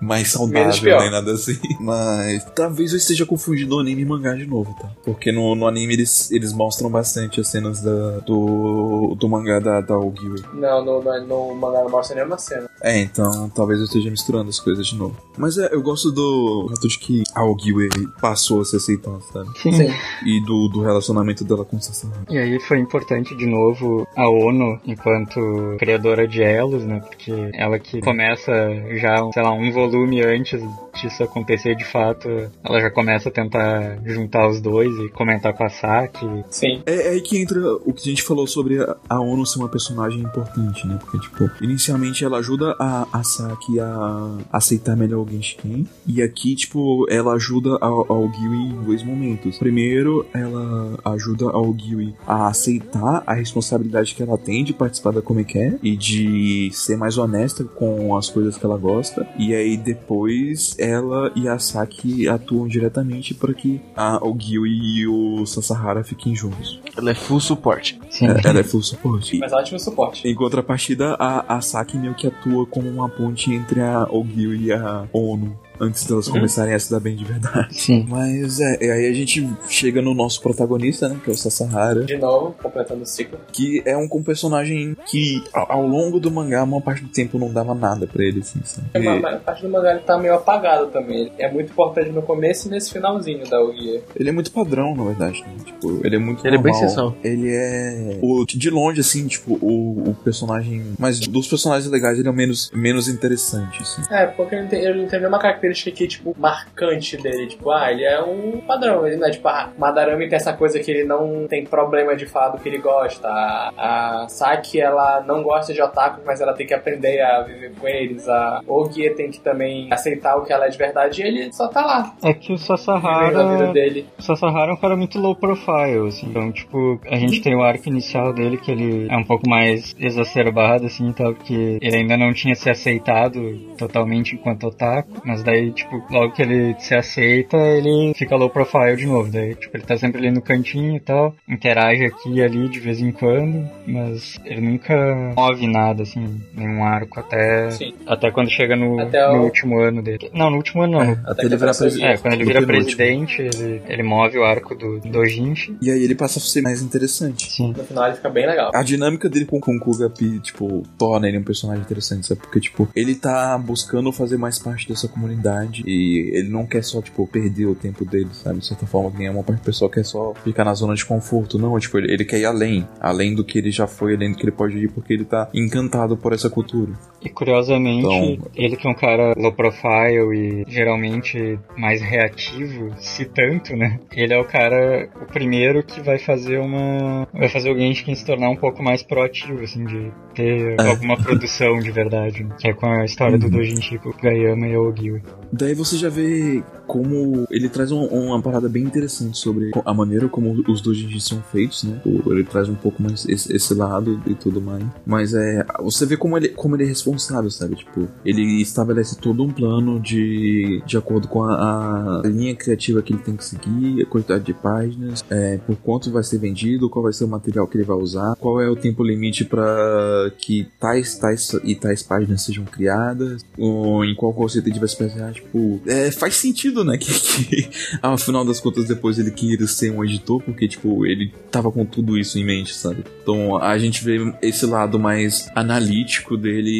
[0.00, 1.58] mais saudável nem nada assim.
[1.80, 4.88] Mas talvez eu esteja confundindo anime e mangá de novo, tá?
[5.04, 9.80] Porque no, no anime eles, eles mostram bastante as cenas da, do, do mangá da,
[9.80, 10.42] da Ogiwe.
[10.54, 12.69] Não, no, no, no mangá não mostra nenhuma cena.
[12.82, 15.16] É, então talvez eu esteja misturando as coisas de novo.
[15.36, 17.88] Mas é, eu gosto do fato de que a Ogiwe
[18.20, 19.48] passou a se aceitar, sabe?
[19.58, 19.72] Sim.
[19.72, 19.90] Sim.
[20.24, 22.24] E do, do relacionamento dela com o Sasahara.
[22.28, 25.40] E aí foi importante de novo a ONU enquanto
[25.78, 27.00] criadora de elos, né?
[27.00, 28.52] Porque ela que começa
[28.96, 30.60] já, sei lá, um volume antes
[31.00, 32.28] disso acontecer de fato,
[32.62, 36.26] ela já começa a tentar juntar os dois e comentar com a Saki.
[36.50, 36.82] Sim.
[36.84, 39.58] É, é aí que entra o que a gente falou sobre a, a ONU ser
[39.58, 40.98] uma personagem importante, né?
[41.00, 45.86] Porque, tipo, inicialmente ela ajuda a, a Saki a aceitar melhor o Genshin.
[46.06, 49.58] E aqui, tipo, ela ajuda ao, ao Gyui em dois momentos.
[49.58, 55.22] Primeiro, ela ajuda ao Gyui a aceitar a responsabilidade que ela tem de participar da
[55.22, 59.26] Comic Con e de ser mais honesta com as coisas que ela gosta.
[59.38, 65.06] E aí, depois, ela e a Saki atuam diretamente para que a, o Gyui e
[65.06, 66.80] o Sasahara fiquem juntos.
[66.96, 67.98] Ela é full suporte.
[68.10, 68.26] Sim.
[68.26, 69.38] É, ela é full suporte.
[69.38, 70.26] Mas ótimo suporte.
[70.26, 74.72] Em contrapartida, a, a Saki meio que atua como uma ponte entre a Ogil e
[74.72, 75.56] a ONU.
[75.80, 77.80] Antes delas começarem a se dar bem de verdade.
[77.80, 78.06] Sim.
[78.08, 81.18] Mas é, e aí a gente chega no nosso protagonista, né?
[81.24, 82.04] Que é o Sasahara.
[82.04, 83.38] De novo, completando o ciclo.
[83.50, 87.38] Que é um, um personagem que, ao, ao longo do mangá, uma parte do tempo
[87.38, 88.88] não dava nada pra ele, assim, sabe?
[88.92, 91.22] É, mas a parte do mangá ele tá meio apagado também.
[91.22, 94.02] Ele é muito importante no começo e nesse finalzinho da Uguia.
[94.14, 95.42] Ele é muito padrão, na verdade.
[95.42, 95.64] Né?
[95.64, 96.86] Tipo, ele é muito Ele é bem normal.
[96.88, 97.16] exceção.
[97.24, 98.18] Ele é.
[98.20, 100.82] O, de longe, assim, tipo, o, o personagem.
[100.98, 104.02] Mas dos personagens legais, ele é o menos, menos interessante, assim.
[104.10, 107.46] É, porque ele não tem, ele não tem nenhuma característica aqui, tipo, marcante dele.
[107.46, 109.06] Tipo, ah, ele é um padrão.
[109.06, 112.26] Ele não é tipo, ah, Madarame tem essa coisa que ele não tem problema de
[112.26, 113.28] falar do que ele gosta.
[113.28, 117.72] A, a Saki, ela não gosta de otaku, mas ela tem que aprender a viver
[117.78, 118.28] com eles.
[118.28, 121.68] A Ogie tem que também aceitar o que ela é de verdade e ele só
[121.68, 123.72] tá lá, É que o vivendo a vida Sasahara.
[123.72, 124.06] dele.
[124.18, 126.26] O Sasahara é um cara muito low profile, assim.
[126.28, 129.94] Então, tipo, a gente tem o arco inicial dele que ele é um pouco mais
[129.98, 133.40] exacerbado, assim, tal, porque ele ainda não tinha se aceitado
[133.78, 135.10] totalmente enquanto otaku.
[135.24, 139.30] Mas daí, tipo, logo que ele se aceita, ele fica low profile de novo.
[139.30, 142.80] Daí, tipo, ele tá sempre ali no cantinho e tal, interage aqui e ali de
[142.80, 144.94] vez em quando, mas ele nunca
[145.36, 147.94] move nada, assim, nenhum arco até, Sim.
[148.06, 150.30] até quando chega no, Até o- no último ano dele.
[150.32, 151.04] Não, no último ano não.
[151.14, 152.04] no Até ele virar É, presidente.
[152.06, 155.76] é, quando ele vira presidente, ele, ele move o arco do Dojinshi.
[155.82, 157.50] E aí ele passa a ser mais interessante.
[157.50, 157.74] Sim.
[157.76, 158.70] No final ele fica bem legal.
[158.74, 162.40] A dinâmica dele com, com o Kugapi, tipo, torna ele um personagem interessante, sabe?
[162.40, 165.40] Porque, tipo, ele tá buscando fazer mais parte dessa comunidade
[165.86, 168.58] e ele não quer só, tipo, perder o tempo dele, sabe?
[168.60, 171.04] De certa forma, tem uma parte do pessoal que quer só ficar na zona de
[171.04, 171.58] conforto.
[171.58, 172.86] Não, tipo, ele, ele quer ir além.
[173.00, 175.48] Além do que ele já foi, além do que ele pode ir, porque ele tá
[175.54, 176.92] encantado por essa cultura.
[177.22, 183.24] E curiosamente, Então- ele que é um cara low profile e geralmente mais reativo, se
[183.24, 183.98] tanto, né?
[184.12, 187.26] Ele é o cara, o primeiro que vai fazer uma.
[187.32, 191.78] Vai fazer o Genshin se tornar um pouco mais proativo, assim, de ter alguma produção
[191.78, 192.44] de verdade.
[192.44, 192.54] né?
[192.58, 195.22] Que é com a história do Dojinshi com o Gayama e Ogiwe.
[195.52, 200.28] Daí você já vê como ele traz um- uma parada bem interessante sobre a maneira
[200.28, 202.00] como os doujinshis são feitos, né?
[202.26, 204.84] Ele traz um pouco mais esse, esse lado e tudo mais.
[205.06, 205.64] Mas é.
[205.80, 207.76] Você vê como ele, como ele é responsável, sabe?
[207.76, 213.12] Tipo, ele estabelece todo um plano de, de acordo com a, a linha criativa que
[213.12, 217.04] ele tem que seguir, a quantidade de páginas, é, por quanto vai ser vendido, qual
[217.04, 220.66] vai ser o material que ele vai usar, qual é o tempo limite para que
[220.80, 225.32] tais, tais e tais páginas sejam criadas, ou em qual conceito ele vai se basear,
[225.32, 227.70] tipo, é, faz sentido, né, que, que
[228.02, 231.84] ao final das contas depois ele queria ser um editor, porque, tipo, ele tava com
[231.84, 233.04] tudo isso em mente, sabe?
[233.22, 236.70] Então a gente vê esse lado mais analítico dele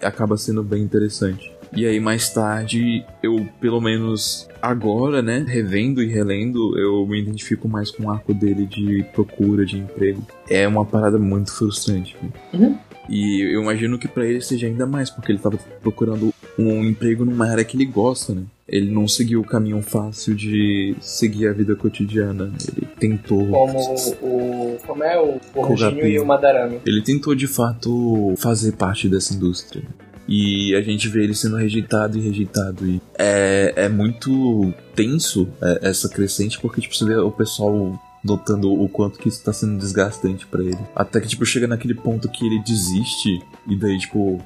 [0.00, 1.50] e acaba sendo bem interessante.
[1.72, 7.68] E aí mais tarde, eu pelo menos agora, né, revendo e relendo, eu me identifico
[7.68, 10.26] mais com o arco dele de procura de emprego.
[10.48, 12.16] É uma parada muito frustrante.
[12.52, 12.78] né?
[13.10, 17.24] E eu imagino que pra ele seja ainda mais, porque ele tava procurando um emprego
[17.24, 18.44] numa área que ele gosta, né?
[18.68, 22.52] Ele não seguiu o caminho fácil de seguir a vida cotidiana.
[22.68, 23.48] Ele tentou.
[23.48, 24.78] Como o.
[24.86, 26.06] Como é o Kogapi.
[26.06, 26.80] e o Madarame.
[26.86, 29.82] Ele tentou de fato fazer parte dessa indústria.
[30.28, 32.86] E a gente vê ele sendo rejeitado e rejeitado.
[32.86, 38.72] E é, é muito tenso é, essa crescente, porque tipo, você vê o pessoal notando
[38.72, 40.78] o quanto que isso tá sendo desgastante pra ele.
[40.94, 44.38] Até que tipo, chega naquele ponto que ele desiste, e daí, tipo,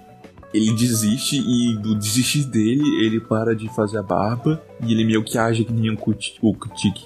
[0.55, 5.25] ele desiste e do desistir dele, ele para de fazer a barba e ele meio
[5.25, 6.39] que age que nem um Kutik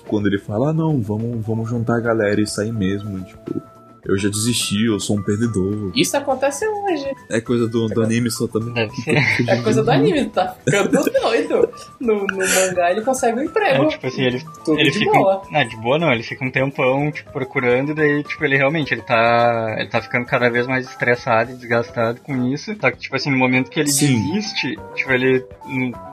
[0.07, 3.78] quando ele fala, ah não, vamos, vamos juntar a galera e sair mesmo, tipo.
[4.09, 5.93] Eu já desisti, eu sou um perdedor.
[5.95, 7.15] Isso acontece hoje.
[7.29, 8.89] É coisa do, do anime só também.
[8.91, 9.19] Ser.
[9.47, 11.71] É coisa do anime, tá ficando doido.
[12.01, 13.85] No, no mangá ele consegue um emprego.
[13.85, 15.13] É, tipo assim, ele, Tudo ele de fica.
[15.13, 15.43] boa.
[15.51, 18.95] Não, de boa não, ele fica um tempão, tipo, procurando, e daí, tipo, ele realmente,
[18.95, 19.77] ele tá.
[19.79, 22.75] Ele tá ficando cada vez mais estressado e desgastado com isso.
[22.81, 24.31] Só que, tipo assim, no momento que ele Sim.
[24.33, 25.45] desiste, tipo, ele.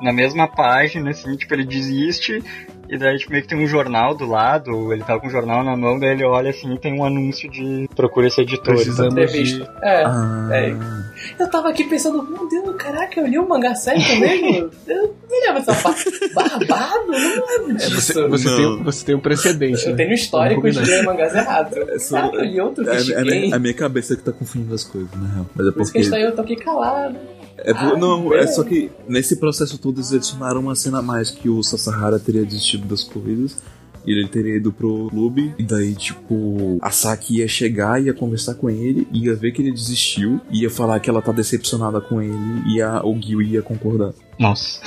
[0.02, 2.44] Na mesma página, assim, tipo, ele desiste.
[2.88, 5.64] E daí, tipo, meio que tem um jornal do lado, ele tá com o jornal
[5.64, 8.76] na mão, daí ele olha assim e tem um anúncio de procura esse editor.
[8.76, 9.64] Precisamos de...
[9.82, 10.04] É.
[10.06, 11.06] Ah, É.
[11.40, 14.70] Eu tava aqui pensando, meu Deus, caraca, eu li o mangá certo mesmo?
[14.86, 16.06] Eu não lembro dessa parte.
[16.34, 17.08] Barbado?
[17.08, 17.96] Não lembro disso.
[18.02, 18.56] Você, você, Não.
[18.76, 19.84] tem, você tem um precedente.
[19.86, 19.98] Eu né?
[19.98, 21.76] tenho histórico de ler mangás errados.
[21.78, 24.22] É só- Caraca, eu li outro é, Fish é, a minha- a minha cabeça que
[24.24, 25.46] tá confundindo as coisas, na real.
[25.56, 26.22] Mas é Por isso que porque.
[26.24, 27.18] eu tô aqui calado.
[27.58, 31.50] É, não, é só que nesse processo todo eles adicionaram uma cena a mais que
[31.50, 33.58] o Sasahara teria desistido das coisas.
[34.06, 35.54] E ele teria ido pro clube.
[35.58, 39.72] E daí, tipo, a Saki ia chegar, ia conversar com ele, ia ver que ele
[39.72, 42.34] desistiu, ia falar que ela tá decepcionada com ele,
[42.68, 44.14] e a, o Gil ia concordar.
[44.38, 44.82] Nossa,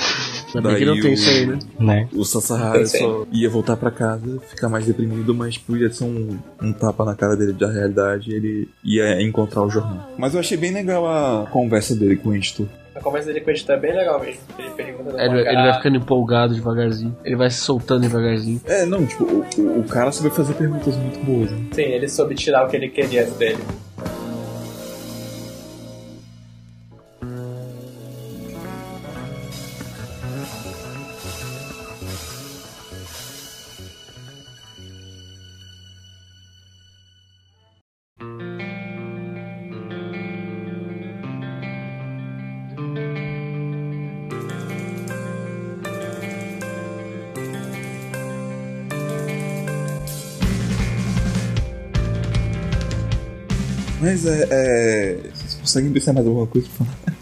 [0.61, 1.59] bem que não Daí tem o- isso aí, né?
[1.79, 2.07] né?
[2.13, 6.37] O Sasahara só ia voltar pra casa, ficar mais deprimido, mas tipo, ia ser um,
[6.61, 10.07] um tapa na cara dele da realidade e ele ia encontrar o jornal.
[10.19, 12.67] Mas eu achei bem legal a conversa dele com o editor.
[12.99, 14.41] A conversa dele com o editor é bem legal mesmo.
[14.57, 17.15] Ele pergunta do Ele, ele vai ficando empolgado devagarzinho.
[17.23, 18.59] Ele vai se soltando devagarzinho.
[18.65, 21.49] É, não, tipo, o, o- o cara sabe fazer perguntas muito boas.
[21.49, 21.67] Né?
[21.71, 23.63] Sim, ele soube tirar o que ele queria dele.
[54.09, 55.17] Mas é, é.
[55.33, 57.15] Vocês conseguem pensar mais alguma coisa pra falar?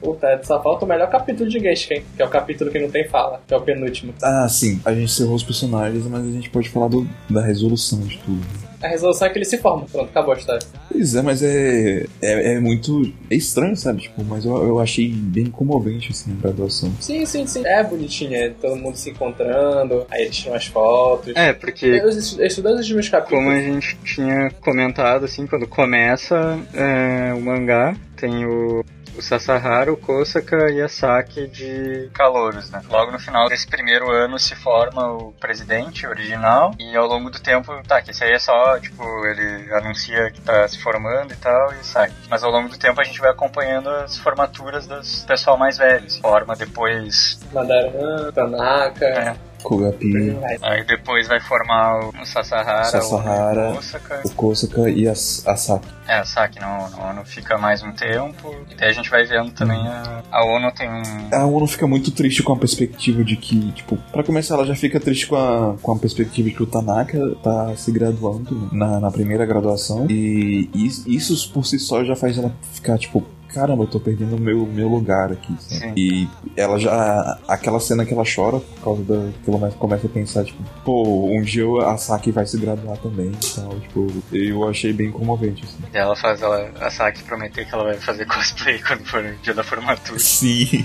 [0.00, 3.08] Puta, só falta o melhor capítulo de Genshin, que é o capítulo que não tem
[3.08, 4.12] fala, que é o penúltimo.
[4.22, 8.00] Ah, sim, a gente encerrou os personagens, mas a gente pode falar do- da resolução
[8.00, 8.42] de tudo.
[8.82, 9.86] A resolução é que ele se forma.
[9.90, 10.60] Pronto, acabou a história.
[11.04, 13.12] Pois é, mas é, é, é muito.
[13.30, 14.00] É estranho, sabe?
[14.00, 16.90] Tipo, mas eu, eu achei bem comovente, assim, a graduação.
[16.98, 17.62] Sim, sim, sim.
[17.66, 21.36] É bonitinho, é todo mundo se encontrando, aí eles tiram as fotos.
[21.36, 23.44] É, porque Os estudantes dos meus capítulos.
[23.44, 28.82] como a gente tinha comentado, assim, quando começa é, o mangá, tem o,
[29.16, 32.82] o Sasahara, o Kosaka e a Saki de calouros, né?
[32.88, 37.40] Logo no final desse primeiro ano se forma o presidente original e ao longo do
[37.40, 41.36] tempo, tá, que esse aí é só, tipo, ele anuncia que tá se formando e
[41.36, 42.12] tal e sai.
[42.28, 46.16] Mas ao longo do tempo a gente vai acompanhando as formaturas dos pessoal mais velhos.
[46.18, 47.40] Forma depois...
[47.52, 49.04] Mandaran, Tanaka.
[49.04, 50.56] É, Kogapi, Vai.
[50.62, 55.14] aí depois vai formar o Sasahara, Sasahara, o Kosaka o Kosaka e a, a
[55.56, 55.88] Saki.
[56.06, 56.58] É, a Saki.
[56.62, 58.54] A ONU fica mais um tempo.
[58.70, 60.22] E daí a gente vai vendo também a.
[60.30, 61.02] A ONU tem um.
[61.32, 64.74] A ONU fica muito triste com a perspectiva de que, tipo, pra começar, ela já
[64.76, 69.00] fica triste com a, com a perspectiva de que o Tanaka tá se graduando na,
[69.00, 70.06] na primeira graduação.
[70.10, 73.24] E is- isso por si só já faz ela ficar, tipo,
[73.54, 75.54] caramba, eu tô perdendo o meu, meu lugar aqui.
[75.96, 77.38] E ela já.
[77.46, 79.30] Aquela cena que ela chora por causa da.
[79.44, 82.96] que ela começa- a pensar, tipo, pô, um dia eu- a Saki vai se graduar
[82.98, 83.78] também e tal.
[83.80, 85.78] Tipo, eu achei bem comovente, assim.
[85.92, 89.34] E ela faz ela, a Saki prometer que ela vai fazer cosplay quando for o
[89.42, 90.18] dia da formatura.
[90.18, 90.84] Sim.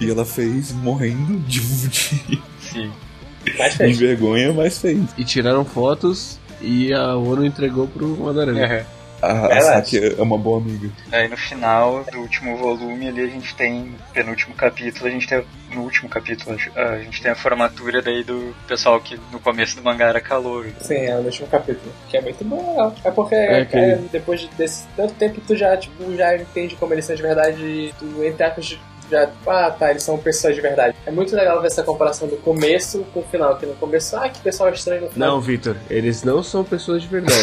[0.00, 2.92] E ela fez morrendo de, de, Sim.
[3.58, 3.98] Mais de feliz.
[3.98, 5.00] vergonha, mas fez.
[5.18, 8.52] E tiraram fotos e a ONU entregou pro Mandaran.
[8.54, 8.84] Uhum.
[9.22, 9.60] A, a.
[9.60, 10.90] Saki é uma boa amiga.
[11.08, 15.44] Daí no final do último volume ali a gente tem, penúltimo capítulo, a gente tem,
[15.72, 19.76] no último capítulo, acho, a gente tem a formatura daí do pessoal que no começo
[19.76, 20.66] do mangá era calor.
[20.80, 21.92] Sim, é o último capítulo.
[22.08, 22.94] Que é muito bom, legal.
[23.04, 26.92] É porque É, é, que- depois desse tanto tempo tu já, tipo, já entende como
[26.92, 28.78] eles são de verdade e tu, entre aspas,
[29.10, 30.96] já, ah, tá, eles são pessoas de verdade.
[31.06, 34.28] É muito legal ver essa comparação do começo com o final, que no começo, ah,
[34.28, 35.30] que pessoal estranho no final.
[35.32, 37.34] Não, Vitor, eles não são pessoas de verdade.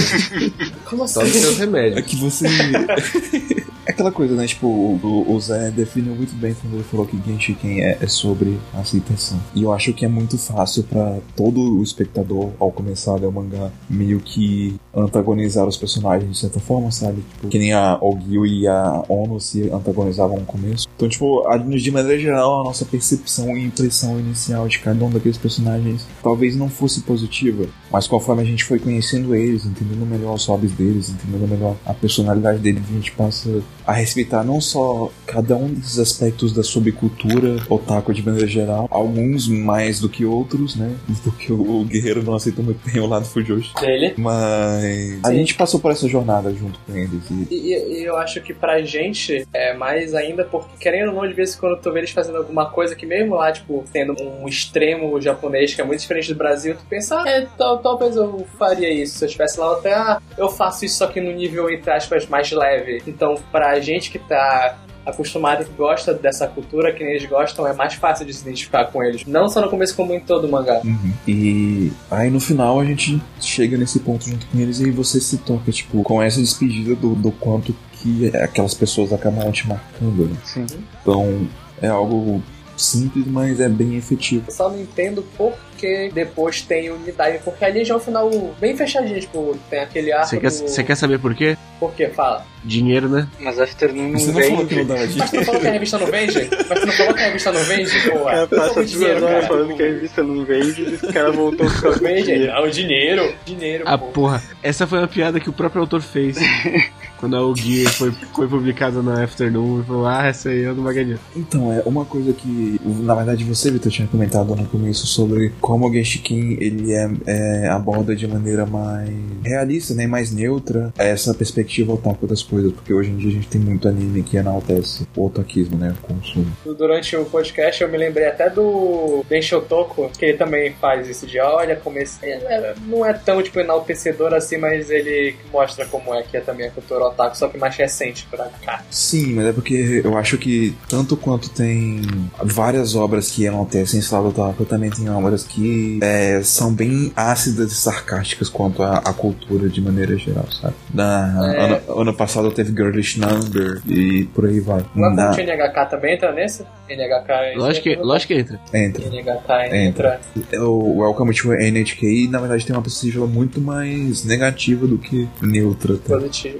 [0.89, 1.29] como Só assim?
[1.31, 2.05] os seus É remédios.
[2.05, 2.45] que você.
[3.83, 4.45] É aquela coisa, né?
[4.45, 8.59] Tipo, o, o Zé definiu muito bem quando ele falou que Genshiken é, é sobre
[8.75, 9.39] aceitação.
[9.55, 13.25] E eu acho que é muito fácil pra todo o espectador, ao começar a ler
[13.25, 17.23] o mangá, meio que antagonizar os personagens de certa forma, sabe?
[17.33, 20.87] Tipo, que nem a Ogil e a Ono se antagonizavam no começo.
[20.95, 25.09] Então, tipo, a- de maneira geral, a nossa percepção e impressão inicial de cada um
[25.09, 30.33] daqueles personagens talvez não fosse positiva, mas conforme a gente foi conhecendo eles, entendendo melhor
[30.35, 35.11] os hobbies deles, entendendo melhor a personalidade deles, a gente passa a respeitar não só
[35.25, 40.75] cada um desses aspectos da subcultura otaku de maneira geral, alguns mais do que outros,
[40.75, 40.95] né?
[41.23, 43.73] Porque o, guerreiro não aceita muito bem o lado Fujoshi.
[43.79, 44.13] Dele.
[44.17, 45.35] Mas a Sim.
[45.35, 47.21] gente passou por essa jornada junto com eles.
[47.29, 51.15] E E, e- e eu acho que pra gente é mais ainda, porque querendo ou
[51.15, 53.83] não, de vez em quando tu vê eles fazendo alguma coisa que mesmo lá, tipo,
[53.91, 57.79] tendo um extremo japonês que é muito diferente do Brasil, tu pensa, ah, é, tal-
[57.79, 59.17] talvez eu faria isso.
[59.17, 62.27] Se eu estivesse lá, eu até, ah, eu faço isso que no nível, entre aspas,
[62.27, 63.01] mais leve.
[63.07, 67.73] Então, pra gente que tá acostumado que gosta dessa cultura, que nem eles gostam, é
[67.73, 69.25] mais fácil de se identificar com eles.
[69.25, 70.79] Não só no começo, como em todo o mangá.
[71.27, 75.37] E aí no final a gente chega nesse ponto junto com eles e você se
[75.39, 80.35] toca, tipo, com essa despedida do, do quanto que aquelas pessoas acabam te marcando, né?
[80.43, 80.65] Sim.
[81.01, 81.47] Então
[81.81, 82.41] é algo
[82.77, 84.45] simples, mas é bem efetivo.
[84.47, 88.29] Eu só não entendo porque depois tem unidade, porque ali já é um final
[88.59, 90.87] bem fechadinho, tipo, tem aquele arco Você quer, do...
[90.87, 91.57] quer saber por quê?
[91.79, 92.09] Por quê?
[92.09, 92.45] Fala.
[92.63, 93.27] Dinheiro, né?
[93.39, 95.71] Mas Afternoon não Você não falou que não dava Mas tu não falou que a
[95.71, 96.49] revista não vende?
[96.69, 98.09] Mas tu não falou que a revista não vende?
[98.09, 99.47] Pô, É, é passa como duas dinheiro, horas cara.
[99.47, 102.47] falando que a revista não vende e o cara voltou com Não vende?
[102.47, 103.35] Não, dinheiro.
[103.45, 106.37] Dinheiro, Ah, porra, essa foi uma piada que o próprio autor fez.
[107.21, 110.81] Quando a Gear foi, foi publicada na Afternoon, e falou, ah, essa aí é do
[110.81, 111.19] Magadinha.
[111.35, 115.87] Então, é uma coisa que, na verdade, você, Vitor, tinha comentado no começo sobre como
[115.87, 119.09] o Genshiken, ele é, é, aborda de maneira mais
[119.43, 123.47] realista, né, mais neutra essa perspectiva otaku das coisas, porque hoje em dia a gente
[123.47, 126.47] tem muito anime que enaltece o otakismo, né, o consumo.
[126.65, 131.27] Durante o podcast eu me lembrei até do Ben Shotoko, que ele também faz isso
[131.27, 132.17] de olha, como esse.
[132.25, 136.41] ele é- não é tão tipo enaltecedor assim, mas ele mostra como é que é
[136.41, 138.83] também a cultura otaku, só que mais recente pra cá.
[138.89, 142.01] Sim, mas é porque eu acho que tanto quanto tem
[142.43, 147.71] várias obras que enaltecem esse lado otaku, também tem obras que é, são bem ácidas
[147.71, 150.73] e sarcásticas quanto à, cultura de maneira geral, sabe?
[150.93, 151.65] Na, É.
[151.65, 154.79] ano, ano passado teve Girlish Number e por aí vai.
[154.81, 154.85] É
[155.15, 156.63] Na- o NHK também entra nesse?
[156.89, 158.59] NHK é- Lógico que, lógico que entra.
[158.73, 159.05] entra.
[159.05, 160.21] NHK entra.
[160.59, 165.97] O Welcome to NHK, na verdade, tem uma perspectiva muito mais negativa do que neutra.
[165.97, 166.15] Tá?
[166.17, 166.57] Positivo,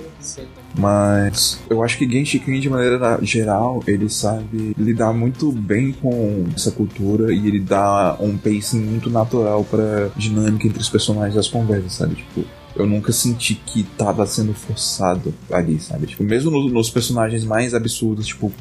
[0.77, 6.72] Mas eu acho que Genshiken, de maneira geral, ele sabe lidar muito bem com essa
[6.72, 11.93] cultura e ele dá um pacing muito natural pra dinâmica entre os personagens das conversas,
[11.93, 12.15] sabe?
[12.15, 12.43] Tipo,
[12.73, 16.07] eu nunca senti que tava sendo forçado ali, sabe?
[16.07, 18.52] Tipo, mesmo no- nos personagens mais absurdos, tipo o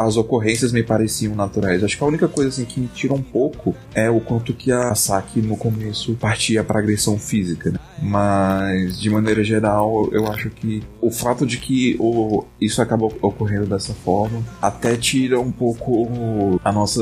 [0.00, 1.82] as ocorrências me pareciam naturais.
[1.84, 4.72] Acho que a única coisa assim que me tira um pouco é o quanto que
[4.72, 7.78] a Saki no começo partia pra agressão física, né?
[8.00, 13.66] Mas de maneira geral, eu acho que o fato de que o, isso acabou ocorrendo
[13.66, 17.00] dessa forma até tira um pouco a nossa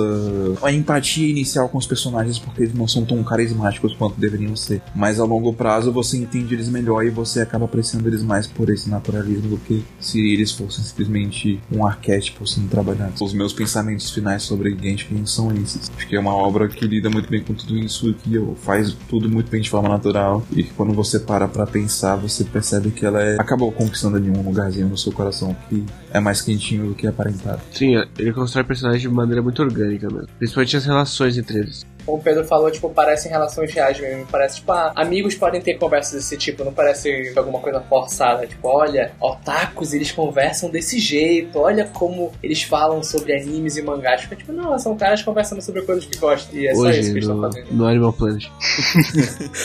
[0.62, 4.83] a empatia inicial com os personagens porque eles não são tão carismáticos quanto deveriam ser.
[4.95, 8.71] Mas a longo prazo você entende eles melhor e você acaba apreciando eles mais por
[8.71, 13.12] esse naturalismo do que se eles fossem simplesmente um arquétipo sendo trabalhado.
[13.21, 15.91] Os meus pensamentos finais sobre Genshin são esses.
[15.97, 18.95] Acho que é uma obra que lida muito bem com tudo isso e que faz
[19.09, 22.90] tudo muito bem de forma natural e que quando você para pra pensar, você percebe
[22.90, 25.82] que ela é, acabou conquistando ali um lugarzinho no seu coração que
[26.12, 27.62] é mais quentinho do que aparentado.
[27.73, 30.28] Sim, ele constrói personagens de maneira muito orgânica mesmo.
[30.39, 31.86] Principalmente as relações entre eles.
[32.05, 34.26] Como o Pedro falou, tipo, parecem relações reais mesmo.
[34.31, 38.47] Parece, tipo, ah, amigos podem ter conversas desse tipo, não parece alguma coisa forçada.
[38.47, 44.22] Tipo, olha, otakus, eles conversam desse jeito, olha como eles falam sobre animes e mangás.
[44.22, 46.59] Fica, tipo, não, são caras conversando sobre coisas que gostam.
[46.59, 47.66] E é só isso que Hoje, eles estão fazendo.
[47.72, 48.44] no Animal Planet.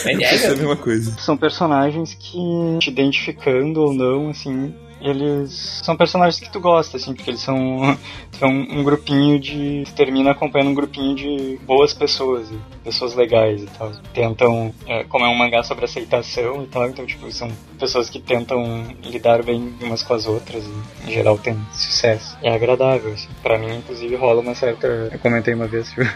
[0.06, 1.12] É, Eu pensei a é, mesma coisa.
[1.18, 2.38] São personagens que,
[2.80, 7.96] te identificando ou não, assim, eles são personagens que tu gosta, assim, porque eles são,
[8.38, 9.84] são um grupinho de.
[9.86, 13.92] Tu termina acompanhando um grupinho de boas pessoas, e pessoas legais e tal.
[14.12, 18.20] Tentam, é, como é um mangá sobre aceitação e tal, então, tipo, são pessoas que
[18.20, 22.36] tentam lidar bem umas com as outras e, em geral, tem sucesso.
[22.42, 23.28] É agradável, assim.
[23.42, 24.86] Pra mim, inclusive, rola uma certa.
[24.86, 26.08] Eu comentei uma vez se o,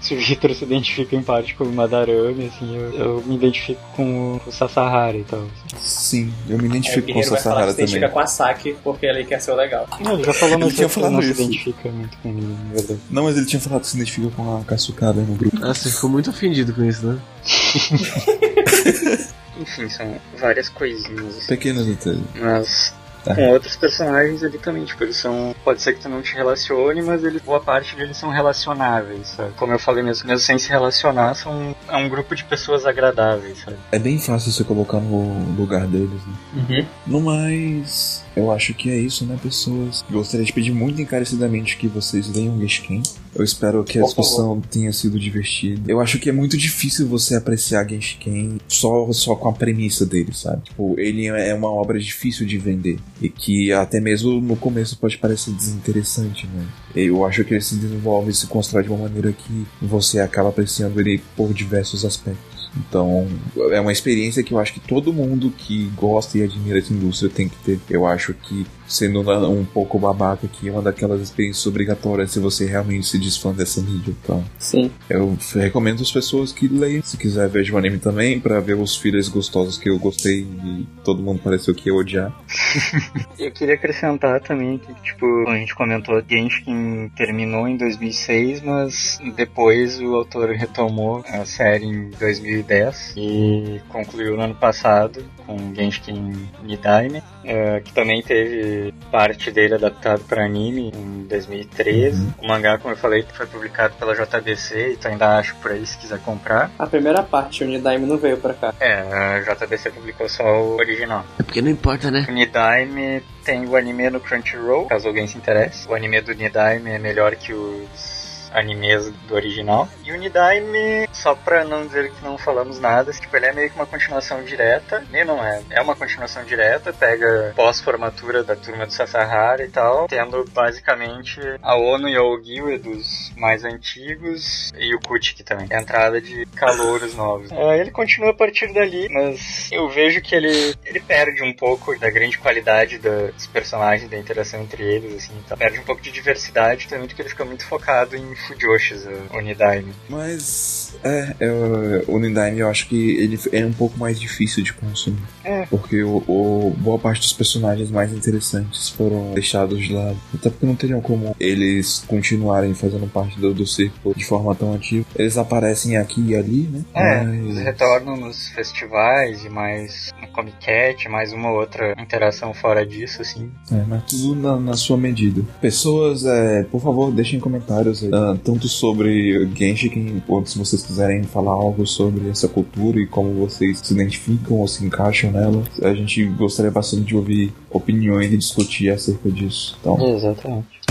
[0.00, 3.80] se o Victor se identifica em parte com o Madarame, assim, eu, eu me identifico
[3.94, 5.40] com o, com o Sasahara e tal.
[5.40, 5.78] assim.
[5.78, 7.86] Sim, eu me É, o identifico com Guerreiro vai falar Sasahara também.
[8.22, 9.86] Com a Saki porque ele quer ser o legal.
[10.00, 11.34] Não, ele já falou, Ele tinha ele falado não isso.
[11.34, 13.00] se identifica muito comigo, na verdade.
[13.10, 15.56] Não, mas ele tinha falado que se identifica com a Kasukada no grupo.
[15.62, 17.18] Ah, você ficou muito ofendido com isso, né?
[19.60, 21.36] Enfim, são várias coisinhas.
[21.36, 21.46] assim.
[21.48, 22.20] Pequenos detalhes.
[22.34, 22.94] Mas
[23.24, 23.34] Tá.
[23.34, 25.54] com outros personagens ali também, tipo, eles são.
[25.64, 29.52] Pode ser que tu não te relacione, mas ele, boa parte deles são relacionáveis, sabe?
[29.56, 33.58] Como eu falei mesmo, mesmo sem se relacionar, são é um grupo de pessoas agradáveis,
[33.58, 33.76] sabe?
[33.92, 36.34] É bem fácil você colocar no lugar deles, né?
[36.54, 36.86] Uhum.
[37.06, 38.21] No mais.
[38.34, 40.04] Eu acho que é isso, né, pessoas?
[40.10, 43.02] Gostaria de pedir muito encarecidamente que vocês leiam Genshin.
[43.34, 45.90] Eu espero que a discussão tenha sido divertida.
[45.90, 50.32] Eu acho que é muito difícil você apreciar Genshin só, só com a premissa dele,
[50.32, 50.62] sabe?
[50.62, 52.98] Tipo, ele é uma obra difícil de vender.
[53.20, 56.66] E que até mesmo no começo pode parecer desinteressante, né?
[56.94, 60.48] Eu acho que ele se desenvolve e se constrói de uma maneira que você acaba
[60.50, 62.51] apreciando ele por diversos aspectos.
[62.76, 63.28] Então,
[63.70, 67.30] é uma experiência que eu acho que todo mundo que gosta e admira essa indústria
[67.30, 67.80] tem que ter.
[67.90, 72.66] Eu acho que, sendo um pouco babaca aqui, é uma daquelas experiências obrigatórias se você
[72.66, 74.14] realmente se diz fã dessa mídia.
[74.22, 74.90] Então, Sim.
[75.08, 77.02] eu recomendo as pessoas que leiam.
[77.02, 80.86] Se quiser, veja o anime também, pra ver os fillers gostosos que eu gostei e
[81.02, 82.32] todo mundo pareceu que ia odiar.
[83.38, 90.00] Eu queria acrescentar também que, tipo, a gente comentou, Genshin terminou em 2006, mas depois
[90.00, 97.22] o autor retomou a série em 2010 e concluiu no ano passado com Genshin Nidaime,
[97.44, 102.34] eh, que também teve parte dele adaptado para anime em 2013.
[102.38, 105.98] O mangá, como eu falei, foi publicado pela JBC, então ainda acho por aí se
[105.98, 106.70] quiser comprar.
[106.78, 108.74] A primeira parte, o Nidaime não veio pra cá.
[108.80, 111.24] É, a JBC publicou só o original.
[111.38, 112.26] É porque não importa, né?
[112.28, 115.88] O Nidaime tem o anime no Crunchyroll, caso alguém se interesse.
[115.88, 118.21] O anime do Nidaime é melhor que os
[118.54, 119.88] animes do original.
[120.04, 123.70] E o Nidaime, só pra não dizer que não falamos nada, tipo, ele é meio
[123.70, 125.04] que uma continuação direta.
[125.10, 130.06] Nem não é, é uma continuação direta, pega pós-formatura da turma do Sasahara e tal,
[130.08, 135.68] tendo basicamente a ONU e a Ogiwe dos mais antigos e o Kuchiki também.
[135.70, 137.50] A entrada de calouros novos.
[137.62, 141.96] Ah, ele continua a partir dali, mas eu vejo que ele, ele perde um pouco
[141.98, 145.56] da grande qualidade da- dos personagens, da interação entre eles, assim, tá?
[145.56, 149.92] perde um pouco de diversidade também, porque ele fica muito focado em Fujoshis, o Onidaime.
[150.08, 154.72] Mas, é, eu, o Nindaime eu acho que ele é um pouco mais difícil de
[154.72, 155.18] consumir.
[155.44, 155.66] É.
[155.66, 160.16] Porque o, o- boa parte dos personagens mais interessantes foram deixados de lado.
[160.34, 164.74] Até porque não teriam como eles continuarem fazendo parte do, do círculo de forma tão
[164.74, 165.04] ativa.
[165.16, 166.84] Eles aparecem aqui e ali, né?
[166.94, 172.54] É, Mas- eles retornam nos festivais e mais no Comic Cat, mais uma outra interação
[172.54, 173.50] fora disso, assim.
[173.70, 175.42] É, mas tudo na, na sua medida.
[175.60, 181.52] Pessoas, é, por favor, deixem comentários aí, tanto sobre Genshin, quanto se vocês quiserem falar
[181.52, 185.62] algo sobre essa cultura e como vocês se identificam ou se encaixam nela.
[185.82, 189.76] A gente gostaria bastante de ouvir opiniões e discutir acerca disso.
[189.80, 190.82] Então, Exatamente.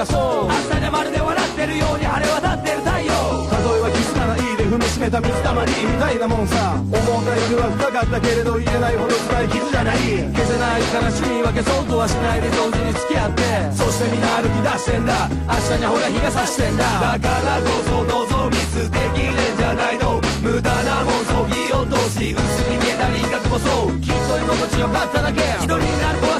[0.00, 3.12] らそう明日にまるで笑ってるように晴れ渡ってる太陽
[3.52, 10.00] 例えばキスならいいで踏みしめた水たまりみたいなもんさ思ったよりは深かったけれど言えないほど深い傷じゃない
[10.32, 13.44] 消せない悲しみ分けそうとはしないで同時に付き合って
[13.76, 22.40] そしてみんな歩き出してんだ明日にほら日が差してんだだからこそ望み捨てきれんじゃないの無駄なもんそぎ落とし薄
[22.72, 26.39] に見えた輪郭もそうきっと居心地よかっただけ一人になる怖